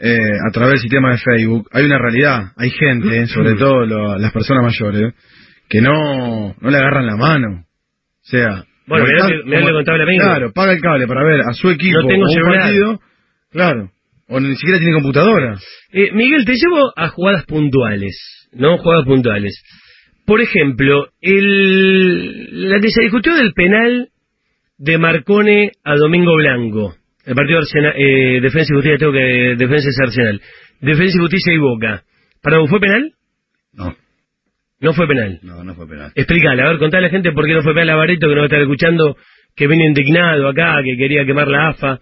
eh, 0.04 0.18
a 0.48 0.50
través 0.52 0.72
del 0.72 0.80
sistema 0.80 1.12
de 1.12 1.18
Facebook, 1.18 1.68
hay 1.72 1.84
una 1.84 1.98
realidad, 1.98 2.40
hay 2.56 2.70
gente, 2.70 3.26
sobre 3.28 3.54
todo 3.54 3.86
lo- 3.86 4.18
las 4.18 4.32
personas 4.32 4.64
mayores, 4.64 5.14
que 5.68 5.80
no, 5.80 6.54
no 6.60 6.70
le 6.70 6.76
agarran 6.76 7.06
la 7.06 7.16
mano. 7.16 7.60
O 7.60 8.24
sea, 8.24 8.64
Bueno, 8.86 9.06
mirá 9.06 9.26
mirá 9.44 9.60
como- 9.60 9.72
contable 9.74 10.02
amigo. 10.02 10.24
Claro, 10.24 10.52
paga 10.52 10.72
el 10.72 10.80
cable 10.80 11.06
para 11.06 11.24
ver 11.24 11.40
a 11.42 11.52
su 11.52 11.70
equipo 11.70 12.00
No 12.02 12.08
tengo 12.08 12.24
o 12.24 12.26
un 12.28 12.32
celular. 12.34 12.60
partido, 12.62 13.00
claro, 13.50 13.90
o 14.28 14.40
ni 14.40 14.56
siquiera 14.56 14.78
tiene 14.78 14.94
computadora. 14.94 15.56
Eh, 15.92 16.10
Miguel, 16.12 16.44
te 16.44 16.54
llevo 16.54 16.92
a 16.96 17.08
jugadas 17.08 17.44
puntuales, 17.46 18.48
¿no? 18.52 18.78
Jugadas 18.78 19.04
puntuales. 19.06 19.62
Por 20.26 20.40
ejemplo, 20.40 21.08
el, 21.20 22.70
la 22.70 22.80
que 22.80 22.88
se 22.90 23.02
discutió 23.02 23.34
del 23.34 23.52
penal 23.52 24.08
de 24.78 24.98
Marcone 24.98 25.70
a 25.84 25.96
Domingo 25.96 26.34
Blanco. 26.36 26.94
El 27.24 27.34
partido 27.34 27.58
de 27.58 27.64
Arsenal, 27.64 27.94
eh, 27.96 28.40
Defensa 28.40 28.72
y 28.72 28.76
Justicia, 28.76 28.98
tengo 28.98 29.12
que 29.12 29.54
Defensa 29.56 29.88
es 29.88 30.00
Arsenal. 30.00 30.40
Defensa 30.80 31.16
y 31.16 31.20
Justicia 31.20 31.52
y 31.52 31.58
Boca. 31.58 32.02
¿Para 32.42 32.58
vos 32.58 32.68
fue 32.68 32.80
penal? 32.80 33.12
No. 33.72 33.94
No 34.80 34.92
fue 34.92 35.06
penal. 35.06 35.38
No, 35.42 35.62
no 35.62 35.74
fue 35.74 35.86
penal. 35.86 36.10
Explícale, 36.14 36.62
a 36.62 36.68
ver, 36.68 36.78
contale 36.78 37.06
a 37.06 37.08
la 37.08 37.12
gente 37.12 37.30
por 37.32 37.46
qué 37.46 37.54
no 37.54 37.62
fue 37.62 37.72
penal 37.72 37.90
a 37.90 37.96
Bareto, 37.96 38.26
que 38.28 38.34
no 38.34 38.40
va 38.40 38.44
a 38.44 38.46
estar 38.46 38.60
escuchando, 38.60 39.16
que 39.54 39.68
vino 39.68 39.84
indignado 39.84 40.48
acá, 40.48 40.80
que 40.84 40.96
quería 40.96 41.24
quemar 41.24 41.46
la 41.46 41.68
AFA 41.68 42.00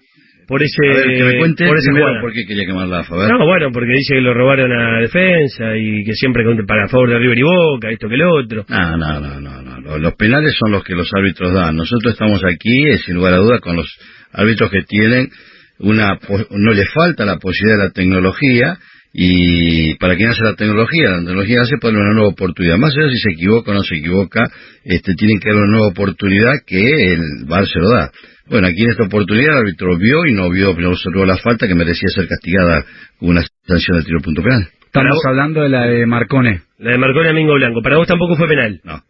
por 0.51 0.61
ese, 0.65 0.85
A 0.85 0.95
ver, 0.95 1.17
que 1.17 1.25
me 1.25 1.39
cuente 1.39 1.65
por 1.65 1.79
ese 1.79 1.93
qué 2.35 2.47
quería 2.47 2.67
quemar 2.67 2.89
la 2.89 3.01
AFA. 3.01 3.17
ver. 3.17 3.29
No, 3.31 3.47
bueno, 3.47 3.71
porque 3.73 3.93
dice 3.93 4.15
que 4.15 4.21
lo 4.21 4.35
robaron 4.35 4.73
a 4.73 5.01
defensa 5.01 5.77
y 5.77 6.03
que 6.03 6.13
siempre 6.15 6.43
para 6.67 6.89
favor 6.89 7.11
de 7.11 7.19
River 7.19 7.39
y 7.39 7.43
Boca, 7.43 7.91
esto 7.91 8.09
que 8.09 8.17
lo 8.17 8.35
otro. 8.35 8.65
No, 8.69 8.97
no, 8.97 9.21
no, 9.21 9.41
no, 9.41 9.63
no. 9.81 9.99
Los, 9.99 10.15
penales 10.15 10.57
son 10.59 10.73
los 10.73 10.83
que 10.83 10.95
los 10.95 11.09
árbitros 11.15 11.53
dan. 11.53 11.77
Nosotros 11.77 12.15
estamos 12.15 12.43
aquí, 12.45 12.89
eh, 12.89 12.99
sin 12.99 13.15
lugar 13.15 13.35
a 13.35 13.37
dudas, 13.37 13.61
con 13.61 13.77
los 13.77 13.97
árbitros 14.33 14.71
que 14.71 14.83
tienen 14.83 15.29
una... 15.79 16.17
po- 16.19 16.47
No 16.51 16.73
les 16.73 16.89
falta 16.93 17.25
la 17.25 17.37
posibilidad 17.39 17.79
de 17.79 17.85
la 17.85 17.91
tecnología 17.93 18.79
y 19.13 19.95
para 19.97 20.15
quien 20.17 20.31
hace 20.31 20.43
la 20.45 20.55
tecnología, 20.55 21.11
la 21.11 21.17
tecnología 21.19 21.63
hace 21.63 21.77
para 21.81 21.95
una 21.99 22.13
nueva 22.15 22.29
oportunidad. 22.29 22.77
Más 22.79 22.95
allá 22.97 23.11
si 23.11 23.19
se 23.19 23.33
equivoca 23.33 23.73
o 23.73 23.75
no 23.75 23.83
se 23.83 23.97
equivoca, 23.97 24.49
este, 24.85 25.15
tienen 25.15 25.41
que 25.41 25.49
dar 25.49 25.59
una 25.59 25.73
nueva 25.73 25.89
oportunidad 25.89 26.53
que 26.67 27.13
el 27.15 27.21
VAR 27.47 27.67
se 27.67 27.81
lo 27.81 27.89
da. 27.91 28.11
Bueno, 28.47 28.69
aquí 28.69 28.83
en 28.83 28.91
esta 28.91 29.05
oportunidad 29.05 29.53
el 29.55 29.59
árbitro 29.67 29.97
vio 29.99 30.27
y 30.27 30.33
no 30.33 30.49
vio, 30.51 30.75
no 30.75 30.91
observó 30.91 31.25
la 31.25 31.37
falta 31.39 31.67
que 31.69 31.75
merecía 31.75 32.09
ser 32.09 32.27
castigada 32.29 32.85
con 33.19 33.31
una 33.31 33.43
sanción 33.67 33.99
de 33.99 34.05
tiro 34.05 34.21
punto 34.21 34.43
penal. 34.43 34.69
Estamos 34.87 35.25
hablando 35.25 35.63
de 35.63 35.69
la 35.69 35.87
de 35.87 36.05
Marcone. 36.07 36.63
La 36.79 36.93
de 36.93 36.99
Marconi 36.99 37.29
Domingo 37.29 37.55
Blanco. 37.55 37.81
Para 37.83 37.97
vos 37.97 38.09
tampoco 38.09 38.37
fue 38.37 38.49
penal. 38.49 38.81
No. 38.85 39.03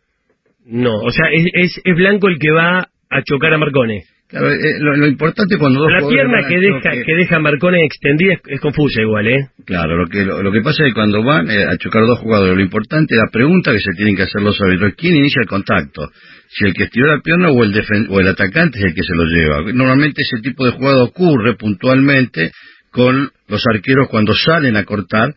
No, 0.66 0.94
o 0.98 1.10
sea, 1.10 1.26
es, 1.32 1.44
es, 1.54 1.80
es 1.82 1.96
Blanco 1.96 2.28
el 2.28 2.38
que 2.38 2.50
va 2.50 2.80
a 3.10 3.22
chocar 3.24 3.52
a 3.54 3.58
Marcone. 3.58 4.04
Claro, 4.30 4.52
eh, 4.52 4.78
lo, 4.78 4.96
lo 4.96 5.06
importante 5.08 5.58
cuando 5.58 5.80
dos 5.80 5.90
La 5.90 6.08
pierna 6.08 6.46
que 6.48 6.58
deja, 6.60 6.90
que 7.04 7.14
deja 7.16 7.38
Marcone 7.40 7.84
extendida 7.84 8.34
es, 8.34 8.40
es 8.46 8.60
confusa 8.60 9.02
igual, 9.02 9.26
¿eh? 9.26 9.48
Claro, 9.66 9.96
lo 9.96 10.06
que 10.06 10.24
lo, 10.24 10.40
lo 10.42 10.52
que 10.52 10.60
pasa 10.60 10.84
es 10.84 10.90
que 10.90 10.94
cuando 10.94 11.22
van 11.24 11.50
eh, 11.50 11.64
a 11.64 11.76
chocar 11.78 12.06
dos 12.06 12.20
jugadores, 12.20 12.54
lo 12.56 12.62
importante 12.62 13.14
es 13.16 13.18
la 13.20 13.30
pregunta 13.32 13.72
que 13.72 13.80
se 13.80 13.90
tienen 13.96 14.14
que 14.14 14.22
hacer 14.22 14.40
los 14.40 14.60
árbitros, 14.60 14.94
¿quién 14.96 15.16
inicia 15.16 15.40
el 15.42 15.48
contacto? 15.48 16.08
Si 16.48 16.64
el 16.64 16.74
que 16.74 16.84
estiró 16.84 17.08
la 17.08 17.20
pierna 17.20 17.50
o 17.50 17.64
el 17.64 17.72
defen- 17.74 18.06
o 18.08 18.20
el 18.20 18.28
atacante 18.28 18.78
es 18.78 18.84
el 18.84 18.94
que 18.94 19.02
se 19.02 19.14
lo 19.14 19.24
lleva. 19.24 19.62
Normalmente 19.72 20.22
ese 20.22 20.40
tipo 20.42 20.64
de 20.64 20.72
jugada 20.72 21.02
ocurre 21.02 21.54
puntualmente 21.56 22.52
con 22.92 23.30
los 23.48 23.62
arqueros 23.72 24.08
cuando 24.08 24.34
salen 24.34 24.76
a 24.76 24.84
cortar. 24.84 25.34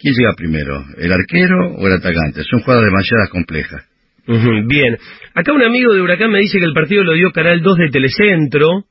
¿Quién 0.00 0.14
llega 0.14 0.32
primero? 0.36 0.84
¿El 0.96 1.12
arquero 1.12 1.74
o 1.76 1.86
el 1.88 1.94
atacante? 1.94 2.42
Son 2.48 2.60
jugadas 2.60 2.84
demasiadas 2.84 3.30
complejas. 3.30 3.84
Bien. 4.66 4.98
Acá 5.34 5.54
un 5.54 5.62
amigo 5.62 5.94
de 5.94 6.02
Huracán 6.02 6.30
me 6.30 6.40
dice 6.40 6.58
que 6.58 6.66
el 6.66 6.74
partido 6.74 7.02
lo 7.02 7.14
dio 7.14 7.32
Canal 7.32 7.62
2 7.62 7.78
de 7.78 7.88
Telecentro. 7.88 8.84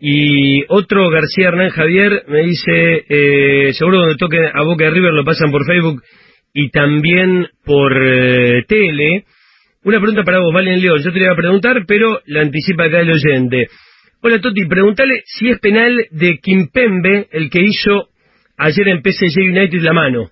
Y 0.00 0.64
otro 0.68 1.10
García 1.10 1.48
Hernán 1.48 1.70
Javier 1.70 2.24
me 2.28 2.42
dice, 2.42 3.04
eh, 3.08 3.72
seguro 3.72 3.98
cuando 3.98 4.16
toque 4.16 4.38
a 4.52 4.62
Boca 4.62 4.84
de 4.84 4.90
River 4.90 5.12
lo 5.12 5.24
pasan 5.24 5.52
por 5.52 5.64
Facebook 5.64 6.02
y 6.52 6.70
también 6.70 7.48
por 7.64 7.92
eh, 7.96 8.64
tele. 8.66 9.24
Una 9.84 9.98
pregunta 9.98 10.24
para 10.24 10.40
vos, 10.40 10.52
Valen 10.52 10.80
León. 10.80 11.02
Yo 11.04 11.12
te 11.12 11.18
la 11.18 11.26
iba 11.26 11.34
a 11.34 11.36
preguntar, 11.36 11.84
pero 11.86 12.20
la 12.26 12.42
anticipa 12.42 12.84
acá 12.84 13.00
el 13.00 13.10
oyente. 13.10 13.68
Hola 14.22 14.40
Toti, 14.40 14.66
pregúntale 14.66 15.22
si 15.24 15.50
es 15.50 15.60
penal 15.60 15.96
de 16.10 16.38
Kimpembe 16.38 17.28
el 17.30 17.48
que 17.48 17.60
hizo 17.62 18.08
ayer 18.56 18.88
en 18.88 19.02
PSG 19.02 19.38
United 19.38 19.80
la 19.82 19.92
mano. 19.92 20.30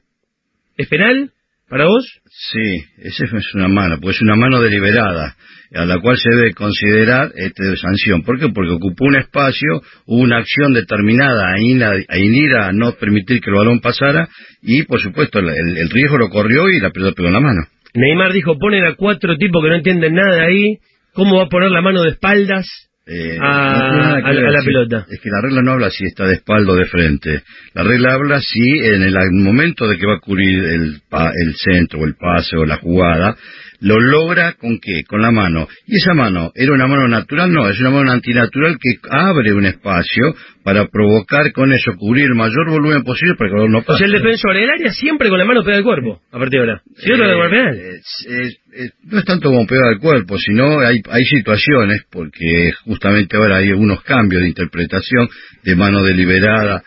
¿Es 0.76 0.88
penal 0.88 1.30
para 1.68 1.86
vos? 1.86 2.20
Sí, 2.28 2.84
esa 2.98 3.24
es 3.24 3.54
una 3.54 3.68
mano, 3.68 3.98
pues 4.00 4.16
es 4.16 4.22
una 4.22 4.36
mano 4.36 4.60
deliberada, 4.60 5.36
a 5.74 5.84
la 5.84 5.98
cual 6.00 6.16
se 6.16 6.30
debe 6.30 6.54
considerar 6.54 7.32
este, 7.34 7.64
de 7.64 7.76
sanción. 7.76 8.22
¿Por 8.22 8.38
qué? 8.38 8.48
Porque 8.48 8.72
ocupó 8.72 9.06
un 9.06 9.16
espacio, 9.16 9.82
hubo 10.06 10.22
una 10.22 10.38
acción 10.38 10.72
determinada 10.72 11.52
a 11.52 11.60
ir 11.60 11.82
a, 11.82 11.90
a 11.90 12.18
ir 12.18 12.54
a 12.54 12.72
no 12.72 12.92
permitir 12.92 13.40
que 13.40 13.50
el 13.50 13.56
balón 13.56 13.80
pasara 13.80 14.28
y, 14.62 14.84
por 14.84 15.00
supuesto, 15.00 15.38
el, 15.40 15.48
el 15.48 15.90
riesgo 15.90 16.18
lo 16.18 16.28
corrió 16.28 16.70
y 16.70 16.80
la 16.80 16.90
pelota 16.90 17.14
pegó 17.14 17.28
en 17.28 17.34
la 17.34 17.40
mano. 17.40 17.62
Neymar 17.94 18.32
dijo, 18.32 18.58
ponen 18.58 18.84
a 18.84 18.94
cuatro 18.94 19.36
tipos 19.36 19.62
que 19.62 19.70
no 19.70 19.76
entienden 19.76 20.14
nada 20.14 20.42
ahí. 20.44 20.78
¿Cómo 21.14 21.38
va 21.38 21.44
a 21.44 21.48
poner 21.48 21.70
la 21.70 21.80
mano 21.80 22.02
de 22.02 22.10
espaldas 22.10 22.66
Eh, 23.08 23.38
a, 23.40 23.70
no 23.70 23.88
tiene 23.90 24.02
nada 24.02 24.20
que 24.22 24.26
a 24.28 24.32
la- 24.50 24.58
a 24.60 24.64
pelota? 24.64 25.06
Es 25.08 25.20
que 25.20 25.28
la 25.30 25.40
regla 25.40 25.62
no 25.62 25.72
habla 25.72 25.90
si 25.90 26.04
está 26.06 26.26
de 26.26 26.34
espalda 26.34 26.72
o 26.72 26.76
de 26.76 26.86
frente. 26.86 27.42
La 27.74 27.84
regla 27.84 28.14
habla 28.14 28.40
si 28.40 28.78
en 28.84 29.02
el 29.02 29.14
momento 29.32 29.86
de 29.86 29.96
que 29.96 30.06
va 30.06 30.16
a 30.16 30.20
cubrir 30.20 30.64
el, 30.64 31.00
pa- 31.08 31.30
el 31.32 31.54
centro 31.54 32.00
o 32.00 32.04
el 32.04 32.16
pase 32.16 32.56
o 32.56 32.64
la 32.64 32.78
jugada, 32.78 33.36
lo 33.80 34.00
logra 34.00 34.54
con 34.54 34.78
qué? 34.80 35.04
Con 35.06 35.20
la 35.20 35.30
mano. 35.30 35.68
¿Y 35.86 35.96
esa 35.98 36.14
mano 36.14 36.50
era 36.54 36.72
una 36.72 36.86
mano 36.86 37.06
natural? 37.08 37.52
No, 37.52 37.68
es 37.68 37.78
una 37.78 37.90
mano 37.90 38.10
antinatural 38.10 38.78
que 38.80 38.94
abre 39.10 39.52
un 39.52 39.66
espacio 39.66 40.34
para 40.64 40.86
provocar 40.88 41.52
con 41.52 41.72
eso, 41.74 41.92
cubrir 41.96 42.24
el 42.24 42.34
mayor 42.34 42.68
volumen 42.70 43.04
posible 43.04 43.34
para 43.38 43.50
que 43.50 43.62
el 43.64 43.70
no 43.70 43.78
O 43.80 43.82
pase. 43.84 43.98
sea, 43.98 44.06
el 44.06 44.14
defensor 44.14 44.56
en 44.56 44.62
el 44.64 44.70
área 44.70 44.90
siempre 44.92 45.28
con 45.28 45.38
la 45.38 45.44
mano 45.44 45.62
pega 45.62 45.76
al 45.76 45.84
cuerpo, 45.84 46.20
a 46.32 46.38
partir 46.38 46.58
de 46.58 46.58
ahora. 46.60 46.82
Si 46.96 47.10
no, 47.10 47.16
eh, 47.24 48.50
no 49.04 49.18
es 49.18 49.24
tanto 49.24 49.48
como 49.50 49.66
pegar 49.66 49.88
al 49.94 49.98
cuerpo, 49.98 50.38
sino 50.38 50.80
hay, 50.80 50.98
hay 51.10 51.24
situaciones, 51.24 52.02
porque 52.10 52.72
justamente 52.84 53.36
ahora 53.36 53.56
hay 53.58 53.70
algunos 53.70 54.02
cambios 54.02 54.42
de 54.42 54.48
interpretación 54.48 55.28
de 55.64 55.76
mano 55.76 56.02
deliberada 56.02 56.82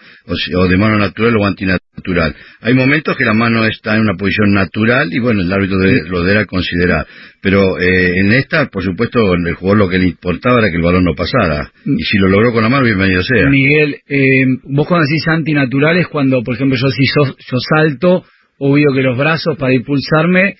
o, 0.55 0.67
de 0.67 0.77
mano 0.77 0.97
natural 0.97 1.35
o 1.37 1.45
antinatural. 1.45 2.35
Hay 2.61 2.73
momentos 2.73 3.17
que 3.17 3.25
la 3.25 3.33
mano 3.33 3.65
está 3.65 3.95
en 3.95 4.01
una 4.01 4.13
posición 4.17 4.53
natural 4.53 5.09
y 5.11 5.19
bueno, 5.19 5.41
el 5.41 5.51
árbitro 5.51 5.77
debe- 5.79 6.07
lo 6.07 6.21
deberá 6.23 6.45
considerar. 6.45 7.05
Pero 7.41 7.79
eh, 7.79 8.19
en 8.19 8.31
esta, 8.33 8.67
por 8.67 8.83
supuesto, 8.83 9.33
el 9.33 9.53
jugador 9.55 9.77
lo 9.77 9.89
que 9.89 9.97
le 9.99 10.05
importaba 10.07 10.59
era 10.59 10.69
que 10.69 10.75
el 10.77 10.83
balón 10.83 11.03
no 11.05 11.13
pasara. 11.15 11.71
Y 11.85 12.03
si 12.03 12.17
lo 12.17 12.27
logró 12.27 12.51
con 12.53 12.63
la 12.63 12.69
mano, 12.69 12.85
bienvenido 12.85 13.23
sea. 13.23 13.49
Miguel, 13.49 13.95
eh, 14.07 14.45
vos 14.63 14.87
cuando 14.87 15.05
decís 15.07 15.27
antinaturales, 15.27 16.07
cuando, 16.07 16.43
por 16.43 16.55
ejemplo, 16.55 16.77
yo 16.77 16.87
si 16.89 17.05
so- 17.05 17.35
yo 17.37 17.57
salto, 17.75 18.23
obvio 18.59 18.93
que 18.93 19.01
los 19.01 19.17
brazos 19.17 19.57
para 19.57 19.73
impulsarme, 19.73 20.55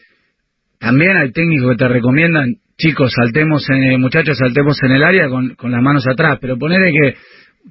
también 0.80 1.18
hay 1.18 1.32
técnicos 1.32 1.72
que 1.72 1.78
te 1.78 1.88
recomiendan, 1.88 2.56
chicos, 2.78 3.12
saltemos, 3.16 3.70
en, 3.70 3.84
eh, 3.84 3.98
muchachos, 3.98 4.38
saltemos 4.38 4.82
en 4.84 4.92
el 4.92 5.04
área 5.04 5.28
con, 5.28 5.56
con 5.56 5.72
las 5.72 5.82
manos 5.82 6.06
atrás, 6.08 6.38
pero 6.42 6.58
ponele 6.58 6.92
que 6.92 7.18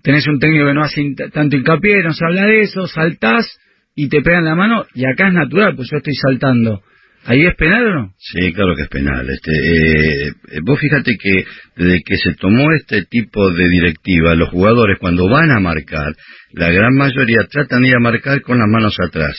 tenés 0.03 0.27
un 0.27 0.39
técnico 0.39 0.67
que 0.67 0.75
no 0.75 0.83
hace 0.83 1.03
tanto 1.33 1.57
hincapié, 1.57 2.03
no 2.03 2.13
se 2.13 2.25
habla 2.25 2.45
de 2.47 2.61
eso, 2.61 2.87
saltás 2.87 3.59
y 3.95 4.09
te 4.09 4.21
pegan 4.21 4.45
la 4.45 4.55
mano, 4.55 4.87
y 4.95 5.05
acá 5.07 5.29
es 5.29 5.35
natural, 5.35 5.75
pues 5.75 5.89
yo 5.91 5.97
estoy 5.97 6.15
saltando. 6.15 6.83
¿Ahí 7.25 7.45
es 7.45 7.55
penal 7.57 7.87
o 7.87 7.95
no? 7.95 8.15
Sí, 8.17 8.53
claro 8.53 8.75
que 8.77 8.83
es 8.83 8.89
penal. 8.89 9.27
Este, 9.29 10.29
eh, 10.29 10.61
vos 10.63 10.79
fíjate 10.79 11.17
que 11.21 11.45
desde 11.77 12.03
que 12.03 12.17
se 12.17 12.35
tomó 12.35 12.73
este 12.73 13.05
tipo 13.07 13.51
de 13.51 13.69
directiva, 13.69 14.35
los 14.35 14.49
jugadores 14.51 14.99
cuando 14.99 15.29
van 15.29 15.51
a 15.51 15.61
marcar, 15.61 16.15
la 16.53 16.71
gran 16.71 16.95
mayoría 16.95 17.41
tratan 17.51 17.83
de 17.83 17.89
ir 17.89 17.97
a 17.97 18.01
marcar 18.01 18.41
con 18.41 18.59
las 18.59 18.69
manos 18.69 18.97
atrás. 19.01 19.37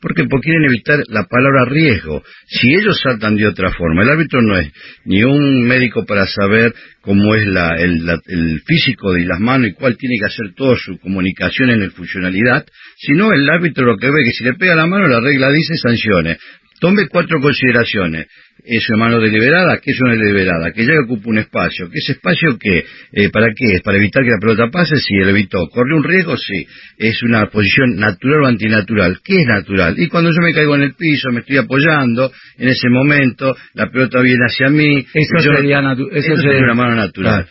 Porque 0.00 0.24
quieren 0.40 0.64
evitar 0.64 0.98
la 1.08 1.24
palabra 1.24 1.64
riesgo. 1.66 2.22
Si 2.46 2.72
ellos 2.74 2.98
saltan 3.02 3.36
de 3.36 3.46
otra 3.46 3.70
forma, 3.72 4.02
el 4.02 4.08
árbitro 4.10 4.40
no 4.40 4.56
es 4.56 4.72
ni 5.04 5.22
un 5.24 5.62
médico 5.62 6.06
para 6.06 6.26
saber 6.26 6.72
cómo 7.02 7.34
es 7.34 7.46
la- 7.46 7.76
el, 7.76 8.06
la- 8.06 8.20
el 8.26 8.60
físico 8.66 9.12
de 9.12 9.24
las 9.26 9.40
manos 9.40 9.68
y 9.68 9.72
cuál 9.74 9.96
tiene 9.96 10.16
que 10.18 10.26
hacer 10.26 10.54
toda 10.56 10.76
su 10.76 10.98
comunicación 10.98 11.70
en 11.70 11.82
el 11.82 11.90
funcionalidad, 11.90 12.64
sino 12.96 13.32
el 13.32 13.48
árbitro 13.48 13.84
lo 13.86 13.96
que 13.98 14.10
ve 14.10 14.24
que 14.24 14.32
si 14.32 14.44
le 14.44 14.54
pega 14.54 14.74
la 14.74 14.86
mano, 14.86 15.06
la 15.08 15.20
regla 15.20 15.50
dice 15.50 15.76
sanciones. 15.76 16.38
Tome 16.80 17.08
cuatro 17.08 17.38
consideraciones. 17.40 18.26
Es 18.64 18.88
una 18.90 19.04
mano 19.06 19.20
deliberada, 19.20 19.78
que 19.78 19.90
es 19.90 20.00
una 20.00 20.12
deliberada, 20.14 20.72
que 20.72 20.84
ya 20.84 20.92
ocupa 21.04 21.30
un 21.30 21.38
espacio, 21.38 21.88
que 21.90 21.98
ese 21.98 22.12
espacio 22.12 22.58
que, 22.58 22.84
eh, 23.12 23.30
¿para 23.30 23.48
qué? 23.56 23.76
¿Es 23.76 23.82
para 23.82 23.96
evitar 23.96 24.22
que 24.22 24.30
la 24.30 24.38
pelota 24.38 24.68
pase? 24.70 24.96
Sí, 24.96 25.14
él 25.14 25.30
evitó. 25.30 25.66
¿Corre 25.68 25.94
un 25.94 26.04
riesgo? 26.04 26.36
Sí. 26.36 26.66
Es 26.98 27.22
una 27.22 27.46
posición 27.46 27.96
natural 27.96 28.42
o 28.42 28.46
antinatural. 28.46 29.18
¿Qué 29.24 29.40
es 29.40 29.46
natural? 29.46 29.94
Y 29.98 30.08
cuando 30.08 30.30
yo 30.30 30.40
me 30.42 30.52
caigo 30.52 30.74
en 30.76 30.82
el 30.82 30.94
piso, 30.94 31.30
me 31.32 31.40
estoy 31.40 31.56
apoyando, 31.56 32.30
en 32.58 32.68
ese 32.68 32.88
momento, 32.90 33.56
la 33.74 33.90
pelota 33.90 34.20
viene 34.20 34.44
hacia 34.46 34.68
mí. 34.68 34.98
Eso 35.14 35.36
yo 35.44 35.52
sería 35.56 35.80
eso 35.80 36.16
eso 36.18 36.36
sería- 36.36 36.42
sería 36.52 36.64
una 36.64 36.74
mano 36.74 36.96
natural. 36.96 37.46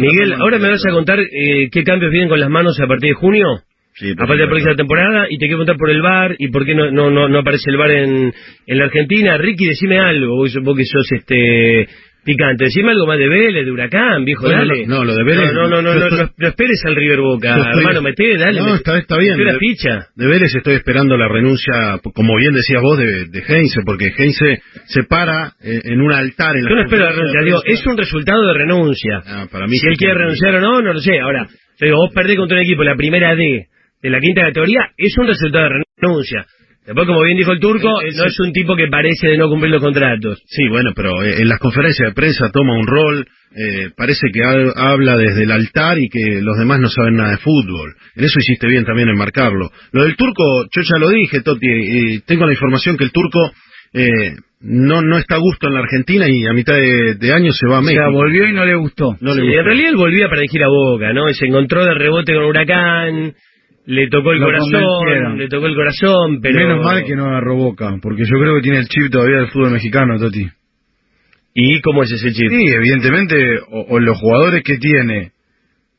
Miguel, 0.00 0.32
ahora 0.40 0.58
me 0.58 0.70
vas 0.70 0.86
a 0.86 0.90
contar 0.90 1.20
eh, 1.20 1.68
qué 1.70 1.84
cambios 1.84 2.10
vienen 2.10 2.28
con 2.30 2.40
las 2.40 2.48
manos 2.50 2.80
a 2.80 2.86
partir 2.86 3.10
de 3.10 3.14
junio. 3.14 3.46
Sí, 4.04 4.12
a 4.12 4.16
partir 4.16 4.36
de 4.36 4.44
la 4.44 4.50
próxima 4.50 4.74
temporada, 4.76 5.26
y 5.28 5.38
te 5.38 5.46
quiero 5.46 5.58
preguntar 5.58 5.76
por 5.76 5.90
el 5.90 6.02
VAR 6.02 6.36
y 6.38 6.48
por 6.48 6.64
qué 6.64 6.74
no, 6.74 6.90
no, 6.90 7.10
no, 7.10 7.28
no 7.28 7.38
aparece 7.38 7.70
el 7.70 7.76
VAR 7.76 7.90
en, 7.90 8.32
en 8.66 8.78
la 8.78 8.84
Argentina. 8.84 9.36
Ricky, 9.38 9.66
decime 9.66 9.98
algo, 9.98 10.36
vos, 10.36 10.54
vos 10.62 10.76
que 10.76 10.84
sos 10.84 11.06
este 11.12 11.88
picante, 12.24 12.64
decime 12.64 12.90
algo 12.92 13.06
más 13.06 13.18
de 13.18 13.28
Vélez, 13.28 13.66
de 13.66 13.70
Huracán, 13.70 14.24
viejo, 14.24 14.44
Bueno, 14.44 14.60
dale. 14.60 14.86
no, 14.86 15.04
lo 15.04 15.14
de 15.14 15.24
Vélez- 15.24 15.52
No, 15.52 15.68
no, 15.68 15.82
no, 15.82 15.94
no, 15.94 16.06
estoy- 16.06 16.26
no, 16.38 16.48
esperes 16.48 16.80
al 16.86 16.96
River 16.96 17.20
Boca, 17.20 17.54
estoy- 17.54 17.80
hermano, 17.82 18.00
meté, 18.00 18.38
dale. 18.38 18.60
No, 18.60 18.74
está, 18.76 18.96
está 18.96 19.18
bien. 19.18 19.36
De- 19.36 19.58
ficha. 19.58 20.06
De 20.16 20.26
Vélez 20.26 20.54
estoy 20.54 20.74
esperando 20.76 21.18
la 21.18 21.28
renuncia, 21.28 22.00
como 22.14 22.34
bien 22.38 22.54
decías 22.54 22.80
vos, 22.80 22.96
de, 22.98 23.26
de 23.26 23.42
Heinze, 23.46 23.80
porque 23.84 24.10
Heinze 24.16 24.62
se 24.86 25.02
para 25.04 25.52
eh, 25.62 25.80
en 25.84 26.00
un 26.00 26.12
altar 26.12 26.56
en 26.56 26.64
la 26.64 26.70
Yo 26.70 26.76
no 26.76 26.82
espero 26.84 27.04
la 27.04 27.12
renuncia, 27.12 27.40
digo, 27.42 27.60
es 27.66 27.86
un 27.86 27.96
resultado 27.98 28.46
de 28.46 28.54
renuncia. 28.54 29.22
Ah, 29.26 29.46
para 29.52 29.66
mí 29.66 29.74
si 29.74 29.80
sí 29.80 29.86
él 29.88 29.96
quiere 29.98 30.14
renunciar 30.14 30.54
o 30.56 30.60
no, 30.60 30.80
no 30.80 30.94
lo 30.94 31.00
sé. 31.00 31.20
Ahora, 31.20 31.46
yo 31.78 31.86
digo, 31.86 31.96
vos 31.98 32.10
perdés 32.14 32.36
contra 32.38 32.56
un 32.56 32.62
equipo 32.64 32.84
la 32.84 32.96
primera 32.96 33.34
D 33.36 33.66
de 34.04 34.10
la 34.10 34.20
quinta 34.20 34.42
categoría, 34.42 34.80
es 34.96 35.16
un 35.18 35.26
resultado 35.26 35.64
de 35.64 35.70
renuncia. 36.00 36.46
Después, 36.86 37.06
como 37.06 37.22
bien 37.22 37.38
dijo 37.38 37.50
el 37.52 37.60
turco, 37.60 37.88
Eh, 38.02 38.08
eh, 38.08 38.12
no 38.18 38.24
es 38.26 38.38
un 38.40 38.52
tipo 38.52 38.76
que 38.76 38.88
parece 38.88 39.28
de 39.28 39.38
no 39.38 39.48
cumplir 39.48 39.72
los 39.72 39.80
contratos. 39.82 40.42
Sí, 40.46 40.68
bueno, 40.68 40.90
pero 40.94 41.22
eh, 41.24 41.40
en 41.40 41.48
las 41.48 41.58
conferencias 41.58 42.10
de 42.10 42.14
prensa 42.14 42.50
toma 42.52 42.76
un 42.78 42.86
rol, 42.86 43.24
eh, 43.56 43.88
parece 43.96 44.26
que 44.30 44.42
ha- 44.44 44.92
habla 44.92 45.16
desde 45.16 45.44
el 45.44 45.50
altar 45.50 45.96
y 45.98 46.08
que 46.10 46.42
los 46.42 46.58
demás 46.58 46.80
no 46.80 46.88
saben 46.90 47.16
nada 47.16 47.30
de 47.30 47.38
fútbol. 47.38 47.94
En 48.16 48.24
eso 48.24 48.38
hiciste 48.38 48.66
bien 48.68 48.84
también 48.84 49.08
en 49.08 49.16
marcarlo. 49.16 49.70
Lo 49.92 50.02
del 50.04 50.14
turco, 50.16 50.66
yo 50.76 50.82
ya 50.82 50.98
lo 50.98 51.08
dije, 51.08 51.40
Toti, 51.40 51.66
y 51.66 52.20
tengo 52.26 52.44
la 52.44 52.52
información 52.52 52.98
que 52.98 53.04
el 53.04 53.12
turco 53.12 53.40
eh, 53.94 54.32
no, 54.60 55.00
no 55.02 55.16
está 55.18 55.36
a 55.36 55.38
gusto 55.38 55.68
en 55.68 55.74
la 55.74 55.80
Argentina 55.80 56.26
y 56.28 56.44
a 56.46 56.52
mitad 56.52 56.74
de, 56.74 57.14
de 57.14 57.32
año 57.32 57.52
se 57.52 57.66
va 57.66 57.76
a 57.76 57.78
O 57.78 57.82
México. 57.82 58.02
sea, 58.02 58.10
volvió 58.12 58.46
y 58.46 58.52
no 58.52 58.64
le 58.66 58.74
gustó. 58.74 59.16
No 59.20 59.34
le 59.34 59.40
Sí, 59.40 59.46
gustó. 59.46 59.60
en 59.60 59.64
realidad 59.64 59.88
él 59.90 59.96
volvía 59.96 60.28
para 60.28 60.40
dirigir 60.40 60.62
a 60.64 60.68
Boca, 60.68 61.12
¿no? 61.14 61.30
Y 61.30 61.34
se 61.34 61.46
encontró 61.46 61.82
de 61.84 61.94
rebote 61.94 62.34
con 62.34 62.44
Huracán, 62.44 63.32
le 63.86 64.08
tocó 64.08 64.32
el 64.32 64.40
Lo 64.40 64.46
corazón, 64.46 65.38
le 65.38 65.48
tocó 65.48 65.66
el 65.66 65.74
corazón, 65.74 66.40
pero... 66.40 66.58
Menos 66.58 66.84
mal 66.84 67.04
que 67.04 67.16
no 67.16 67.26
agarró 67.26 67.56
boca, 67.56 67.96
porque 68.00 68.24
yo 68.24 68.38
creo 68.38 68.56
que 68.56 68.62
tiene 68.62 68.78
el 68.78 68.88
chip 68.88 69.10
todavía 69.10 69.38
del 69.38 69.48
fútbol 69.48 69.72
mexicano, 69.72 70.18
Toti. 70.18 70.46
¿Y 71.54 71.80
cómo 71.82 72.02
es 72.02 72.12
ese 72.12 72.32
chip? 72.32 72.50
Sí, 72.50 72.66
evidentemente, 72.66 73.36
o, 73.70 73.86
o 73.90 74.00
los 74.00 74.18
jugadores 74.18 74.62
que 74.62 74.78
tiene 74.78 75.32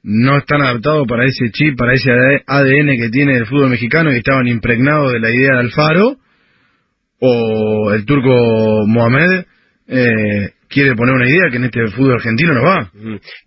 no 0.03 0.37
están 0.37 0.61
adaptados 0.61 1.07
para 1.07 1.25
ese 1.25 1.49
chip, 1.51 1.77
para 1.77 1.93
ese 1.93 2.11
ADN 2.45 2.95
que 2.97 3.09
tiene 3.09 3.37
el 3.37 3.45
fútbol 3.45 3.69
mexicano 3.69 4.11
y 4.11 4.17
estaban 4.17 4.47
impregnados 4.47 5.13
de 5.13 5.19
la 5.19 5.31
idea 5.31 5.53
de 5.53 5.59
Alfaro, 5.59 6.17
o 7.19 7.91
el 7.91 8.05
turco 8.05 8.85
Mohamed 8.87 9.45
eh, 9.87 10.49
quiere 10.69 10.95
poner 10.95 11.15
una 11.15 11.29
idea 11.29 11.49
que 11.49 11.57
en 11.57 11.63
este 11.65 11.87
fútbol 11.87 12.15
argentino 12.15 12.53
no 12.53 12.63
va. 12.63 12.91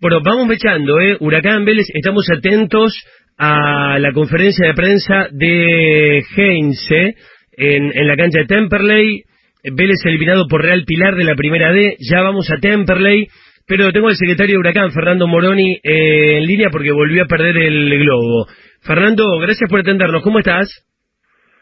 Bueno, 0.01 0.21
vamos 0.23 0.47
mechando, 0.47 0.99
¿eh? 0.99 1.17
Huracán 1.19 1.63
Vélez, 1.65 1.87
estamos 1.93 2.25
atentos 2.29 2.93
a 3.39 3.97
la 3.99 4.11
conferencia 4.11 4.67
de 4.67 4.73
prensa 4.73 5.27
de 5.31 6.21
Heinze 6.35 7.15
en, 7.53 7.91
en 7.97 8.07
la 8.07 8.17
cancha 8.17 8.39
de 8.39 8.45
Temperley. 8.45 9.23
Vélez 9.63 10.05
eliminado 10.05 10.45
por 10.47 10.61
Real 10.61 10.83
Pilar 10.85 11.15
de 11.15 11.23
la 11.23 11.35
primera 11.35 11.71
D. 11.71 11.95
Ya 11.99 12.21
vamos 12.21 12.51
a 12.51 12.57
Temperley. 12.57 13.27
Pero 13.65 13.91
tengo 13.91 14.07
al 14.07 14.15
secretario 14.15 14.55
de 14.55 14.59
Huracán, 14.59 14.91
Fernando 14.91 15.27
Moroni, 15.27 15.79
eh, 15.83 16.39
en 16.39 16.47
línea 16.47 16.69
porque 16.71 16.91
volvió 16.91 17.23
a 17.23 17.27
perder 17.27 17.55
el 17.55 17.99
globo. 17.99 18.47
Fernando, 18.81 19.37
gracias 19.39 19.69
por 19.69 19.79
atendernos. 19.79 20.23
¿Cómo 20.23 20.39
estás? 20.39 20.67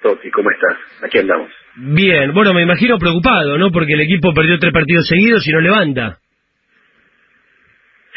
Toti, 0.01 0.31
¿cómo 0.31 0.49
estás? 0.49 0.77
Aquí 1.03 1.19
andamos. 1.19 1.51
Bien, 1.75 2.33
bueno, 2.33 2.53
me 2.53 2.63
imagino 2.63 2.97
preocupado, 2.97 3.57
¿no? 3.57 3.71
Porque 3.71 3.93
el 3.93 4.01
equipo 4.01 4.33
perdió 4.33 4.57
tres 4.57 4.71
partidos 4.71 5.07
seguidos 5.07 5.45
y 5.47 5.51
no 5.51 5.59
levanta. 5.59 6.17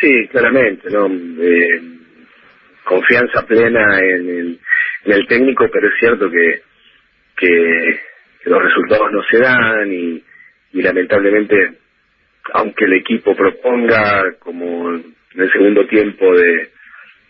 Sí, 0.00 0.28
claramente, 0.30 0.88
¿no? 0.90 1.08
Eh, 1.08 1.99
confianza 2.90 3.46
plena 3.46 4.00
en 4.00 4.28
el, 4.28 4.58
en 5.04 5.12
el 5.12 5.26
técnico, 5.28 5.68
pero 5.72 5.86
es 5.86 5.94
cierto 6.00 6.28
que, 6.28 6.60
que, 7.36 8.00
los 8.46 8.62
resultados 8.62 9.12
no 9.12 9.22
se 9.30 9.38
dan 9.38 9.92
y, 9.92 10.22
lamentablemente, 10.72 11.54
aunque 12.54 12.86
el 12.86 12.94
equipo 12.94 13.36
proponga, 13.36 14.34
como 14.40 14.90
en 14.90 15.14
el 15.36 15.52
segundo 15.52 15.86
tiempo 15.86 16.34
de, 16.34 16.70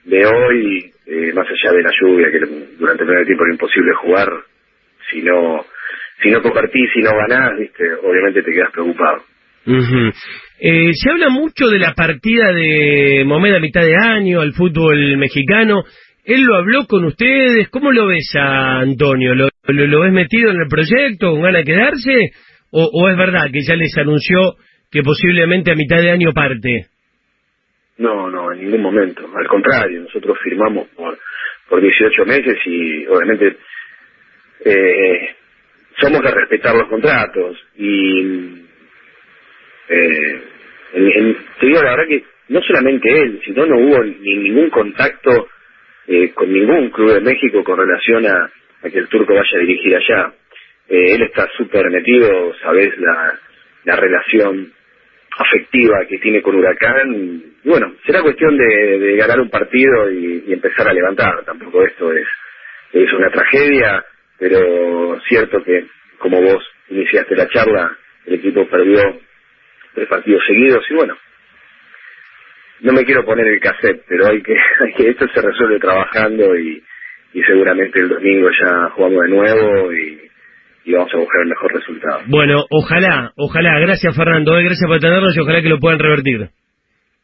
de 0.04 0.26
hoy, 0.26 0.92
eh, 1.06 1.32
más 1.34 1.46
allá 1.46 1.76
de 1.76 1.82
la 1.82 1.90
lluvia, 2.00 2.30
que 2.30 2.38
durante 2.78 3.02
el 3.02 3.08
primer 3.08 3.26
tiempo 3.26 3.44
era 3.44 3.52
imposible 3.52 3.92
jugar, 3.96 4.28
si 5.10 5.20
no, 5.20 5.66
si 6.22 6.30
no 6.30 6.40
compartís, 6.40 6.90
si 6.94 7.00
no 7.00 7.10
ganás, 7.16 7.58
viste, 7.58 7.92
obviamente 8.02 8.42
te 8.42 8.52
quedas 8.52 8.70
preocupado. 8.70 9.24
Eh, 10.62 10.90
se 10.92 11.08
habla 11.08 11.30
mucho 11.30 11.68
de 11.68 11.78
la 11.78 11.94
partida 11.94 12.52
de 12.52 13.24
Mohamed 13.24 13.54
a 13.54 13.60
mitad 13.60 13.80
de 13.80 13.96
año 13.96 14.42
al 14.42 14.52
fútbol 14.52 15.16
mexicano. 15.16 15.84
¿Él 16.22 16.42
lo 16.42 16.56
habló 16.56 16.86
con 16.86 17.02
ustedes? 17.06 17.70
¿Cómo 17.70 17.92
lo 17.92 18.08
ves 18.08 18.30
a 18.38 18.80
Antonio? 18.80 19.34
¿Lo, 19.34 19.48
lo, 19.66 20.00
ves 20.00 20.12
metido 20.12 20.50
en 20.50 20.60
el 20.60 20.68
proyecto 20.68 21.30
con 21.30 21.40
ganas 21.40 21.64
de 21.64 21.72
quedarse? 21.72 22.30
¿O, 22.72 22.90
¿O 22.92 23.08
es 23.08 23.16
verdad 23.16 23.46
que 23.50 23.62
ya 23.62 23.74
les 23.74 23.96
anunció 23.96 24.56
que 24.90 25.02
posiblemente 25.02 25.72
a 25.72 25.76
mitad 25.76 25.96
de 25.96 26.10
año 26.10 26.34
parte? 26.34 26.88
No, 27.96 28.28
no, 28.28 28.52
en 28.52 28.60
ningún 28.60 28.82
momento. 28.82 29.22
Al 29.34 29.46
contrario, 29.48 30.02
nosotros 30.02 30.36
firmamos 30.44 30.88
por, 30.88 31.18
por 31.70 31.80
18 31.80 32.26
meses 32.26 32.58
y 32.66 33.06
obviamente 33.06 33.56
eh, 34.66 35.30
somos 35.98 36.20
de 36.20 36.30
respetar 36.30 36.74
los 36.74 36.88
contratos. 36.88 37.56
Y 37.76 38.66
eh, 39.88 40.49
en- 40.94 41.12
en- 41.12 41.36
te 41.60 41.66
digo 41.66 41.82
la 41.82 41.90
verdad 41.96 42.08
que 42.08 42.24
no 42.48 42.60
solamente 42.62 43.08
él, 43.22 43.40
sino 43.44 43.66
no 43.66 43.76
hubo 43.78 44.02
ni 44.04 44.34
ningún 44.36 44.70
contacto 44.70 45.48
eh, 46.08 46.30
con 46.32 46.52
ningún 46.52 46.90
club 46.90 47.14
de 47.14 47.20
México 47.20 47.62
con 47.62 47.78
relación 47.78 48.26
a, 48.26 48.50
que 48.90 48.98
el 48.98 49.08
turco 49.08 49.34
vaya 49.34 49.50
a 49.56 49.60
dirigir 49.60 49.94
allá. 49.96 50.32
Eh, 50.88 51.14
él 51.14 51.22
está 51.22 51.48
súper 51.56 51.88
metido, 51.90 52.52
sabes 52.62 52.96
la, 52.98 53.38
la 53.84 53.96
relación 53.96 54.72
afectiva 55.38 56.04
que 56.08 56.18
tiene 56.18 56.42
con 56.42 56.56
Huracán. 56.56 57.14
Y 57.62 57.68
bueno, 57.68 57.94
será 58.04 58.22
cuestión 58.22 58.56
de, 58.56 58.98
de 58.98 59.16
ganar 59.16 59.40
un 59.40 59.50
partido 59.50 60.10
y, 60.10 60.44
y 60.48 60.52
empezar 60.52 60.88
a 60.88 60.92
levantar. 60.94 61.44
Tampoco 61.44 61.84
esto 61.84 62.12
es, 62.12 62.26
es 62.92 63.12
una 63.12 63.30
tragedia, 63.30 64.04
pero 64.38 65.20
cierto 65.28 65.62
que, 65.62 65.84
como 66.18 66.42
vos 66.42 66.66
iniciaste 66.88 67.36
la 67.36 67.48
charla, 67.48 67.96
el 68.26 68.34
equipo 68.34 68.66
perdió 68.68 69.20
tres 69.94 70.08
partidos 70.08 70.42
seguidos 70.46 70.84
y 70.90 70.94
bueno, 70.94 71.16
no 72.82 72.92
me 72.92 73.04
quiero 73.04 73.24
poner 73.24 73.46
el 73.46 73.60
cassette, 73.60 74.02
pero 74.08 74.26
hay 74.28 74.42
que, 74.42 74.54
hay 74.80 74.92
que 74.94 75.10
esto 75.10 75.26
se 75.34 75.40
resuelve 75.42 75.78
trabajando 75.78 76.56
y, 76.56 76.82
y 77.34 77.42
seguramente 77.42 78.00
el 78.00 78.08
domingo 78.08 78.48
ya 78.50 78.88
jugamos 78.94 79.22
de 79.22 79.28
nuevo 79.28 79.92
y, 79.92 80.20
y 80.84 80.92
vamos 80.92 81.12
a 81.12 81.18
buscar 81.18 81.42
el 81.42 81.48
mejor 81.48 81.72
resultado. 81.74 82.20
Bueno, 82.26 82.64
ojalá, 82.70 83.32
ojalá. 83.36 83.78
Gracias, 83.80 84.16
Fernando. 84.16 84.58
eh, 84.58 84.64
Gracias 84.64 84.86
por 84.86 84.96
atendernos 84.96 85.36
y 85.36 85.40
ojalá 85.40 85.62
que 85.62 85.68
lo 85.68 85.78
puedan 85.78 85.98
revertir. 85.98 86.48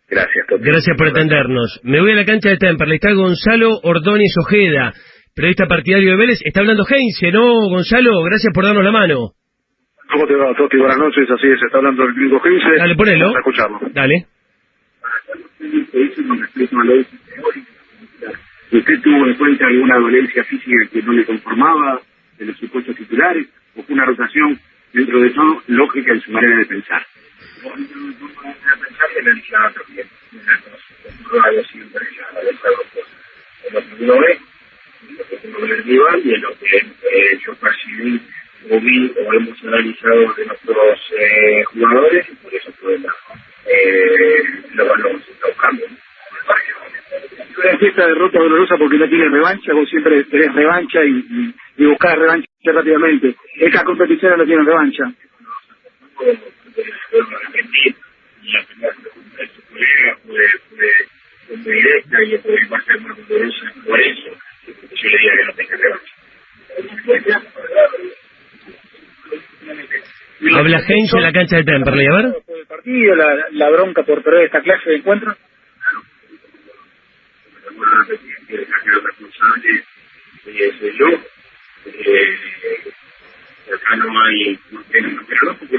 Gracias. 0.09 0.47
Gracias 0.61 0.97
por 0.97 1.09
atendernos. 1.09 1.81
Me 1.83 2.01
voy 2.01 2.13
a 2.13 2.17
la 2.17 2.25
cancha 2.25 2.51
de 2.51 2.59
Temperley. 2.59 2.97
Está 2.97 3.13
Gonzalo 3.13 3.71
Ordóñez 3.83 4.33
Ojeda, 4.41 4.93
periodista 5.35 5.67
partidario 5.67 6.13
de 6.13 6.17
Vélez. 6.17 6.39
Está 6.45 6.61
hablando 6.61 6.85
Heinze, 6.89 7.33
¿no, 7.33 7.69
Gonzalo? 7.69 8.23
Gracias 8.23 8.53
por 8.55 8.65
darnos 8.65 8.85
la 8.85 8.93
mano. 8.93 9.31
¿Cómo 10.17 10.29
te 10.29 10.35
va, 10.35 10.55
Toti? 10.55 10.79
Buenas 10.79 10.97
noches, 10.97 11.31
así 11.31 11.47
es, 11.47 11.63
está 11.63 11.77
hablando 11.77 12.05
el 12.05 12.15
gringo 12.15 12.41
15. 12.41 12.77
Dale, 12.79 12.95
ponelo. 12.97 13.27
Vamos 13.27 13.37
a 13.37 13.41
escucharlo. 13.41 13.81
Dale. 13.93 14.27
¿Usted 18.73 19.01
tuvo 19.03 19.27
en 19.27 19.35
cuenta 19.35 19.67
alguna 19.67 19.99
dolencia 19.99 20.43
física 20.45 20.89
que 20.91 21.03
no 21.03 21.13
le 21.13 21.27
conformaba 21.27 22.01
de 22.39 22.47
los 22.47 22.57
supuestos 22.57 22.97
titulares? 22.97 23.47
¿O 23.77 23.83
fue 23.83 23.95
una 23.95 24.07
rotación, 24.07 24.59
dentro 24.95 25.21
de 25.21 25.29
todo, 25.33 25.63
lógica 25.67 26.15
en 26.15 26.21
su 26.23 26.33
manera 26.33 26.57
de 26.61 26.65
pensar? 26.65 27.07
lo 33.71 33.81
que 33.83 34.05
uno 34.05 34.19
ve, 34.19 34.39
lo 35.11 35.25
que 35.27 35.49
uno 35.49 35.61
ve 35.61 35.75
el 35.75 35.85
rival 35.85 36.23
y 36.25 36.35
en 36.35 36.41
lo 36.41 36.59
que 36.59 37.39
yo 37.45 37.55
percibí 37.57 38.19
vi 38.81 39.13
o 39.17 39.33
hemos 39.35 39.63
analizado 39.65 40.33
de 40.35 40.47
nuestros 40.47 41.01
eh, 41.19 41.65
jugadores 41.65 42.29
y 42.29 42.35
por 42.37 42.55
eso 42.55 42.71
la, 42.83 43.15
eh, 43.67 44.43
lo, 44.75 44.97
lo, 44.97 45.13
los 45.13 45.57
cambios. 45.61 45.91
Esta 47.81 48.07
derrota 48.07 48.39
dolorosa 48.39 48.77
porque 48.77 48.99
no 48.99 49.09
tiene 49.09 49.29
revancha, 49.29 49.73
vos 49.73 49.89
siempre 49.89 50.25
tenés 50.25 50.55
revancha 50.55 51.05
y, 51.05 51.11
y, 51.11 51.55
y 51.79 51.87
buscás 51.87 52.17
revancha 52.17 52.47
rápidamente. 52.65 53.35
Estas 53.57 53.85
competiciones 53.85 54.39
no 54.39 54.45
tienen 54.45 54.67
revancha. 54.67 55.05
por 63.87 64.01
eso 64.01 64.31
yo 64.95 65.09
le 65.09 65.19
diga 65.19 65.37
que 65.37 65.45
no 65.45 65.53
tenga 65.55 65.77
revancha. 65.77 66.15
Habla 70.55 70.79
Heinze 70.87 71.17
en 71.17 71.23
la 71.23 71.33
cancha 71.33 71.57
de 71.57 71.65
Temperley. 71.65 72.07
A 72.07 72.17
ver. 72.17 72.27
El 72.49 72.67
partido, 72.67 73.15
la, 73.15 73.47
la 73.53 73.71
bronca 73.71 74.03
por 74.03 74.23
perder 74.23 74.45
esta 74.47 74.61
clase 74.61 74.91
de 74.91 74.97
encuentros. 74.97 75.37
arquero 77.67 79.01
responsable 79.01 79.85
eh. 80.47 80.73
Eh, 81.87 83.75
acá 83.75 83.97
no 83.97 84.21
hay, 84.23 84.59
pero 84.91 85.09
no 85.09 85.57
porque 85.59 85.77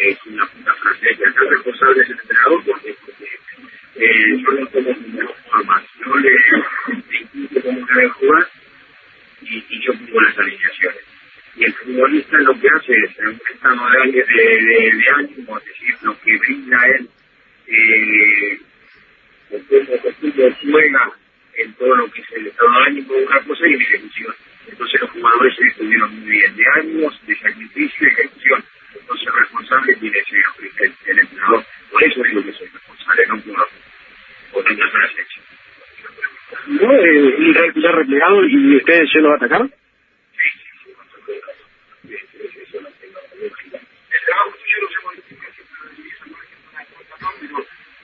es 0.00 0.18
una 0.26 0.46
puta 0.46 0.74
frase, 0.74 1.16
que 1.16 1.26
acá 1.26 1.40
el 1.42 1.50
responsable 1.50 2.02
es 2.02 2.10
el 2.10 2.18
entrenador 2.20 2.64
porque, 2.64 2.94
porque 3.04 3.28
eh, 3.96 4.38
yo 4.38 4.52
no 4.52 4.66
tomo 4.66 4.96
ninguna 5.00 5.28
forma, 5.50 5.84
yo 6.04 6.16
le 6.16 6.30
indico 7.34 7.60
cómo 7.62 7.86
debe 7.86 8.08
jugar 8.08 8.48
y, 9.42 9.64
y 9.68 9.84
yo 9.84 9.92
pongo 9.92 10.20
las 10.20 10.38
alineaciones. 10.38 11.11
Y 11.54 11.64
el 11.64 11.74
futbolista 11.74 12.38
lo 12.38 12.58
que 12.58 12.68
hace 12.68 12.92
es, 12.92 13.18
en 13.18 13.28
un 13.28 13.40
estado 13.52 13.90
de, 13.90 15.04
ánimo, 15.16 15.58
es 15.58 15.64
decir, 15.64 15.94
lo 16.02 16.18
que 16.20 16.38
brinda 16.38 16.78
él, 16.96 17.08
eh, 17.66 18.60
juega 20.62 21.12
en 21.54 21.74
todo 21.74 21.94
lo 21.96 22.10
que 22.10 22.22
es 22.22 22.32
el 22.32 22.46
estado 22.46 22.70
de 22.72 22.86
ánimo 22.86 23.14
una 23.14 23.40
cosa 23.40 23.68
y 23.68 23.74
en 23.74 23.82
ejecución. 23.82 24.34
Entonces 24.66 25.00
los 25.00 25.10
jugadores 25.10 25.56
se 25.56 25.66
estuvieron 25.66 26.20
muy 26.20 26.30
bien 26.30 26.56
de 26.56 26.64
ánimos, 26.76 27.26
de 27.26 27.36
sacrificio 27.36 28.08
y 28.08 28.12
ejecución. 28.12 28.64
Entonces 28.98 29.26
el 29.26 29.40
responsable 29.40 29.96
tiene 29.96 30.18
que 30.18 30.30
ser 30.30 30.44
el, 30.78 30.94
el 31.06 31.18
entrenador. 31.18 31.64
Por 31.90 32.04
eso 32.04 32.22
digo 32.22 32.44
que 32.44 32.52
soy 32.52 32.68
responsable, 32.68 33.26
no 33.26 33.40
por, 33.40 33.68
por 34.52 34.72
hecha. 34.72 35.40
¿No? 36.66 36.92
Eh, 36.92 37.36
Israel 37.38 37.72
Pilar 37.72 37.94
replegado 37.96 38.44
y 38.44 38.76
ustedes 38.76 39.12
yendo 39.12 39.32
a 39.32 39.36
atacar. 39.36 39.68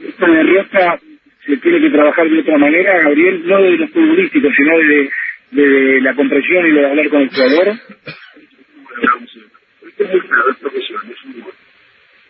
Esta 0.00 0.26
derrota 0.26 1.00
se 1.44 1.56
tiene 1.56 1.80
que 1.80 1.90
de 2.24 2.40
otra 2.40 2.58
manera, 2.58 3.02
Gabriel, 3.02 3.42
no 3.46 3.62
de 3.62 3.70
lo 3.76 3.88
futbolístico, 3.88 4.48
sino 4.56 4.78
de, 4.78 5.10
de 5.50 6.00
la 6.00 6.14
comprensión 6.14 6.66
y 6.66 6.72
de 6.72 6.86
hablar 6.86 7.08
con 7.08 7.22
el 7.22 7.28
jugador. 7.28 7.68
Esto 9.86 10.04
es 10.04 10.10
muy 10.10 10.20
claro, 10.20 10.50
es 10.50 10.56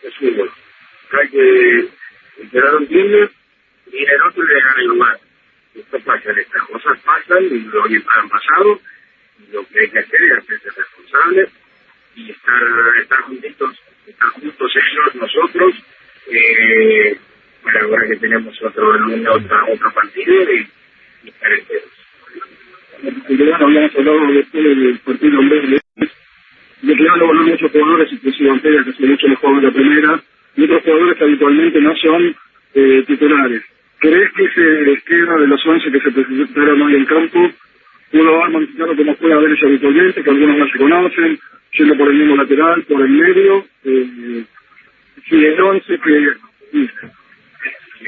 es 0.03 0.15
fútbol. 0.15 0.47
Es. 0.47 1.19
Hay 1.19 1.29
que 1.29 1.99
el 2.39 2.49
que 2.49 2.59
no 2.59 2.71
lo 2.71 2.81
y 3.91 4.03
el 4.03 4.21
otro 4.27 4.43
le 4.43 4.61
gana 4.61 4.75
el 4.77 4.87
lugar. 4.87 5.19
Esto 5.75 5.99
pasa, 5.99 6.31
estas 6.31 6.63
cosas 6.63 6.99
pasan 6.99 7.43
y 7.45 7.59
lo 7.59 7.83
han 7.83 8.29
pasado. 8.29 8.79
Lo 9.51 9.67
que 9.67 9.79
hay 9.79 9.89
que 9.89 9.99
hacer 9.99 10.21
es 10.21 10.37
hacerse 10.37 10.69
responsable 10.75 11.49
y 12.15 12.31
estar, 12.31 12.61
estar 13.01 13.21
juntitos, 13.21 13.79
estar 14.05 14.29
juntos 14.29 14.71
ellos, 14.75 15.15
nosotros, 15.15 15.75
eh, 16.27 17.17
ahora 17.81 18.07
que 18.07 18.17
tenemos 18.17 18.61
otro, 18.61 18.89
otra, 18.89 19.65
otro 19.65 19.91
partido 19.93 20.53
y, 20.53 20.67
y 23.29 23.37
bueno, 23.37 23.55
habíamos 23.55 23.95
hablado 23.95 24.31
después 24.33 24.63
del 24.63 24.99
partido 24.99 25.39
en 25.39 25.49
vez 25.49 25.69
de 26.81 26.95
que 26.95 27.03
no 27.03 27.27
volver 27.27 27.51
muchos 27.51 27.71
jugadores, 27.71 28.11
inclusive 28.11 28.51
Ortega, 28.51 28.83
que 28.83 28.89
hace 28.91 29.05
mucho 29.05 29.27
juega 29.41 29.57
en 29.57 29.65
la 29.65 29.71
primera, 29.71 30.23
y 30.55 30.63
otros 30.63 30.83
jugadores 30.83 31.17
que 31.17 31.23
habitualmente 31.23 31.81
no 31.81 31.95
son 31.97 32.35
eh, 32.73 33.03
titulares. 33.05 33.63
¿Crees 33.99 34.31
que 34.33 34.45
ese 34.45 34.91
esquema 34.93 35.35
de 35.37 35.47
los 35.47 35.65
11 35.65 35.91
que 35.91 35.99
se 35.99 36.11
presentaron 36.11 36.81
hoy 36.81 36.95
en 36.95 37.05
campo 37.05 37.51
va 38.13 38.45
a 38.45 38.49
mantenerlo 38.49 38.95
como 38.95 39.15
juega 39.15 39.35
a 39.35 39.39
veces 39.39 39.63
habitualmente, 39.63 40.23
que 40.23 40.29
algunos 40.29 40.57
no 40.57 40.67
se 40.69 40.77
conocen, 40.77 41.39
yendo 41.73 41.97
por 41.97 42.07
el 42.09 42.17
mismo 42.17 42.35
lateral, 42.37 42.83
por 42.83 43.01
el 43.01 43.09
medio? 43.09 43.65
Eh, 43.83 44.43
si 45.27 45.45
el 45.45 45.61
11 45.61 45.99
que... 45.99 46.33
sí. 47.99 48.05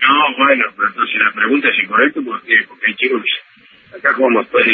No, 0.00 0.36
bueno, 0.38 0.64
pero 0.76 0.88
entonces 0.88 1.18
la 1.18 1.32
pregunta 1.32 1.68
es 1.68 1.78
incorrecta 1.82 2.20
porque, 2.24 2.64
porque 2.68 2.86
el 2.86 2.96
chico 2.96 3.20
que 3.22 3.96
acá 3.96 4.12
jugamos 4.14 4.46
pues 4.48 4.66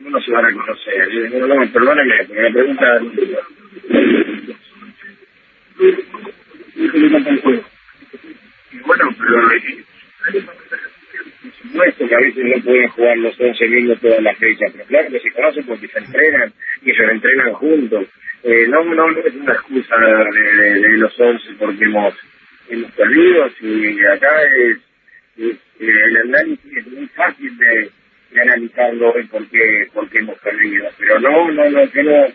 uno 0.00 0.20
se 0.20 0.32
va 0.32 0.38
a 0.38 0.42
reconocer. 0.42 1.10
Yo 1.10 1.22
digo, 1.22 1.46
no, 1.46 1.54
no, 1.54 1.72
perdóname, 1.72 2.24
porque 2.26 2.42
la 2.42 2.52
pregunta 2.52 3.00
y 6.76 8.80
bueno, 8.80 9.08
pero 9.18 9.52
eh, 9.52 9.84
por 11.42 11.52
supuesto 11.52 12.08
que 12.08 12.14
a 12.14 12.18
veces 12.18 12.44
no 12.44 12.62
pueden 12.64 12.88
jugar 12.88 13.18
los 13.18 13.38
11 13.40 13.68
mismos 13.68 14.00
todas 14.00 14.22
las 14.22 14.38
fechas, 14.38 14.72
pero 14.72 14.84
claro 14.86 15.10
que 15.10 15.20
se 15.20 15.30
conocen 15.32 15.66
porque 15.66 15.88
se 15.88 15.98
entrenan 15.98 16.52
y 16.82 16.92
se 16.92 17.04
entrenan 17.04 17.52
juntos. 17.54 18.06
Eh, 18.48 18.64
no, 18.68 18.84
no, 18.84 19.10
es 19.10 19.34
una 19.34 19.54
excusa 19.54 19.96
de, 19.96 20.98
los 20.98 21.18
11 21.18 21.54
porque 21.58 21.84
hemos, 21.84 22.14
hemos 22.68 22.92
perdido, 22.92 23.50
si 23.58 23.98
acá 24.06 24.40
es, 24.44 24.78
eh, 25.36 25.58
el 25.80 26.16
análisis 26.16 26.76
es 26.76 26.86
muy 26.86 27.08
fácil 27.08 27.58
de, 27.58 27.90
analizarlo 28.40 29.14
hoy 29.14 29.24
porque, 29.24 29.88
porque 29.92 30.18
hemos 30.20 30.38
perdido, 30.38 30.88
pero 30.96 31.18
no, 31.18 31.50
no, 31.50 31.70
no, 31.70 31.84
yo 31.92 32.02
no, 32.04 32.26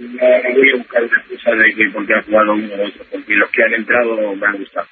no, 0.00 0.54
voy 0.54 0.70
a 0.70 0.76
buscar 0.78 1.04
una 1.04 1.18
excusa 1.18 1.54
de 1.54 1.74
que 1.74 1.90
porque 1.90 2.14
han 2.14 2.22
jugado 2.24 2.52
uno 2.54 2.66
u 2.66 2.82
otro, 2.82 3.04
porque 3.12 3.34
los 3.36 3.50
que 3.50 3.62
han 3.62 3.74
entrado 3.74 4.34
me 4.34 4.46
han 4.48 4.58
gustado. 4.58 4.88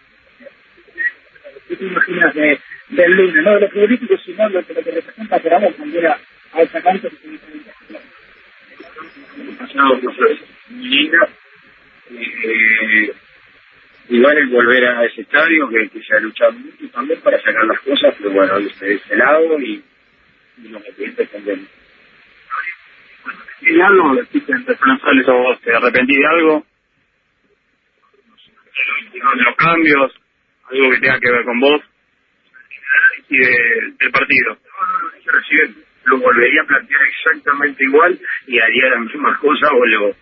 ¿Qué 1.67 1.75
te 1.75 1.85
imaginas 1.85 2.33
de, 2.33 2.61
del 2.91 3.13
lunes? 3.13 3.43
No 3.43 3.55
de 3.55 3.61
los 3.61 3.73
futbolísticos, 3.73 4.23
sino 4.25 4.49
de 4.49 4.55
lo 4.55 4.67
que 4.67 4.73
representa 4.75 5.41
que 5.41 5.49
vamos 5.49 5.75
a 5.75 5.77
cambiar 5.79 6.19
a, 6.53 6.63
esa 6.63 6.81
cancha. 6.81 7.09
Han 9.39 9.57
pasado 9.57 10.01
cosas 10.01 10.39
muy 10.71 10.89
lindas. 10.89 11.31
Eh, 12.11 13.13
igual 14.11 14.39
el 14.39 14.49
volver 14.49 14.85
a 14.87 15.05
ese 15.07 15.23
estadio 15.23 15.69
que, 15.69 15.89
que 15.91 16.03
se 16.03 16.17
ha 16.17 16.21
luchado 16.21 16.53
mucho 16.53 16.89
también 16.93 17.21
para 17.23 17.39
sacar 17.43 17.65
las 17.67 17.81
cosas, 17.81 18.15
pero 18.19 18.31
bueno, 18.33 18.61
desde 18.61 18.95
ese 18.95 19.17
lado 19.17 19.61
y, 19.61 19.85
y 20.59 20.69
los 20.69 20.83
clientes 20.85 21.31
también. 21.31 21.69
¿Y 23.63 23.81
algo 23.81 24.15
responsables 24.15 25.29
o 25.29 25.35
vos? 25.39 25.61
¿Te 25.63 25.75
arrepentís 25.75 26.19
de 26.19 26.27
algo? 26.27 26.67
De 29.13 29.21
los- 29.21 29.37
de 29.39 29.45
los 29.45 29.57
cambios, 29.57 30.13
algo 30.71 30.91
que 30.91 31.01
tenga 31.01 31.21
que 31.21 31.31
ver 31.33 31.45
con 31.45 31.61
vos 31.61 31.83
y 33.29 33.39
de, 33.39 33.93
del 34.01 34.11
partido. 34.13 34.59
Yo 35.25 35.33
recién 35.33 35.85
lo 36.07 36.19
volvería 36.19 36.63
a 36.63 36.67
plantear 36.67 37.03
exactamente 37.03 37.85
igual 37.85 38.19
y 38.47 38.59
haría 38.59 38.91
las 38.91 39.01
mismas 39.01 39.39
cosas 39.39 39.71
o 39.73 39.87
lo 39.87 40.15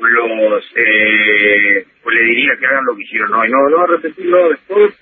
los 0.00 0.72
eh, 0.74 1.86
o 2.02 2.10
le 2.10 2.22
diría 2.22 2.56
que 2.58 2.66
hagan 2.66 2.84
lo 2.84 2.96
que 2.96 3.02
hicieron. 3.02 3.30
No 3.30 3.44
y 3.44 3.50
no 3.50 3.68
no 3.68 3.86
repetirlo 3.86 4.50
después 4.50 4.94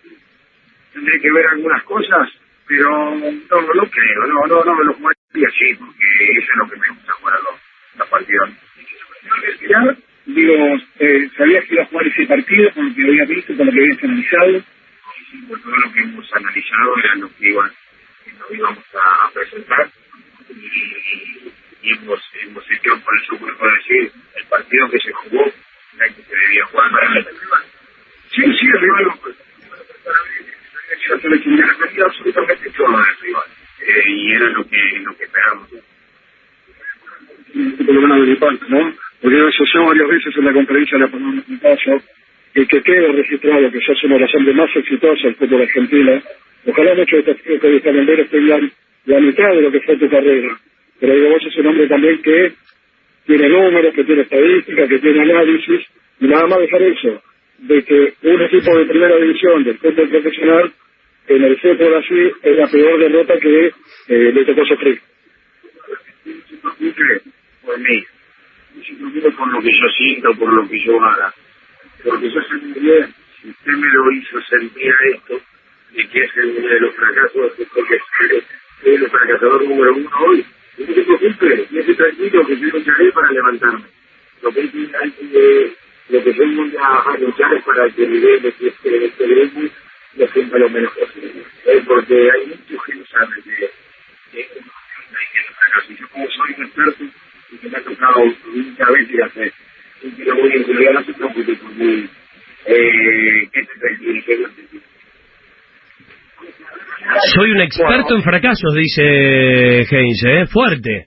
tendré 0.92 1.20
que 1.20 1.32
ver 1.32 1.46
algunas 1.46 1.82
cosas 1.84 2.28
pero 2.66 2.88
no 2.88 3.40
no 3.74 3.90
creo. 3.90 4.26
No 4.26 4.46
no 4.46 4.64
no 4.64 4.74
me 4.76 4.84
lo 4.84 4.94
jugaría 4.94 5.48
así 5.48 5.74
porque 5.74 6.04
eso 6.38 6.52
es 6.52 6.56
lo 6.56 6.68
que 6.68 6.76
me 6.76 6.88
gusta 6.88 7.12
jugar 7.14 7.34
a 7.34 7.38
los, 7.38 7.98
los 7.98 8.08
partidos. 8.08 8.50
Digo, 10.26 10.54
eh, 11.00 11.28
sabías 11.36 11.64
que 11.64 11.74
iba 11.74 11.82
a 11.82 11.86
jugar 11.86 12.06
ese 12.06 12.26
partido 12.26 12.72
con 12.72 12.88
lo 12.88 12.94
que 12.94 13.02
habías 13.02 13.28
visto, 13.28 13.56
con 13.56 13.66
lo 13.66 13.72
que 13.72 13.80
habías 13.80 14.04
analizado. 14.04 14.62
Sí, 15.30 15.38
por 15.48 15.60
todo 15.60 15.76
lo 15.76 15.92
que 15.92 16.00
hemos 16.00 16.32
analizado 16.34 16.98
era 16.98 17.14
lo 17.16 17.28
que 17.36 17.48
iban 17.48 17.70
que 18.24 18.32
nos 18.32 18.50
íbamos 18.50 18.84
a 18.94 19.30
presentar 19.32 19.90
y, 20.50 21.90
hemos, 21.90 22.20
hemos 22.42 22.70
hecho, 22.70 23.00
por 23.00 23.16
eso 23.16 23.36
puedo 23.38 23.74
decir, 23.74 24.12
el 24.36 24.44
partido 24.46 24.90
que 24.90 24.98
se 24.98 25.12
jugó, 25.12 25.44
el 25.44 26.14
que 26.14 26.22
se 26.22 26.36
debía 26.36 26.64
jugar 26.66 26.90
para 26.90 27.06
el 27.06 27.24
rival. 27.24 27.64
Sí, 28.30 28.42
sí, 28.42 28.66
el 28.66 28.80
rival 28.80 29.04
lo 29.04 29.14
absolutamente 32.06 32.70
todo 32.70 32.96
del 32.96 33.16
rival 33.20 33.44
eh, 33.80 34.02
y 34.08 34.32
era 34.32 34.48
lo 34.50 34.64
que, 34.66 35.00
lo 35.04 35.16
que 35.16 35.24
esperábamos. 35.24 35.70
por 37.86 37.94
lo 37.94 38.00
menos 38.00 38.26
de 38.26 38.68
¿no? 38.68 38.94
Porque 39.20 39.48
eso 39.48 39.64
yo 39.74 39.84
varias 39.84 40.08
veces 40.08 40.36
en 40.36 40.44
la 40.44 40.52
conferencia 40.52 40.98
le 40.98 41.08
ponemos 41.08 41.48
un 41.48 41.58
caso 41.58 42.02
y 42.54 42.66
que 42.66 42.82
quede 42.82 43.12
registrado 43.12 43.70
que 43.70 43.80
sos 43.80 44.04
una 44.04 44.14
de 44.14 44.20
las 44.20 44.34
hombres 44.34 44.56
más 44.56 44.76
exitosas 44.76 45.22
del 45.22 45.34
fútbol 45.36 45.62
argentino. 45.62 46.22
Ojalá 46.66 46.94
muchos 46.94 47.24
de 47.24 47.32
estos 47.32 47.36
chicos 47.44 47.60
que 47.60 47.66
hoy 47.66 47.76
están 47.76 47.96
en 47.96 48.06
Vélez 48.06 48.30
tengan 48.30 48.72
la 49.06 49.20
mitad 49.20 49.48
de 49.54 49.62
lo 49.62 49.72
que 49.72 49.80
fue 49.80 49.96
tu 49.96 50.08
carrera. 50.10 50.58
Pero 51.00 51.14
digo, 51.14 51.30
vos 51.30 51.42
sos 51.42 51.56
un 51.56 51.66
hombre 51.66 51.88
también 51.88 52.20
que 52.22 52.52
tiene 53.26 53.48
números, 53.48 53.94
que 53.94 54.04
tiene 54.04 54.22
estadísticas, 54.22 54.88
que 54.88 54.98
tiene 54.98 55.22
análisis, 55.22 55.86
y 56.20 56.26
nada 56.26 56.46
más 56.46 56.60
dejar 56.60 56.82
eso, 56.82 57.22
de 57.58 57.82
que 57.84 58.14
un 58.22 58.42
equipo 58.42 58.76
de 58.76 58.86
primera 58.86 59.16
división 59.16 59.64
del 59.64 59.78
fútbol 59.78 60.08
profesional 60.08 60.72
en 61.28 61.44
el 61.44 61.58
fútbol 61.60 61.94
así 61.94 62.32
es 62.42 62.56
la 62.56 62.66
peor 62.66 62.98
derrota 62.98 63.38
que 63.38 63.66
eh, 64.08 64.32
le 64.32 64.44
tocó 64.44 64.64
sufrir. 64.66 65.00
no 66.24 66.34
se 66.42 66.56
preocupe 66.56 67.22
por 67.64 67.78
mí, 67.78 68.04
no 68.74 68.84
se 68.84 68.94
preocupe 68.94 69.30
por 69.30 69.52
lo 69.52 69.60
que 69.60 69.70
yo 69.70 69.88
siento, 69.96 70.34
por 70.34 70.52
lo 70.52 70.68
que 70.68 70.80
yo 70.80 71.02
haga, 71.02 71.32
porque 72.04 72.30
yo 72.30 72.40
muy 72.62 72.80
bien, 72.80 73.14
si 73.40 73.50
usted 73.50 73.72
me 73.72 73.88
lo 73.88 74.12
hizo 74.12 74.40
sentir 74.42 74.92
esto, 75.14 75.40
de 75.92 76.08
que 76.08 76.20
es 76.24 76.30
uno 76.36 76.68
de 76.68 76.80
los 76.80 76.96
fracasos, 76.96 77.52
es 77.58 77.68
porque 77.74 77.96
es 77.96 78.44
el 78.84 79.10
fracasador 79.10 79.64
número 79.68 79.94
uno 79.94 80.10
hoy, 80.26 80.46
no 80.78 80.86
se 80.86 81.02
preocupe, 81.02 81.68
y 81.70 81.78
esté 81.80 81.94
tranquilo 81.94 82.46
que 82.46 82.58
yo 82.58 82.68
lucharé 82.68 83.12
para 83.12 83.32
levantarme. 83.32 83.84
Lo 84.42 84.52
que, 84.52 84.60
hay 84.62 84.70
que- 85.12 85.30
que- 85.30 85.74
lo 86.10 86.24
que 86.24 86.34
yo 86.34 86.44
voy 86.56 86.76
a, 86.80 87.18
luchar 87.18 87.54
es 87.54 87.64
para 87.64 87.90
que 87.90 88.04
el 88.04 88.20
de 88.22 88.48
este, 88.48 89.06
este 89.06 89.26
grupo 89.28 89.60
lo 90.16 90.28
sienta 90.28 90.58
lo 90.58 90.70
menos 90.70 90.92
posible, 90.94 91.44
¿eh? 91.66 91.82
porque 91.86 92.30
hay 92.32 92.46
muchos 92.48 92.84
que 92.86 92.94
no 92.96 93.06
saben 93.06 93.44
de, 93.44 93.70
fracaso. 95.54 95.92
Y 95.92 95.96
yo 95.98 96.08
como 96.10 96.30
soy 96.30 96.54
un 96.58 96.64
experto 96.66 97.04
y 97.52 97.58
que 97.58 97.70
me 97.70 97.78
ha 97.78 97.82
tocado 97.84 98.26
muchas 98.26 98.92
veces 98.92 99.10
y 99.14 99.22
hace 99.22 99.54
y 100.02 100.12
que 100.12 100.24
lo 100.26 100.36
voy 100.36 100.52
a 100.52 100.92
no 100.92 101.04
se 101.04 101.14
preocupe 101.14 101.54
por 101.56 101.72
mí, 101.74 102.10
eh, 102.66 103.50
que 103.52 103.64
te 103.64 103.72
estoy 103.74 103.96
dirigiendo 103.98 104.48
este 104.48 104.62
tipo. 104.64 104.86
Soy 107.34 107.50
un 107.50 107.60
experto 107.60 108.14
en 108.16 108.22
fracasos, 108.22 108.74
dice 108.74 109.82
Heinz, 109.90 110.22
¿eh? 110.24 110.46
Fuerte. 110.46 111.06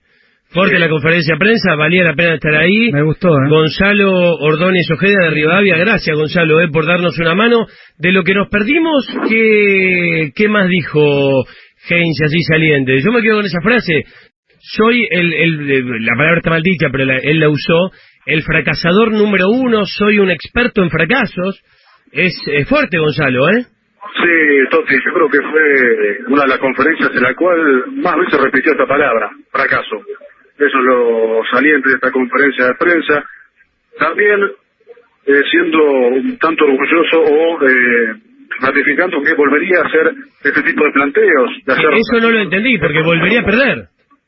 Fuerte 0.49 0.77
la 0.77 0.87
conferencia 0.89 1.33
de 1.33 1.39
prensa, 1.39 1.73
valía 1.75 2.03
la 2.03 2.13
pena 2.13 2.35
estar 2.35 2.53
ahí. 2.55 2.91
Me 2.91 3.01
gustó, 3.03 3.29
¿eh? 3.29 3.49
Gonzalo 3.49 4.11
Ordóñez 4.35 4.85
Ojeda 4.91 5.23
de 5.25 5.29
Rivadavia, 5.31 5.77
gracias 5.77 6.15
Gonzalo, 6.15 6.61
¿eh? 6.61 6.67
por 6.71 6.85
darnos 6.85 7.17
una 7.19 7.33
mano. 7.33 7.65
De 7.97 8.11
lo 8.11 8.23
que 8.23 8.33
nos 8.35 8.49
perdimos, 8.49 9.07
¿qué, 9.29 10.31
qué 10.35 10.47
más 10.49 10.67
dijo 10.69 11.43
Heinz 11.89 12.21
así 12.23 12.37
saliente? 12.47 12.99
Yo 13.01 13.11
me 13.11 13.21
quedo 13.23 13.37
con 13.37 13.45
esa 13.45 13.61
frase. 13.61 14.03
Soy 14.59 15.07
el, 15.09 15.33
el- 15.33 16.05
la 16.05 16.13
palabra 16.15 16.37
está 16.37 16.49
mal 16.51 16.61
dicha, 16.63 16.87
pero 16.91 17.05
la- 17.05 17.17
él 17.17 17.39
la 17.39 17.49
usó, 17.49 17.91
el 18.27 18.43
fracasador 18.43 19.11
número 19.11 19.49
uno, 19.49 19.85
soy 19.85 20.19
un 20.19 20.29
experto 20.29 20.83
en 20.83 20.89
fracasos. 20.91 21.61
Es, 22.11 22.35
es 22.45 22.67
fuerte 22.69 22.99
Gonzalo, 22.99 23.49
¿eh? 23.49 23.65
Sí, 24.15 24.69
Toti, 24.69 24.93
yo 24.93 25.13
creo 25.13 25.29
que 25.29 25.41
fue 25.41 26.33
una 26.33 26.43
de 26.43 26.49
las 26.49 26.59
conferencias 26.59 27.09
en 27.15 27.23
la 27.23 27.33
cual 27.33 27.85
más 27.95 28.15
veces 28.17 28.39
repitió 28.39 28.71
esta 28.71 28.85
palabra, 28.85 29.31
fracaso. 29.51 30.01
Eso 30.57 30.77
es 30.77 30.85
lo 30.85 31.41
saliente 31.51 31.89
de 31.89 31.95
esta 31.95 32.11
conferencia 32.11 32.67
de 32.67 32.75
prensa. 32.75 33.23
También 33.97 34.39
eh, 35.25 35.41
siendo 35.49 35.83
un 35.83 36.37
tanto 36.37 36.65
orgulloso 36.65 37.21
o 37.21 37.67
eh, 37.67 38.13
ratificando 38.59 39.21
que 39.21 39.33
volvería 39.33 39.79
a 39.81 39.87
hacer 39.87 40.13
este 40.43 40.61
tipo 40.61 40.85
de 40.85 40.91
planteos. 40.91 41.49
De 41.65 41.73
hacer 41.73 41.85
Eso 41.93 42.21
no 42.21 42.29
lo 42.29 42.39
entendí, 42.39 42.77
porque 42.77 43.01
volvería 43.01 43.39
a 43.39 43.45
perder. 43.45 43.87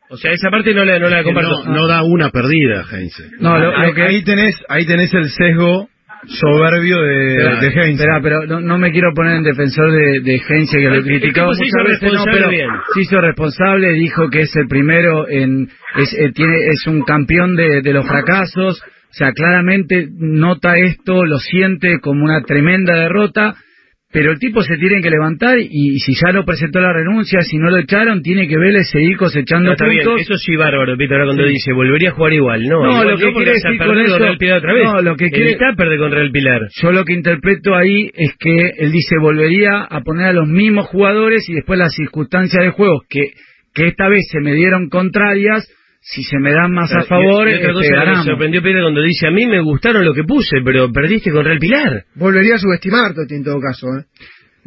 O 0.10 0.18
sea, 0.18 0.32
esa 0.32 0.50
parte 0.50 0.74
no 0.74 0.86
la, 0.86 1.00
no 1.00 1.10
la 1.10 1.24
comparto. 1.24 1.64
no, 1.66 1.74
no 1.74 1.88
da 1.88 2.04
una 2.04 2.30
perdida, 2.30 2.86
Heinze. 2.92 3.24
No, 3.40 3.58
lo, 3.60 3.86
lo 3.86 3.94
que 3.94 4.04
ahí 4.04 4.24
tenés, 4.24 4.56
ahí 4.70 4.86
tenés 4.86 5.14
el 5.14 5.30
sesgo 5.30 5.90
soberbio 6.28 7.02
de, 7.02 7.36
Espera, 7.38 7.60
de 7.62 7.68
Heinz. 7.68 8.00
espera, 8.00 8.20
pero 8.22 8.46
no, 8.46 8.60
no 8.62 8.78
me 8.78 8.92
quiero 8.92 9.14
poner 9.14 9.38
en 9.38 9.44
defensor 9.44 9.92
de, 9.92 10.22
de 10.22 10.42
Heinz 10.48 10.72
que 10.72 10.80
lo 10.82 10.98
hizo 11.00 11.26
muchas 11.46 11.58
veces, 11.58 11.68
no, 11.72 11.84
responsable 11.84 12.32
pero 12.34 12.50
bien. 12.50 12.70
se 12.94 13.02
hizo 13.02 13.22
responsable, 13.22 13.94
dijo 13.94 14.30
que 14.30 14.40
es 14.42 14.56
el 14.56 14.68
primero 14.68 15.28
en, 15.30 15.70
es, 15.98 16.14
eh, 16.14 16.32
tiene, 16.34 16.68
es 16.68 16.86
un 16.88 17.04
campeón 17.04 17.56
de, 17.56 17.82
de 17.82 17.94
los 17.94 18.06
fracasos, 18.08 18.82
o 18.82 19.14
sea, 19.18 19.32
claramente 19.32 20.10
nota 20.18 20.78
esto, 20.78 21.26
lo 21.26 21.38
siente 21.38 22.00
como 22.02 22.26
una 22.26 22.42
tremenda 22.42 22.96
derrota, 22.96 23.56
pero 24.16 24.32
el 24.32 24.40
tipo 24.40 24.62
se 24.62 24.78
tiene 24.78 25.02
que 25.02 25.10
levantar 25.10 25.58
y, 25.60 26.00
si 26.00 26.14
ya 26.16 26.32
no 26.32 26.46
presentó 26.46 26.80
la 26.80 26.94
renuncia, 26.94 27.42
si 27.42 27.58
no 27.58 27.70
lo 27.70 27.78
echaron, 27.80 28.22
tiene 28.22 28.48
que 28.48 28.58
Vélez 28.58 28.90
seguir 28.90 29.18
cosechando 29.18 29.66
No, 29.68 29.72
está 29.74 29.88
bien, 29.88 30.06
puntos. 30.06 30.22
eso 30.22 30.38
sí 30.38 30.56
bárbaro, 30.56 30.96
Pito, 30.96 31.14
ahora 31.16 31.26
cuando 31.26 31.44
Sí. 31.46 31.50
dice 31.54 31.74
volvería 31.74 32.10
a 32.10 32.14
jugar 32.14 32.32
igual, 32.34 32.64
no, 32.64 32.80
No, 32.82 32.92
igual 32.92 33.08
lo 33.10 33.18
que 33.18 33.34
quiere 33.34 33.52
decir 33.52 33.78
perder 33.78 33.88
con 33.88 33.96
con 33.98 34.06
eso- 34.06 34.20
Real 34.20 34.38
Pilar 34.38 34.58
otra 34.60 34.74
vez. 34.74 34.84
No, 34.86 35.02
lo 35.02 35.16
que 35.18 35.30
quiere- 35.30 35.50
Evitá 35.52 35.74
perder 35.76 36.00
con 36.00 36.12
Real 36.12 36.32
Pilar. 36.32 36.62
Yo 36.82 36.92
lo 36.94 37.04
que 37.04 37.14
interpreto 37.14 37.76
ahí 37.76 38.10
es 38.14 38.34
que 38.40 38.72
él 38.78 38.92
dice 38.94 39.18
volvería 39.20 39.82
a 39.82 40.00
poner 40.00 40.28
a 40.28 40.34
los 40.34 40.48
mismos 40.48 40.88
jugadores 40.88 41.50
y 41.50 41.54
después 41.54 41.78
las 41.78 41.94
circunstancias 41.94 42.64
de 42.64 42.70
juego 42.72 43.02
que, 43.10 43.32
que 43.74 43.88
esta 43.88 44.08
vez 44.08 44.28
se 44.32 44.40
me 44.40 44.54
dieron 44.54 44.88
contrarias, 44.88 45.68
si 46.08 46.22
se 46.22 46.38
me 46.38 46.54
dan 46.54 46.72
más 46.72 46.94
a 46.94 47.02
Y- 47.02 47.08
favor, 47.08 47.48
y 47.50 47.54
otra 47.54 47.56
este, 47.56 47.74
cosa 47.74 47.82
que 47.82 47.90
me 47.92 47.98
ganamos. 47.98 48.26
sorprendió 48.26 48.62
Pedro 48.62 48.82
cuando 48.84 49.02
dice 49.02 49.28
a 49.28 49.32
mí 49.32 49.46
me 49.48 49.60
gustaron 49.62 50.06
lo 50.06 50.14
que 50.14 50.24
puse, 50.24 50.58
pero 50.64 50.92
perdiste 50.92 51.32
con 51.32 51.44
Real 51.44 51.58
Pilar. 51.60 52.04
Volvería 52.16 52.56
a 52.56 52.60
subestimar, 52.60 53.14
Toti, 53.16 53.34
en 53.36 53.44
todo 53.44 53.60
caso. 53.60 53.88
¿eh? 53.98 54.06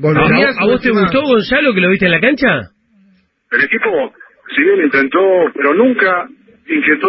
¿A, 0.02 0.62
a 0.62 0.66
vos 0.66 0.80
te 0.82 0.90
gustó, 0.90 1.22
Gonzalo, 1.22 1.72
que 1.74 1.80
lo 1.80 1.90
viste 1.90 2.06
en 2.06 2.12
la 2.12 2.20
cancha? 2.20 2.70
El 3.52 3.62
equipo, 3.64 4.12
si 4.54 4.62
bien 4.62 4.82
intentó, 4.84 5.18
pero 5.54 5.74
nunca 5.74 6.26
inquietó, 6.68 7.08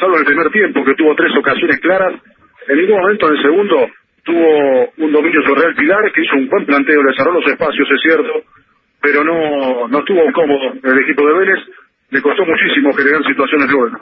salvo 0.00 0.14
en 0.16 0.20
el 0.20 0.26
primer 0.26 0.50
tiempo, 0.50 0.84
que 0.84 0.94
tuvo 0.94 1.14
tres 1.14 1.32
ocasiones 1.38 1.78
claras, 1.80 2.14
en 2.68 2.76
ningún 2.78 3.00
momento 3.00 3.28
en 3.30 3.36
el 3.36 3.42
segundo 3.42 3.86
tuvo 4.24 4.90
un 4.98 5.12
dominio 5.12 5.40
sobre 5.46 5.62
Real 5.62 5.74
Pilar, 5.76 6.12
que 6.12 6.22
hizo 6.22 6.36
un 6.36 6.48
buen 6.48 6.66
planteo, 6.66 7.02
le 7.02 7.16
cerró 7.16 7.32
los 7.32 7.46
espacios, 7.46 7.88
es 7.90 8.00
cierto, 8.02 8.32
pero 9.00 9.24
no, 9.24 9.88
no 9.88 9.98
estuvo 10.00 10.20
cómodo 10.32 10.74
el 10.82 10.98
equipo 11.04 11.26
de 11.26 11.38
Vélez, 11.38 11.60
le 12.10 12.22
costó 12.22 12.44
muchísimo 12.44 12.92
generar 12.94 13.22
situaciones 13.24 13.70
luego. 13.70 13.96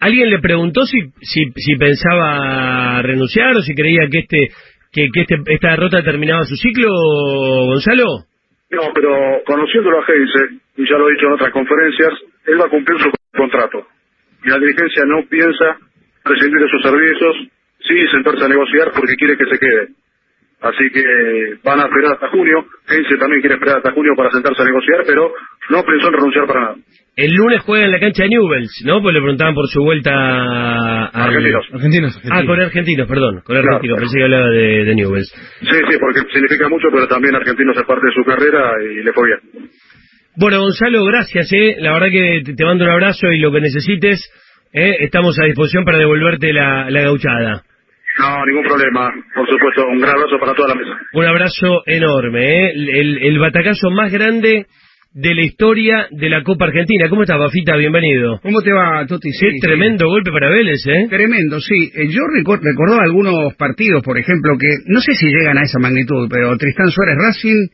¿Alguien 0.00 0.30
le 0.30 0.38
preguntó 0.38 0.86
si, 0.86 1.00
si, 1.20 1.44
si 1.56 1.76
pensaba 1.76 3.02
renunciar 3.02 3.56
o 3.56 3.62
si 3.62 3.74
creía 3.74 4.08
que 4.10 4.20
este 4.20 4.48
que, 4.92 5.08
que 5.12 5.20
este, 5.20 5.36
esta 5.46 5.70
derrota 5.70 6.02
terminaba 6.02 6.44
su 6.44 6.56
ciclo, 6.56 6.88
Gonzalo? 7.66 8.24
No, 8.70 8.82
pero 8.94 9.42
conociéndolo 9.44 10.00
a 10.00 10.04
Heinze, 10.06 10.60
y 10.76 10.88
ya 10.88 10.96
lo 10.96 11.08
he 11.08 11.12
dicho 11.12 11.26
en 11.26 11.32
otras 11.32 11.52
conferencias, 11.52 12.10
él 12.46 12.60
va 12.60 12.66
a 12.66 12.70
cumplir 12.70 12.98
su 13.00 13.10
contrato. 13.36 13.86
Y 14.44 14.48
la 14.48 14.58
dirigencia 14.58 15.04
no 15.06 15.26
piensa 15.28 15.76
prescindir 16.22 16.60
de 16.60 16.70
sus 16.70 16.82
servicios, 16.82 17.36
sí 17.80 18.06
sentarse 18.12 18.44
a 18.44 18.48
negociar 18.48 18.92
porque 18.94 19.16
quiere 19.16 19.36
que 19.36 19.46
se 19.46 19.58
quede. 19.58 19.88
Así 20.60 20.90
que 20.92 21.02
van 21.62 21.78
a 21.80 21.84
esperar 21.84 22.14
hasta 22.14 22.28
junio. 22.30 22.64
Heinze 22.88 23.16
también 23.16 23.40
quiere 23.40 23.54
esperar 23.54 23.76
hasta 23.78 23.92
junio 23.92 24.12
para 24.16 24.30
sentarse 24.30 24.62
a 24.62 24.64
negociar, 24.66 25.04
pero 25.06 25.32
no 25.70 25.82
pensó 25.84 26.08
en 26.08 26.12
renunciar 26.14 26.46
para 26.46 26.60
nada. 26.60 26.74
El 27.14 27.32
lunes 27.34 27.60
juega 27.62 27.84
en 27.86 27.92
la 27.92 27.98
cancha 28.00 28.22
de 28.24 28.28
Newells, 28.30 28.82
¿no? 28.84 29.02
Pues 29.02 29.12
le 29.14 29.20
preguntaban 29.20 29.54
por 29.54 29.66
su 29.68 29.82
vuelta 29.82 30.10
a... 30.14 31.06
Argentinos. 31.26 31.64
Argentinos, 31.72 32.20
Ah, 32.30 32.42
con 32.46 32.60
argentinos, 32.60 33.08
perdón. 33.08 33.40
Con 33.44 33.56
argentinos, 33.56 33.98
pensé 33.98 34.18
que 34.18 34.24
hablaba 34.24 34.48
de, 34.50 34.84
de 34.84 34.94
Newells. 34.94 35.28
Sí, 35.60 35.66
sí, 35.90 35.98
porque 35.98 36.20
significa 36.32 36.68
mucho, 36.68 36.88
pero 36.92 37.08
también 37.08 37.34
Argentinos 37.34 37.76
es 37.76 37.82
parte 37.84 38.06
de 38.06 38.12
su 38.12 38.24
carrera 38.24 38.72
y 38.82 39.02
le 39.02 39.12
fue 39.12 39.26
bien. 39.26 39.70
Bueno, 40.36 40.60
Gonzalo, 40.60 41.04
gracias, 41.06 41.52
¿eh? 41.52 41.76
La 41.80 41.92
verdad 41.94 42.08
que 42.10 42.42
te, 42.44 42.54
te 42.54 42.64
mando 42.64 42.84
un 42.84 42.90
abrazo 42.90 43.26
y 43.32 43.40
lo 43.40 43.50
que 43.50 43.60
necesites, 43.60 44.20
¿eh? 44.72 44.96
Estamos 45.00 45.38
a 45.40 45.44
disposición 45.46 45.84
para 45.84 45.98
devolverte 45.98 46.52
la, 46.52 46.88
la 46.90 47.02
gauchada. 47.02 47.62
No, 48.18 48.46
ningún 48.46 48.64
problema. 48.64 49.10
Por 49.34 49.48
supuesto, 49.48 49.86
un 49.86 50.00
gran 50.00 50.16
abrazo 50.16 50.38
para 50.40 50.54
toda 50.54 50.68
la 50.68 50.74
mesa. 50.74 50.90
Un 51.12 51.24
abrazo 51.24 51.82
enorme, 51.86 52.44
¿eh? 52.44 52.72
El, 52.74 53.18
el, 53.22 53.38
batacazo 53.38 53.90
más 53.90 54.10
grande 54.12 54.66
de 55.14 55.34
la 55.34 55.42
historia 55.42 56.06
de 56.10 56.28
la 56.28 56.42
Copa 56.42 56.66
Argentina. 56.66 57.08
¿Cómo 57.08 57.22
estás, 57.22 57.38
Bafita? 57.38 57.76
Bienvenido. 57.76 58.40
¿Cómo 58.42 58.60
te 58.62 58.72
va, 58.72 59.06
Toti? 59.06 59.30
Qué 59.30 59.50
tremendo 59.60 60.06
golpe 60.08 60.30
para 60.32 60.50
Vélez, 60.50 60.84
¿eh? 60.86 61.06
Tremendo, 61.08 61.60
sí. 61.60 61.90
Eh, 61.94 62.08
Yo 62.08 62.22
recor- 62.36 62.60
recordaba 62.62 63.02
algunos 63.04 63.54
partidos, 63.56 64.02
por 64.02 64.18
ejemplo, 64.18 64.56
que 64.58 64.68
no 64.86 65.00
sé 65.00 65.14
si 65.14 65.26
llegan 65.26 65.56
a 65.58 65.62
esa 65.62 65.78
magnitud, 65.78 66.28
pero 66.30 66.56
Tristán 66.58 66.90
Suárez 66.90 67.16
Racing, 67.18 67.68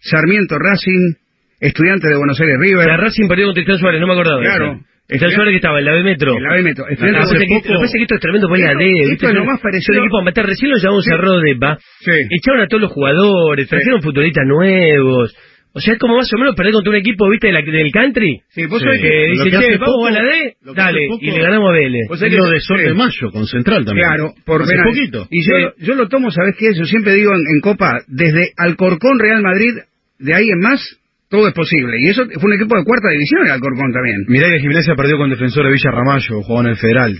Sarmiento 0.00 0.58
Racing, 0.58 1.14
Estudiantes 1.58 2.10
de 2.10 2.16
Buenos 2.18 2.38
Aires 2.40 2.56
River. 2.60 2.86
La 2.86 2.96
Racing 2.98 3.28
perdió 3.28 3.46
con 3.46 3.54
Tristán 3.54 3.78
Suárez, 3.78 4.00
no 4.00 4.06
me 4.06 4.12
acordaba. 4.12 4.40
de 4.40 4.46
Claro. 4.46 4.72
eso. 4.72 4.84
Tristán 5.08 5.30
Suárez 5.30 5.52
que 5.52 5.56
estaba 5.56 5.78
en 5.78 5.84
la 5.84 5.92
B 5.94 6.02
Metro. 6.02 6.36
En 6.36 6.42
la 6.42 6.52
B 6.54 6.62
Metro. 6.62 6.84
Hace 6.84 6.96
que- 6.96 7.46
poco- 7.46 7.68
Lo 7.68 7.78
que 7.78 7.84
pasa 7.84 7.84
es 7.84 7.92
que 7.92 8.02
esto 8.02 8.14
es 8.16 8.20
tremendo 8.20 8.48
por 8.48 8.58
la 8.58 8.74
D. 8.74 8.90
esto 8.90 9.10
¿viste? 9.10 9.26
es 9.26 9.34
lo 9.34 9.40
un- 9.42 9.46
más 9.46 9.60
parecido- 9.60 9.92
Es 9.94 9.98
un 9.98 10.04
equipo 10.04 10.18
a 10.18 10.24
matar. 10.24 10.46
Recién 10.46 10.70
lo 10.70 10.76
llamamos 10.78 11.08
a 11.08 11.16
Rodepa. 11.16 11.78
Sí. 12.00 12.10
Echaron 12.30 12.60
a 12.62 12.66
todos 12.66 12.80
los 12.82 12.92
jugadores, 12.92 13.68
trajeron 13.68 14.02
futbolistas 14.02 14.44
nuevos. 14.46 15.36
O 15.72 15.80
sea, 15.80 15.92
es 15.92 16.00
como 16.00 16.16
más 16.16 16.32
o 16.32 16.38
menos 16.38 16.54
perder 16.56 16.72
contra 16.72 16.88
un 16.90 16.96
equipo, 16.96 17.28
¿viste? 17.28 17.48
de 17.48 17.52
la- 17.52 17.60
del 17.60 17.92
country. 17.92 18.40
Sí, 18.48 18.64
vos 18.66 18.78
que 18.80 18.84
sabés 18.88 19.00
que- 19.02 19.26
dice, 19.28 19.44
lo 19.44 19.44
que 19.60 19.66
che, 19.68 19.76
vamos 19.76 20.08
a 20.08 20.10
la 20.10 20.22
D, 20.22 20.54
dale, 20.74 21.00
poco- 21.08 21.18
y 21.22 21.30
le 21.30 21.38
ganamos 21.38 21.68
a 21.68 21.72
Vélez. 21.72 22.08
Vos 22.08 22.18
sabés 22.18 22.34
lo 22.34 22.48
de 22.48 22.60
Sol 22.60 22.78
sí. 22.78 22.84
de 22.86 22.94
Mayo, 22.94 23.30
con 23.30 23.46
Central 23.46 23.84
también. 23.84 24.08
Claro, 24.08 24.32
por 24.46 24.62
Hace 24.62 24.70
penales. 24.72 24.94
poquito. 24.96 25.28
Y 25.30 25.42
yo, 25.46 25.72
yo 25.78 25.94
lo 25.94 26.08
tomo, 26.08 26.30
¿sabes 26.30 26.56
qué? 26.58 26.72
Yo 26.74 26.84
siempre 26.86 27.12
digo 27.12 27.30
en, 27.34 27.42
en 27.54 27.60
Copa, 27.60 27.90
desde 28.08 28.52
Alcorcón 28.56 29.18
Real 29.20 29.42
Madrid, 29.42 29.74
de 30.18 30.34
ahí 30.34 30.48
en 30.48 30.58
más, 30.60 30.80
todo 31.28 31.48
es 31.48 31.54
posible. 31.54 31.96
Y 32.00 32.08
eso 32.10 32.24
fue 32.40 32.50
un 32.50 32.54
equipo 32.56 32.76
de 32.76 32.84
cuarta 32.84 33.08
división 33.10 33.44
el 33.46 33.52
Alcorcón 33.52 33.92
también. 33.92 34.16
Mirá 34.28 34.50
que 34.50 34.60
Gimnasia 34.60 34.94
perdió 34.94 35.16
con 35.18 35.30
Defensor 35.30 35.64
de 35.66 35.72
Villa 35.72 35.90
Ramallo, 35.90 36.42
jugó 36.42 36.60
en 36.60 36.66
el 36.68 36.76
Federal. 36.76 37.14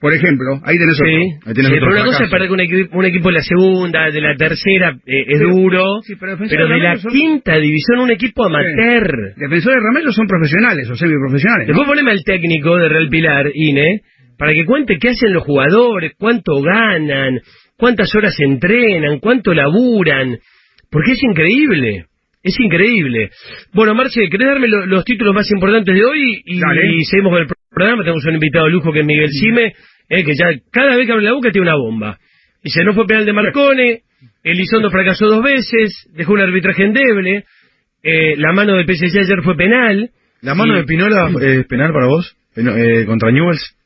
Por 0.00 0.12
ejemplo, 0.12 0.58
ahí 0.64 0.76
tenés 0.78 0.96
otro. 0.98 1.06
Sí, 1.06 1.30
Ahí 1.46 1.54
tenés 1.54 1.70
Sí, 1.70 1.76
otro 1.76 1.86
pero 1.86 1.92
una 1.92 2.04
cosa 2.06 2.24
es 2.24 2.30
perder 2.30 2.48
con 2.48 2.58
un 2.58 2.66
equipo, 2.66 2.98
un 2.98 3.04
equipo 3.04 3.28
de 3.28 3.34
la 3.34 3.42
segunda, 3.42 4.10
de 4.10 4.20
la 4.20 4.34
tercera, 4.34 4.96
eh, 5.06 5.24
es 5.28 5.38
Sí, 5.38 5.44
duro, 5.44 5.84
sí, 6.02 6.14
pero 6.18 6.36
de 6.36 6.44
de 6.48 6.56
la 6.56 6.64
Ramallo 6.66 6.98
son- 6.98 7.12
quinta 7.12 7.56
división, 7.58 8.00
un 8.00 8.10
equipo 8.10 8.44
amateur. 8.44 9.34
Defensores 9.36 9.80
de 9.80 9.86
Ramello 9.86 10.10
son 10.10 10.26
profesionales 10.26 10.90
o 10.90 10.96
semiprofesionales. 10.96 11.68
¿no? 11.68 11.74
Después 11.74 11.86
poneme 11.88 12.10
al 12.10 12.24
técnico 12.24 12.76
de 12.78 12.88
Real 12.88 13.08
Pilar, 13.08 13.46
Ine, 13.54 14.00
para 14.36 14.52
que 14.54 14.64
cuente 14.64 14.98
qué 14.98 15.10
hacen 15.10 15.32
los 15.32 15.44
jugadores, 15.44 16.14
cuánto 16.18 16.60
ganan, 16.62 17.38
cuántas 17.78 18.12
horas 18.16 18.34
entrenan, 18.40 19.20
cuánto 19.20 19.54
laburan, 19.54 20.36
porque 20.90 21.12
es 21.12 21.22
increíble, 21.22 22.06
es 22.42 22.58
increíble. 22.58 23.30
Bueno, 23.72 23.94
Marce, 23.94 24.28
¿querés 24.30 24.48
darme 24.48 24.68
lo- 24.68 24.86
los 24.86 25.04
títulos 25.04 25.34
más 25.34 25.50
importantes 25.50 25.94
de 25.94 26.04
hoy? 26.04 26.42
Y, 26.44 26.60
Dale. 26.60 26.94
y 26.96 27.04
seguimos 27.04 27.32
con 27.32 27.42
el 27.42 27.48
programa, 27.70 28.02
tenemos 28.02 28.24
un 28.26 28.34
invitado 28.34 28.64
de 28.66 28.72
lujo 28.72 28.92
que 28.92 29.00
es 29.00 29.06
Miguel 29.06 29.30
Cime, 29.30 29.72
eh, 30.08 30.24
que 30.24 30.34
ya 30.34 30.46
cada 30.72 30.96
vez 30.96 31.06
que 31.06 31.12
abre 31.12 31.24
la 31.24 31.32
boca 31.32 31.50
tiene 31.52 31.68
una 31.68 31.76
bomba. 31.76 32.18
Dice, 32.62 32.84
no 32.84 32.92
fue 32.94 33.06
penal 33.06 33.24
de 33.26 33.32
Marcone, 33.32 34.00
Elizondo 34.44 34.90
fracasó 34.90 35.26
dos 35.26 35.42
veces, 35.42 36.08
dejó 36.14 36.32
un 36.34 36.40
arbitraje 36.40 36.84
endeble, 36.84 37.44
eh, 38.02 38.34
la 38.36 38.52
mano 38.52 38.74
del 38.74 38.86
PSG 38.86 39.18
ayer 39.20 39.42
fue 39.42 39.56
penal. 39.56 40.10
¿La 40.42 40.54
mano 40.54 40.74
Y- 40.74 40.78
de 40.80 40.84
Pinola 40.84 41.30
eh, 41.40 41.60
es 41.60 41.66
penal 41.66 41.92
para 41.92 42.06
vos? 42.06 42.36
Peno- 42.54 42.76
eh, 42.76 43.06
¿Contra 43.06 43.30
Newells? 43.30 43.76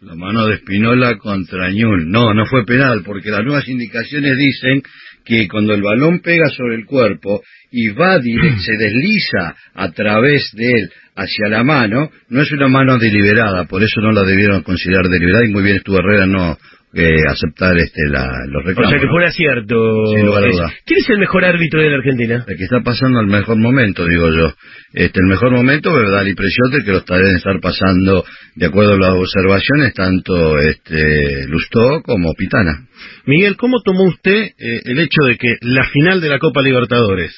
La 0.00 0.14
mano 0.14 0.46
de 0.46 0.54
Espinola 0.54 1.18
contra 1.18 1.68
Ñul. 1.70 2.08
No, 2.10 2.32
no 2.32 2.46
fue 2.46 2.64
penal, 2.64 3.02
porque 3.04 3.28
las 3.30 3.44
nuevas 3.44 3.68
indicaciones 3.68 4.36
dicen 4.38 4.82
que 5.24 5.48
cuando 5.48 5.74
el 5.74 5.82
balón 5.82 6.20
pega 6.20 6.48
sobre 6.48 6.76
el 6.76 6.86
cuerpo 6.86 7.42
y 7.70 7.88
va 7.88 8.18
se 8.20 8.76
desliza 8.76 9.54
a 9.74 9.90
través 9.92 10.50
de 10.54 10.72
él 10.72 10.90
hacia 11.16 11.48
la 11.48 11.62
mano, 11.62 12.10
no 12.28 12.42
es 12.42 12.50
una 12.52 12.68
mano 12.68 12.98
deliberada, 12.98 13.64
por 13.66 13.82
eso 13.82 14.00
no 14.00 14.12
la 14.12 14.24
debieron 14.24 14.62
considerar 14.62 15.08
deliberada 15.08 15.46
y 15.46 15.50
muy 15.50 15.62
bien 15.62 15.76
estuvo 15.76 15.98
Herrera 15.98 16.26
no 16.26 16.56
eh, 16.92 17.14
aceptar 17.28 17.76
este 17.78 18.08
la, 18.08 18.26
los 18.48 18.64
O 18.64 18.66
reclamos. 18.66 18.90
sea 18.90 18.98
que 18.98 19.06
¿no? 19.06 19.12
fue 19.12 19.20
un 19.22 19.28
acierto. 19.28 20.06
Sin 20.14 20.26
lugar 20.26 20.44
a 20.44 20.46
duda. 20.48 20.72
¿Quién 20.84 20.98
es 21.00 21.08
el 21.10 21.18
mejor 21.18 21.44
árbitro 21.44 21.80
de 21.80 21.90
la 21.90 21.96
Argentina? 21.96 22.44
El 22.48 22.56
que 22.56 22.64
está 22.64 22.80
pasando 22.82 23.20
el 23.20 23.26
mejor 23.28 23.56
momento, 23.58 24.04
digo 24.06 24.28
yo. 24.30 24.52
Este, 24.92 25.20
el 25.20 25.26
mejor 25.26 25.52
momento 25.52 25.92
me 25.92 26.10
da 26.10 26.22
la 26.22 26.28
impresión 26.28 26.70
de 26.72 26.84
que 26.84 26.90
lo 26.92 27.00
deben 27.00 27.36
estar 27.36 27.60
pasando, 27.60 28.24
de 28.56 28.66
acuerdo 28.66 28.94
a 28.94 28.98
las 28.98 29.14
observaciones, 29.14 29.94
tanto 29.94 30.58
este, 30.58 31.46
Lustó 31.46 32.02
como 32.02 32.34
Pitana. 32.34 32.88
Miguel, 33.26 33.56
¿cómo 33.56 33.80
tomó 33.84 34.04
usted 34.04 34.50
eh, 34.58 34.80
el 34.84 34.98
hecho 34.98 35.22
de 35.26 35.36
que 35.36 35.56
la 35.60 35.84
final 35.90 36.20
de 36.20 36.28
la 36.28 36.38
Copa 36.38 36.60
Libertadores, 36.60 37.32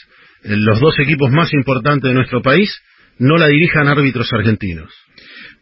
eh, 0.45 0.57
los 0.57 0.81
dos 0.81 0.99
equipos 0.99 1.31
más 1.31 1.53
importantes 1.53 2.09
de 2.09 2.15
nuestro 2.15 2.41
país, 2.41 2.75
no 3.19 3.37
la 3.37 3.49
dirijan 3.49 3.87
árbitros 3.87 4.33
argentinos? 4.33 4.91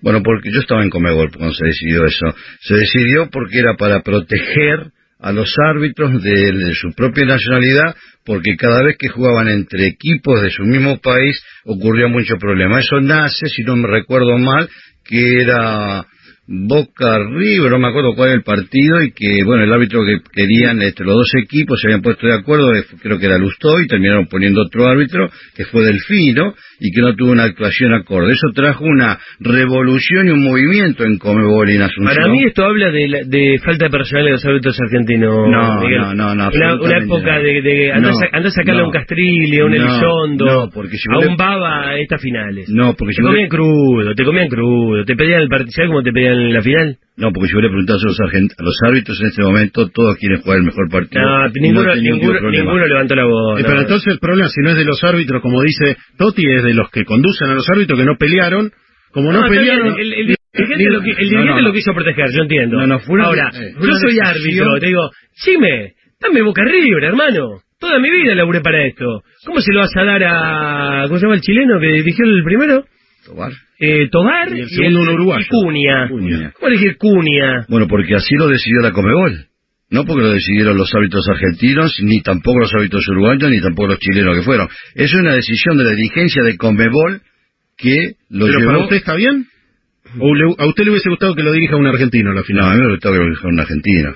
Bueno, 0.03 0.23
porque 0.23 0.51
yo 0.53 0.61
estaba 0.61 0.83
en 0.83 0.91
Comebol 0.91 1.31
cuando 1.31 1.55
se 1.55 1.67
decidió 1.67 2.05
eso. 2.05 2.27
Se 2.61 2.75
decidió 2.75 3.29
porque 3.31 3.59
era 3.59 3.77
para 3.77 4.03
proteger 4.03 4.93
a 5.19 5.33
los 5.33 5.55
árbitros 5.59 6.23
de, 6.23 6.53
de 6.53 6.75
su 6.75 6.93
propia 6.95 7.27
nacionalidad, 7.27 7.95
porque 8.25 8.57
cada 8.57 8.83
vez 8.83 8.97
que 8.99 9.09
jugaban 9.09 9.49
entre 9.49 9.87
equipos 9.87 10.41
de 10.41 10.51
su 10.51 10.63
mismo 10.65 10.99
país 10.99 11.43
ocurría 11.65 12.09
mucho 12.09 12.37
problema. 12.39 12.81
Eso 12.81 13.01
nace, 13.01 13.47
si 13.49 13.63
no 13.63 13.77
me 13.77 13.89
recuerdo 13.89 14.39
mal, 14.39 14.69
que 15.05 15.43
era 15.43 16.07
Boca 16.53 17.17
River, 17.19 17.71
no 17.71 17.79
me 17.79 17.89
acuerdo 17.89 18.15
cuál 18.17 18.31
era 18.31 18.37
el 18.39 18.43
partido, 18.43 19.01
y 19.03 19.13
que, 19.13 19.45
bueno, 19.45 19.63
el 19.63 19.73
árbitro 19.73 20.01
que 20.05 20.19
querían, 20.33 20.83
este, 20.83 21.05
los 21.05 21.15
dos 21.15 21.31
equipos 21.41 21.81
se 21.81 21.87
habían 21.87 22.03
puesto 22.03 22.27
de 22.27 22.35
acuerdo, 22.35 22.75
eh, 22.75 22.83
creo 23.01 23.19
que 23.21 23.27
era 23.27 23.39
Lustó, 23.39 23.81
y 23.81 23.87
terminaron 23.87 24.27
poniendo 24.27 24.63
otro 24.63 24.89
árbitro, 24.89 25.29
que 25.55 25.65
fue 25.67 25.85
Delfino, 25.85 26.53
y 26.81 26.91
que 26.91 27.03
no 27.03 27.15
tuvo 27.15 27.31
una 27.31 27.45
actuación 27.45 27.95
acorde. 27.95 28.33
Eso 28.33 28.49
trajo 28.53 28.85
una 28.85 29.19
revolución 29.39 30.27
y 30.27 30.31
un 30.31 30.43
movimiento 30.43 31.05
en 31.05 31.19
Comebol 31.19 31.71
y 31.71 31.77
en 31.77 31.83
Asunción. 31.83 32.17
Para 32.17 32.29
mí 32.33 32.43
esto 32.45 32.65
habla 32.65 32.91
de, 32.91 33.09
la- 33.09 33.23
de 33.25 33.59
falta 33.65 33.85
de 33.85 33.91
personal 33.91 34.25
de 34.25 34.31
los 34.33 34.45
árbitros 34.45 34.81
argentinos. 34.81 35.37
No, 35.51 35.81
Miguel. 35.83 35.99
no, 36.01 36.15
no, 36.15 36.35
no, 36.35 36.49
Una, 36.51 36.99
época 36.99 37.37
no. 37.39 37.43
de, 37.45 37.63
de 37.63 37.93
andar, 37.93 38.13
No, 38.13 38.49
a 38.49 38.51
sacarle 38.51 38.81
a 38.83 38.85
un 38.87 38.91
Castrilli, 38.91 39.59
a 39.61 39.65
un 39.67 39.75
Elizondo, 39.75 40.71
si 40.91 40.99
a 41.13 41.19
un 41.29 41.37
Baba 41.37 41.91
a 41.91 41.99
estas 41.99 42.21
finales. 42.21 42.69
No, 42.71 42.95
porque 42.95 43.13
te 43.13 43.17
si 43.17 43.23
vos 43.23 43.31
le- 43.31 43.47
comían 43.47 43.49
crudo, 43.49 44.15
te 44.15 44.25
comían 44.25 44.49
crudo, 44.49 45.05
te 45.05 45.15
pedían 45.15 45.43
el 45.43 45.49
partido, 45.49 45.71
¿sabes 45.73 45.89
cómo 45.91 46.03
te 46.03 46.13
pedían 46.13 46.40
en 46.47 46.53
la 46.55 46.63
final? 46.63 46.97
No, 47.17 47.33
porque 47.33 47.49
si 47.49 47.55
yo 47.55 47.61
le 47.61 47.69
preguntase 47.69 48.01
a 48.05 48.09
los, 48.09 48.19
argent- 48.21 48.55
a 48.59 48.63
los 48.63 48.79
árbitros 48.83 49.21
en 49.21 49.27
este 49.27 49.43
momento, 49.43 49.89
todos 49.91 50.17
quieren 50.17 50.41
jugar 50.41 50.59
el 50.59 50.65
mejor 50.65 50.89
partido. 50.91 51.21
No, 51.23 51.49
ninguno, 51.49 51.85
no 51.85 51.95
ninguno, 51.97 52.51
ninguno 52.51 52.87
levantó 52.87 53.15
la 53.15 53.25
voz. 53.27 53.59
Eh, 53.61 53.63
no. 53.63 53.69
pero 53.69 53.81
entonces 53.83 54.13
el 54.15 54.19
problema, 54.19 54.49
si 54.49 54.61
no 54.63 54.71
es 54.71 54.77
de 54.77 54.85
los 54.85 55.05
árbitros, 55.05 55.43
como 55.43 55.63
dice 55.63 55.97
Totti, 56.17 56.47
es 56.47 56.63
de 56.65 56.75
los 56.75 56.91
que 56.91 57.05
conducen 57.05 57.51
a 57.51 57.55
los 57.55 57.69
árbitros 57.69 57.99
que 57.99 58.05
no 58.07 58.17
pelearon. 58.17 58.71
Como 59.13 59.33
no, 59.33 59.47
pelearon... 59.49 59.99
el, 59.99 60.13
el 60.13 60.37
dirigente, 60.55 60.85
lo, 61.35 61.45
no. 61.45 61.61
lo 61.61 61.73
quiso 61.73 61.93
proteger, 61.93 62.27
yo 62.35 62.43
entiendo. 62.43 62.79
Ahora, 62.81 63.51
eh, 63.55 63.73
yo 63.81 63.95
soy 63.95 64.19
árbitro, 64.23 64.67
te 64.79 64.87
digo, 64.87 65.11
Chime, 65.35 65.93
dame 66.21 66.43
Boca 66.43 66.63
River, 66.65 67.05
hermano. 67.05 67.61
Toda 67.79 67.99
mi 67.99 68.11
vida 68.11 68.35
laburé 68.35 68.61
para 68.61 68.85
esto. 68.87 69.23
¿Cómo 69.47 69.61
se 69.61 69.73
lo 69.73 69.81
vas 69.81 69.97
a 69.97 70.05
dar 70.05 70.23
a... 70.25 71.05
¿Cómo 71.09 71.19
se 71.19 71.25
llama 71.27 71.35
el 71.35 71.41
chileno 71.41 71.81
que 71.81 71.87
dirigió 71.89 72.25
el 72.27 72.45
primero? 72.45 72.85
Tobar. 73.25 73.53
Eh, 73.83 74.09
Tobar 74.11 74.55
Y 74.55 74.61
el 74.61 74.69
segundo 74.69 75.01
un 75.01 75.09
uruguayo. 75.09 75.45
y 75.45 75.49
Cunha. 75.49 76.09
Cunha. 76.09 76.53
¿Cómo 76.55 76.69
elegir 76.69 76.97
Cunha? 76.99 77.65
Bueno, 77.69 77.87
porque 77.89 78.15
así 78.15 78.35
lo 78.37 78.47
decidió 78.47 78.81
la 78.83 78.93
Comebol. 78.93 79.47
No 79.89 80.05
porque 80.05 80.23
lo 80.23 80.31
decidieron 80.33 80.77
los 80.77 80.95
árbitros 80.95 81.27
argentinos, 81.29 81.99
ni 82.03 82.21
tampoco 82.23 82.61
los 82.61 82.73
árbitros 82.75 83.09
uruguayos, 83.09 83.51
ni 83.51 83.61
tampoco 83.61 83.89
los 83.89 83.99
chilenos 83.99 84.37
que 84.37 84.43
fueron. 84.45 84.69
Es 84.95 85.13
una 85.15 85.35
decisión 85.35 85.79
de 85.79 85.85
la 85.85 85.91
dirigencia 85.91 86.43
de 86.45 86.57
Conmebol 86.57 87.23
que 87.77 88.13
lo 88.29 88.47
¿Pero 88.47 88.59
llevó... 88.61 88.71
para 88.73 88.85
usted 88.85 88.97
está 88.97 89.15
bien? 89.17 89.47
¿O 90.21 90.35
le- 90.35 90.55
a 90.59 90.67
usted 90.67 90.85
le 90.85 90.91
hubiese 90.91 91.09
gustado 91.09 91.35
que 91.35 91.43
lo 91.43 91.51
dirija 91.53 91.77
un 91.77 91.87
argentino 91.87 92.31
a 92.31 92.35
la 92.35 92.43
final? 92.45 92.65
No, 92.67 92.71
a 92.71 92.75
mí 92.75 92.81
me 92.83 92.91
gustaba 92.91 93.15
que 93.15 93.19
lo 93.21 93.25
dirija 93.31 93.49
un 93.49 93.61
argentino. 93.61 94.15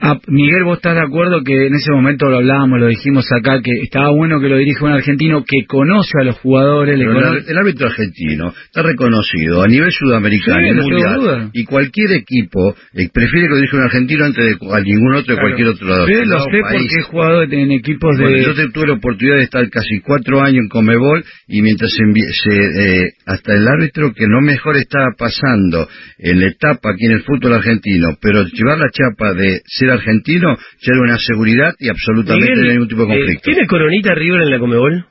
Ah, 0.00 0.16
Miguel, 0.28 0.64
vos 0.64 0.78
estás 0.78 0.94
de 0.94 1.02
acuerdo 1.02 1.42
que 1.44 1.66
en 1.66 1.74
ese 1.74 1.92
momento 1.92 2.26
lo 2.30 2.38
hablábamos, 2.38 2.80
lo 2.80 2.86
dijimos 2.86 3.26
acá, 3.32 3.60
que 3.62 3.70
estaba 3.82 4.10
bueno 4.10 4.40
que 4.40 4.48
lo 4.48 4.56
dirija 4.56 4.84
un 4.86 4.92
argentino 4.92 5.44
que 5.46 5.66
conoce 5.66 6.12
a 6.20 6.24
los 6.24 6.38
jugadores, 6.38 6.98
le 6.98 7.04
el, 7.04 7.58
árbitro 7.58 7.86
argentino 7.88 8.54
está 8.64 8.82
reconocido 8.82 9.62
a 9.62 9.66
nivel 9.66 9.90
sudamericano 9.92 10.58
Sí, 10.60 10.68
y 10.70 10.74
mundial. 10.74 11.50
Y 11.52 11.64
cualquier 11.64 12.12
equipo 12.12 12.74
eh, 12.94 13.08
prefiere 13.12 13.46
que 13.46 13.50
lo 13.50 13.56
dirija 13.56 13.76
un 13.76 13.82
argentino 13.82 14.24
antes 14.24 14.44
de 14.44 14.74
a 14.74 14.80
ningún 14.80 15.14
otro 15.14 15.34
de 15.34 15.40
cualquier 15.40 15.68
otro 15.68 15.86
lado. 15.88 16.06
Sí, 16.06 16.14
lo 16.14 16.38
sé 16.40 16.50
país. 16.62 16.62
porque 16.62 16.94
he 16.98 17.02
jugado 17.02 17.42
en 17.42 17.70
equipos 17.72 18.18
de... 18.18 18.42
Yo 18.44 18.54
te- 18.54 18.70
tuve 18.70 18.86
la 18.86 18.94
oportunidad 18.94 19.36
de 19.36 19.44
estar 19.44 19.68
casi 19.70 20.00
cuatro 20.00 20.40
años 20.40 20.62
en 20.62 20.68
Comebol 20.68 21.24
y 21.46 21.60
mientras 21.62 21.90
se 21.92 22.04
se, 22.42 23.00
eh, 23.00 23.08
hasta 23.26 23.54
el 23.54 23.66
árbitro 23.68 24.12
que 24.14 24.26
no 24.28 24.40
mejor 24.40 24.76
estaba 24.76 25.08
pasando 25.18 25.88
en 26.18 26.40
la 26.40 26.46
etapa 26.48 26.90
aquí 26.90 27.04
en 27.06 27.12
el 27.12 27.22
fútbol 27.22 27.54
argentino, 27.54 28.16
pero 28.20 28.44
llevar 28.44 28.78
la 28.78 28.90
chapa 28.90 29.34
de 29.34 29.57
ser 29.66 29.90
argentino 29.90 30.56
ya 30.56 30.92
era 30.92 31.00
una 31.00 31.18
seguridad 31.18 31.74
y 31.78 31.88
absolutamente 31.88 32.50
Miguel, 32.50 32.60
no 32.60 32.66
hay 32.66 32.72
ningún 32.74 32.88
tipo 32.88 33.06
de 33.06 33.12
eh, 33.12 33.16
conflicto. 33.16 33.50
¿Tiene 33.50 33.66
coronita 33.66 34.14
River 34.14 34.42
en 34.42 34.50
la 34.50 34.58
Comebol? 34.58 35.06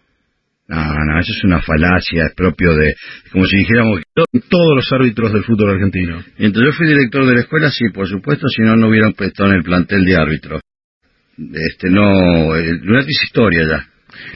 No, 0.69 0.93
no, 1.05 1.19
eso 1.19 1.31
es 1.31 1.43
una 1.45 1.61
falacia, 1.61 2.25
es 2.25 2.35
propio 2.35 2.75
de, 2.75 2.93
como 3.31 3.45
si 3.45 3.57
dijéramos 3.57 4.01
que 4.01 4.39
todos 4.49 4.75
los 4.75 4.91
árbitros 4.91 5.31
del 5.31 5.43
fútbol 5.43 5.69
argentino. 5.69 6.21
Mientras 6.37 6.65
yo 6.65 6.73
fui 6.73 6.87
director 6.87 7.25
de 7.25 7.35
la 7.35 7.39
escuela, 7.39 7.71
sí, 7.71 7.85
por 7.93 8.07
supuesto, 8.07 8.49
si 8.49 8.63
no, 8.63 8.75
no 8.75 8.89
hubieran 8.89 9.13
puesto 9.13 9.45
en 9.45 9.53
el 9.53 9.63
plantel 9.63 10.03
de 10.03 10.15
árbitros. 10.17 10.61
Este, 11.37 11.89
no, 11.89 12.55
el 12.55 12.79
Lunati 12.81 13.11
es 13.11 13.23
historia 13.23 13.65
ya. 13.65 13.85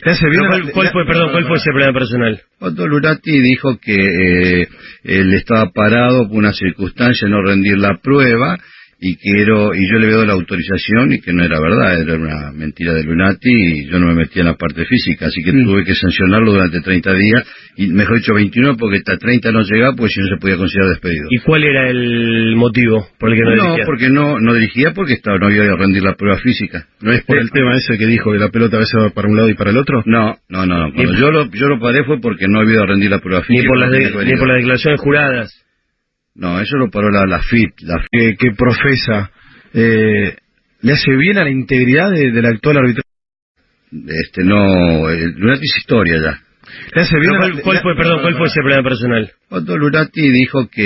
Pero 0.04 0.16
¿Cuál, 0.48 0.72
cuál 0.72 0.90
fue, 0.92 1.06
perdón, 1.06 1.32
cuál 1.32 1.48
fue 1.48 1.58
ese 1.58 1.72
problema 1.72 1.94
personal? 1.94 2.42
Otto 2.60 2.88
Lunati 2.88 3.40
dijo 3.42 3.80
que 3.80 3.96
eh, 4.62 4.68
él 5.04 5.34
estaba 5.34 5.72
parado 5.72 6.28
por 6.28 6.38
una 6.38 6.54
circunstancia 6.54 7.28
de 7.28 7.32
no 7.32 7.42
rendir 7.42 7.78
la 7.78 7.98
prueba 7.98 8.58
y 9.04 9.16
que 9.16 9.42
era, 9.42 9.56
y 9.76 9.92
yo 9.92 9.98
le 9.98 10.08
veo 10.08 10.24
la 10.26 10.34
autorización 10.34 11.12
y 11.14 11.20
que 11.22 11.34
no 11.34 11.44
era 11.44 11.60
verdad, 11.60 12.00
era 12.02 12.14
una 12.16 12.52
mentira 12.52 12.94
de 12.94 13.04
Lunati 13.04 13.50
y 13.50 13.88
yo 13.90 13.98
no 13.98 14.06
me 14.08 14.14
metía 14.14 14.42
en 14.44 14.48
la 14.50 14.56
parte 14.58 14.86
física, 14.86 15.26
así 15.26 15.42
que 15.44 15.52
tuve 15.52 15.84
que 15.84 15.96
sancionarlo 15.96 16.52
durante 16.52 16.82
30 16.82 17.14
días, 17.16 17.44
y 17.78 17.88
mejor 17.88 18.18
dicho 18.18 18.34
21 18.36 18.78
porque 18.78 18.98
hasta 18.98 19.18
30 19.18 19.52
no 19.52 19.64
llegaba, 19.64 19.96
pues 19.96 20.12
si 20.14 20.22
no 20.22 20.28
se 20.28 20.38
podía 20.40 20.56
considerar 20.58 20.90
despedido. 20.92 21.26
¿Y 21.32 21.40
cuál 21.40 21.64
era 21.64 21.90
el 21.90 22.56
motivo 22.56 23.08
por 23.20 23.32
el 23.32 23.38
que 23.38 23.42
no, 23.44 23.56
No, 23.56 23.64
dirigía? 23.64 23.86
porque 23.88 24.10
no, 24.12 24.40
no 24.40 24.54
dirigía 24.54 24.94
porque 24.94 25.14
estaba, 25.14 25.38
no 25.40 25.48
había 25.48 25.64
a 25.64 25.76
rendir 25.78 26.04
la 26.04 26.14
prueba 26.16 26.38
física. 26.38 26.86
¿No 27.02 27.12
es 27.12 27.24
por 27.24 27.40
el 27.40 27.50
tema 27.50 27.76
ese 27.76 27.98
que 27.98 28.06
dijo 28.06 28.32
que 28.32 28.38
la 28.38 28.50
pelota 28.50 28.78
a 28.78 28.82
veces 28.82 29.00
va 29.02 29.10
para 29.10 29.28
un 29.28 29.36
lado 29.36 29.50
y 29.50 29.56
para 29.56 29.72
el 29.72 29.78
otro? 29.78 30.04
No, 30.06 30.38
no, 30.48 30.66
no. 30.68 30.88
no. 30.88 30.94
Cuando 30.94 31.14
yo 31.16 31.32
lo, 31.32 31.50
yo 31.52 31.68
lo 31.68 31.80
paré 31.80 32.04
fue 32.04 32.22
porque 32.22 32.46
no 32.48 32.60
había 32.60 32.74
ido 32.76 32.84
a 32.84 32.88
rendir 32.88 33.10
la 33.10 33.18
prueba 33.20 33.42
física. 33.42 33.64
Ni 33.64 33.68
por, 33.68 33.78
las 33.80 33.90
de- 33.92 33.98
que 34.12 34.26
ni 34.26 34.38
por 34.38 34.48
las 34.48 34.58
declaraciones 34.58 35.00
juradas. 35.02 35.66
No, 36.36 36.60
eso 36.62 36.78
lo 36.78 36.90
paró 36.90 37.10
la, 37.12 37.26
la 37.26 37.42
FIT. 37.42 37.82
La 37.82 37.96
Que, 38.12 38.36
que 38.38 38.52
profesa, 38.58 39.32
eh, 39.74 40.36
¿le 40.82 40.94
hace 40.94 41.12
bien 41.18 41.38
a 41.38 41.44
la 41.44 41.50
integridad 41.52 42.10
de- 42.12 42.32
del 42.32 42.46
actual 42.46 42.78
árbitro? 42.78 43.04
Este, 43.92 44.44
no, 44.44 45.10
el 45.10 45.34
Lunati 45.36 45.66
es 45.66 45.78
historia 45.78 46.18
ya. 46.22 46.40
¿Le 46.96 47.02
hace 47.02 47.18
bien 47.20 47.36
¿Cuál, 47.36 47.62
cuál 47.62 47.82
fue, 47.82 47.96
perdón, 47.98 48.22
cuál 48.22 48.38
fue 48.38 48.48
ese 48.48 48.62
problema 48.62 48.84
personal? 48.84 49.32
Otto 49.50 49.78
Lunati 49.78 50.32
dijo 50.32 50.70
que 50.70 50.86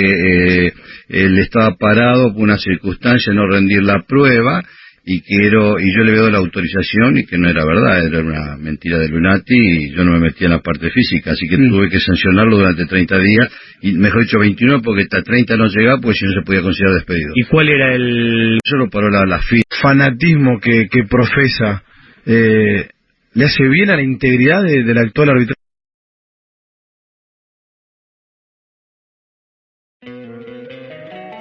eh, 0.66 0.72
él 1.08 1.38
estaba 1.38 1.76
parado 1.76 2.32
por 2.32 2.42
una 2.42 2.58
circunstancia 2.58 3.30
de 3.32 3.36
no 3.36 3.46
rendir 3.46 3.82
la 3.84 4.02
prueba 4.02 4.62
y 5.08 5.20
que 5.22 5.36
era, 5.46 5.60
y 5.80 5.96
yo 5.96 6.02
le 6.02 6.12
veo 6.12 6.28
la 6.30 6.38
autorización 6.38 7.16
y 7.18 7.24
que 7.26 7.38
no 7.38 7.48
era 7.48 7.64
verdad, 7.64 8.04
era 8.06 8.18
una 8.20 8.56
mentira 8.56 8.98
de 8.98 9.08
Lunati 9.08 9.54
y 9.56 9.94
yo 9.94 10.02
no 10.04 10.10
me 10.12 10.18
metía 10.18 10.46
en 10.48 10.54
la 10.54 10.60
parte 10.62 10.90
física, 10.90 11.30
así 11.30 11.46
que 11.48 11.56
tuve 11.56 11.88
que 11.88 12.00
sancionarlo 12.00 12.56
durante 12.58 12.86
30 12.86 13.18
días, 13.20 13.48
y 13.82 13.92
mejor 13.92 14.22
dicho 14.22 14.40
21 14.40 14.82
porque 14.82 15.02
hasta 15.02 15.22
30 15.22 15.56
no 15.56 15.68
llegaba, 15.68 16.00
pues 16.00 16.16
si 16.18 16.26
no 16.26 16.32
se 16.32 16.44
podía 16.44 16.60
considerar 16.60 16.96
despedido. 16.96 17.30
¿Y 17.36 17.44
cuál 17.44 17.68
era 17.68 17.94
el...? 17.94 18.58
Eso 18.64 18.76
lo 18.76 18.90
paró 18.90 19.08
la, 19.08 19.24
la. 19.26 19.40
Fanatismo 19.80 20.58
que, 20.60 20.88
que 20.90 21.04
profesa, 21.04 21.84
eh, 22.26 22.88
¿le 23.34 23.44
hace 23.44 23.62
bien 23.68 23.90
a 23.90 23.96
la 23.96 24.02
integridad 24.02 24.64
de- 24.64 24.82
del 24.82 24.98
actual 24.98 25.28
árbitro? 25.30 25.54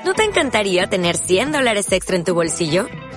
¿No 0.05 0.13
te 0.13 0.24
encantaría 0.24 0.86
tener 0.88 1.16
100 1.18 1.51
dólares 1.51 1.91
extra 1.91 2.16
en 2.16 2.24
tu 2.24 2.36
bolsillo? 2.36 2.88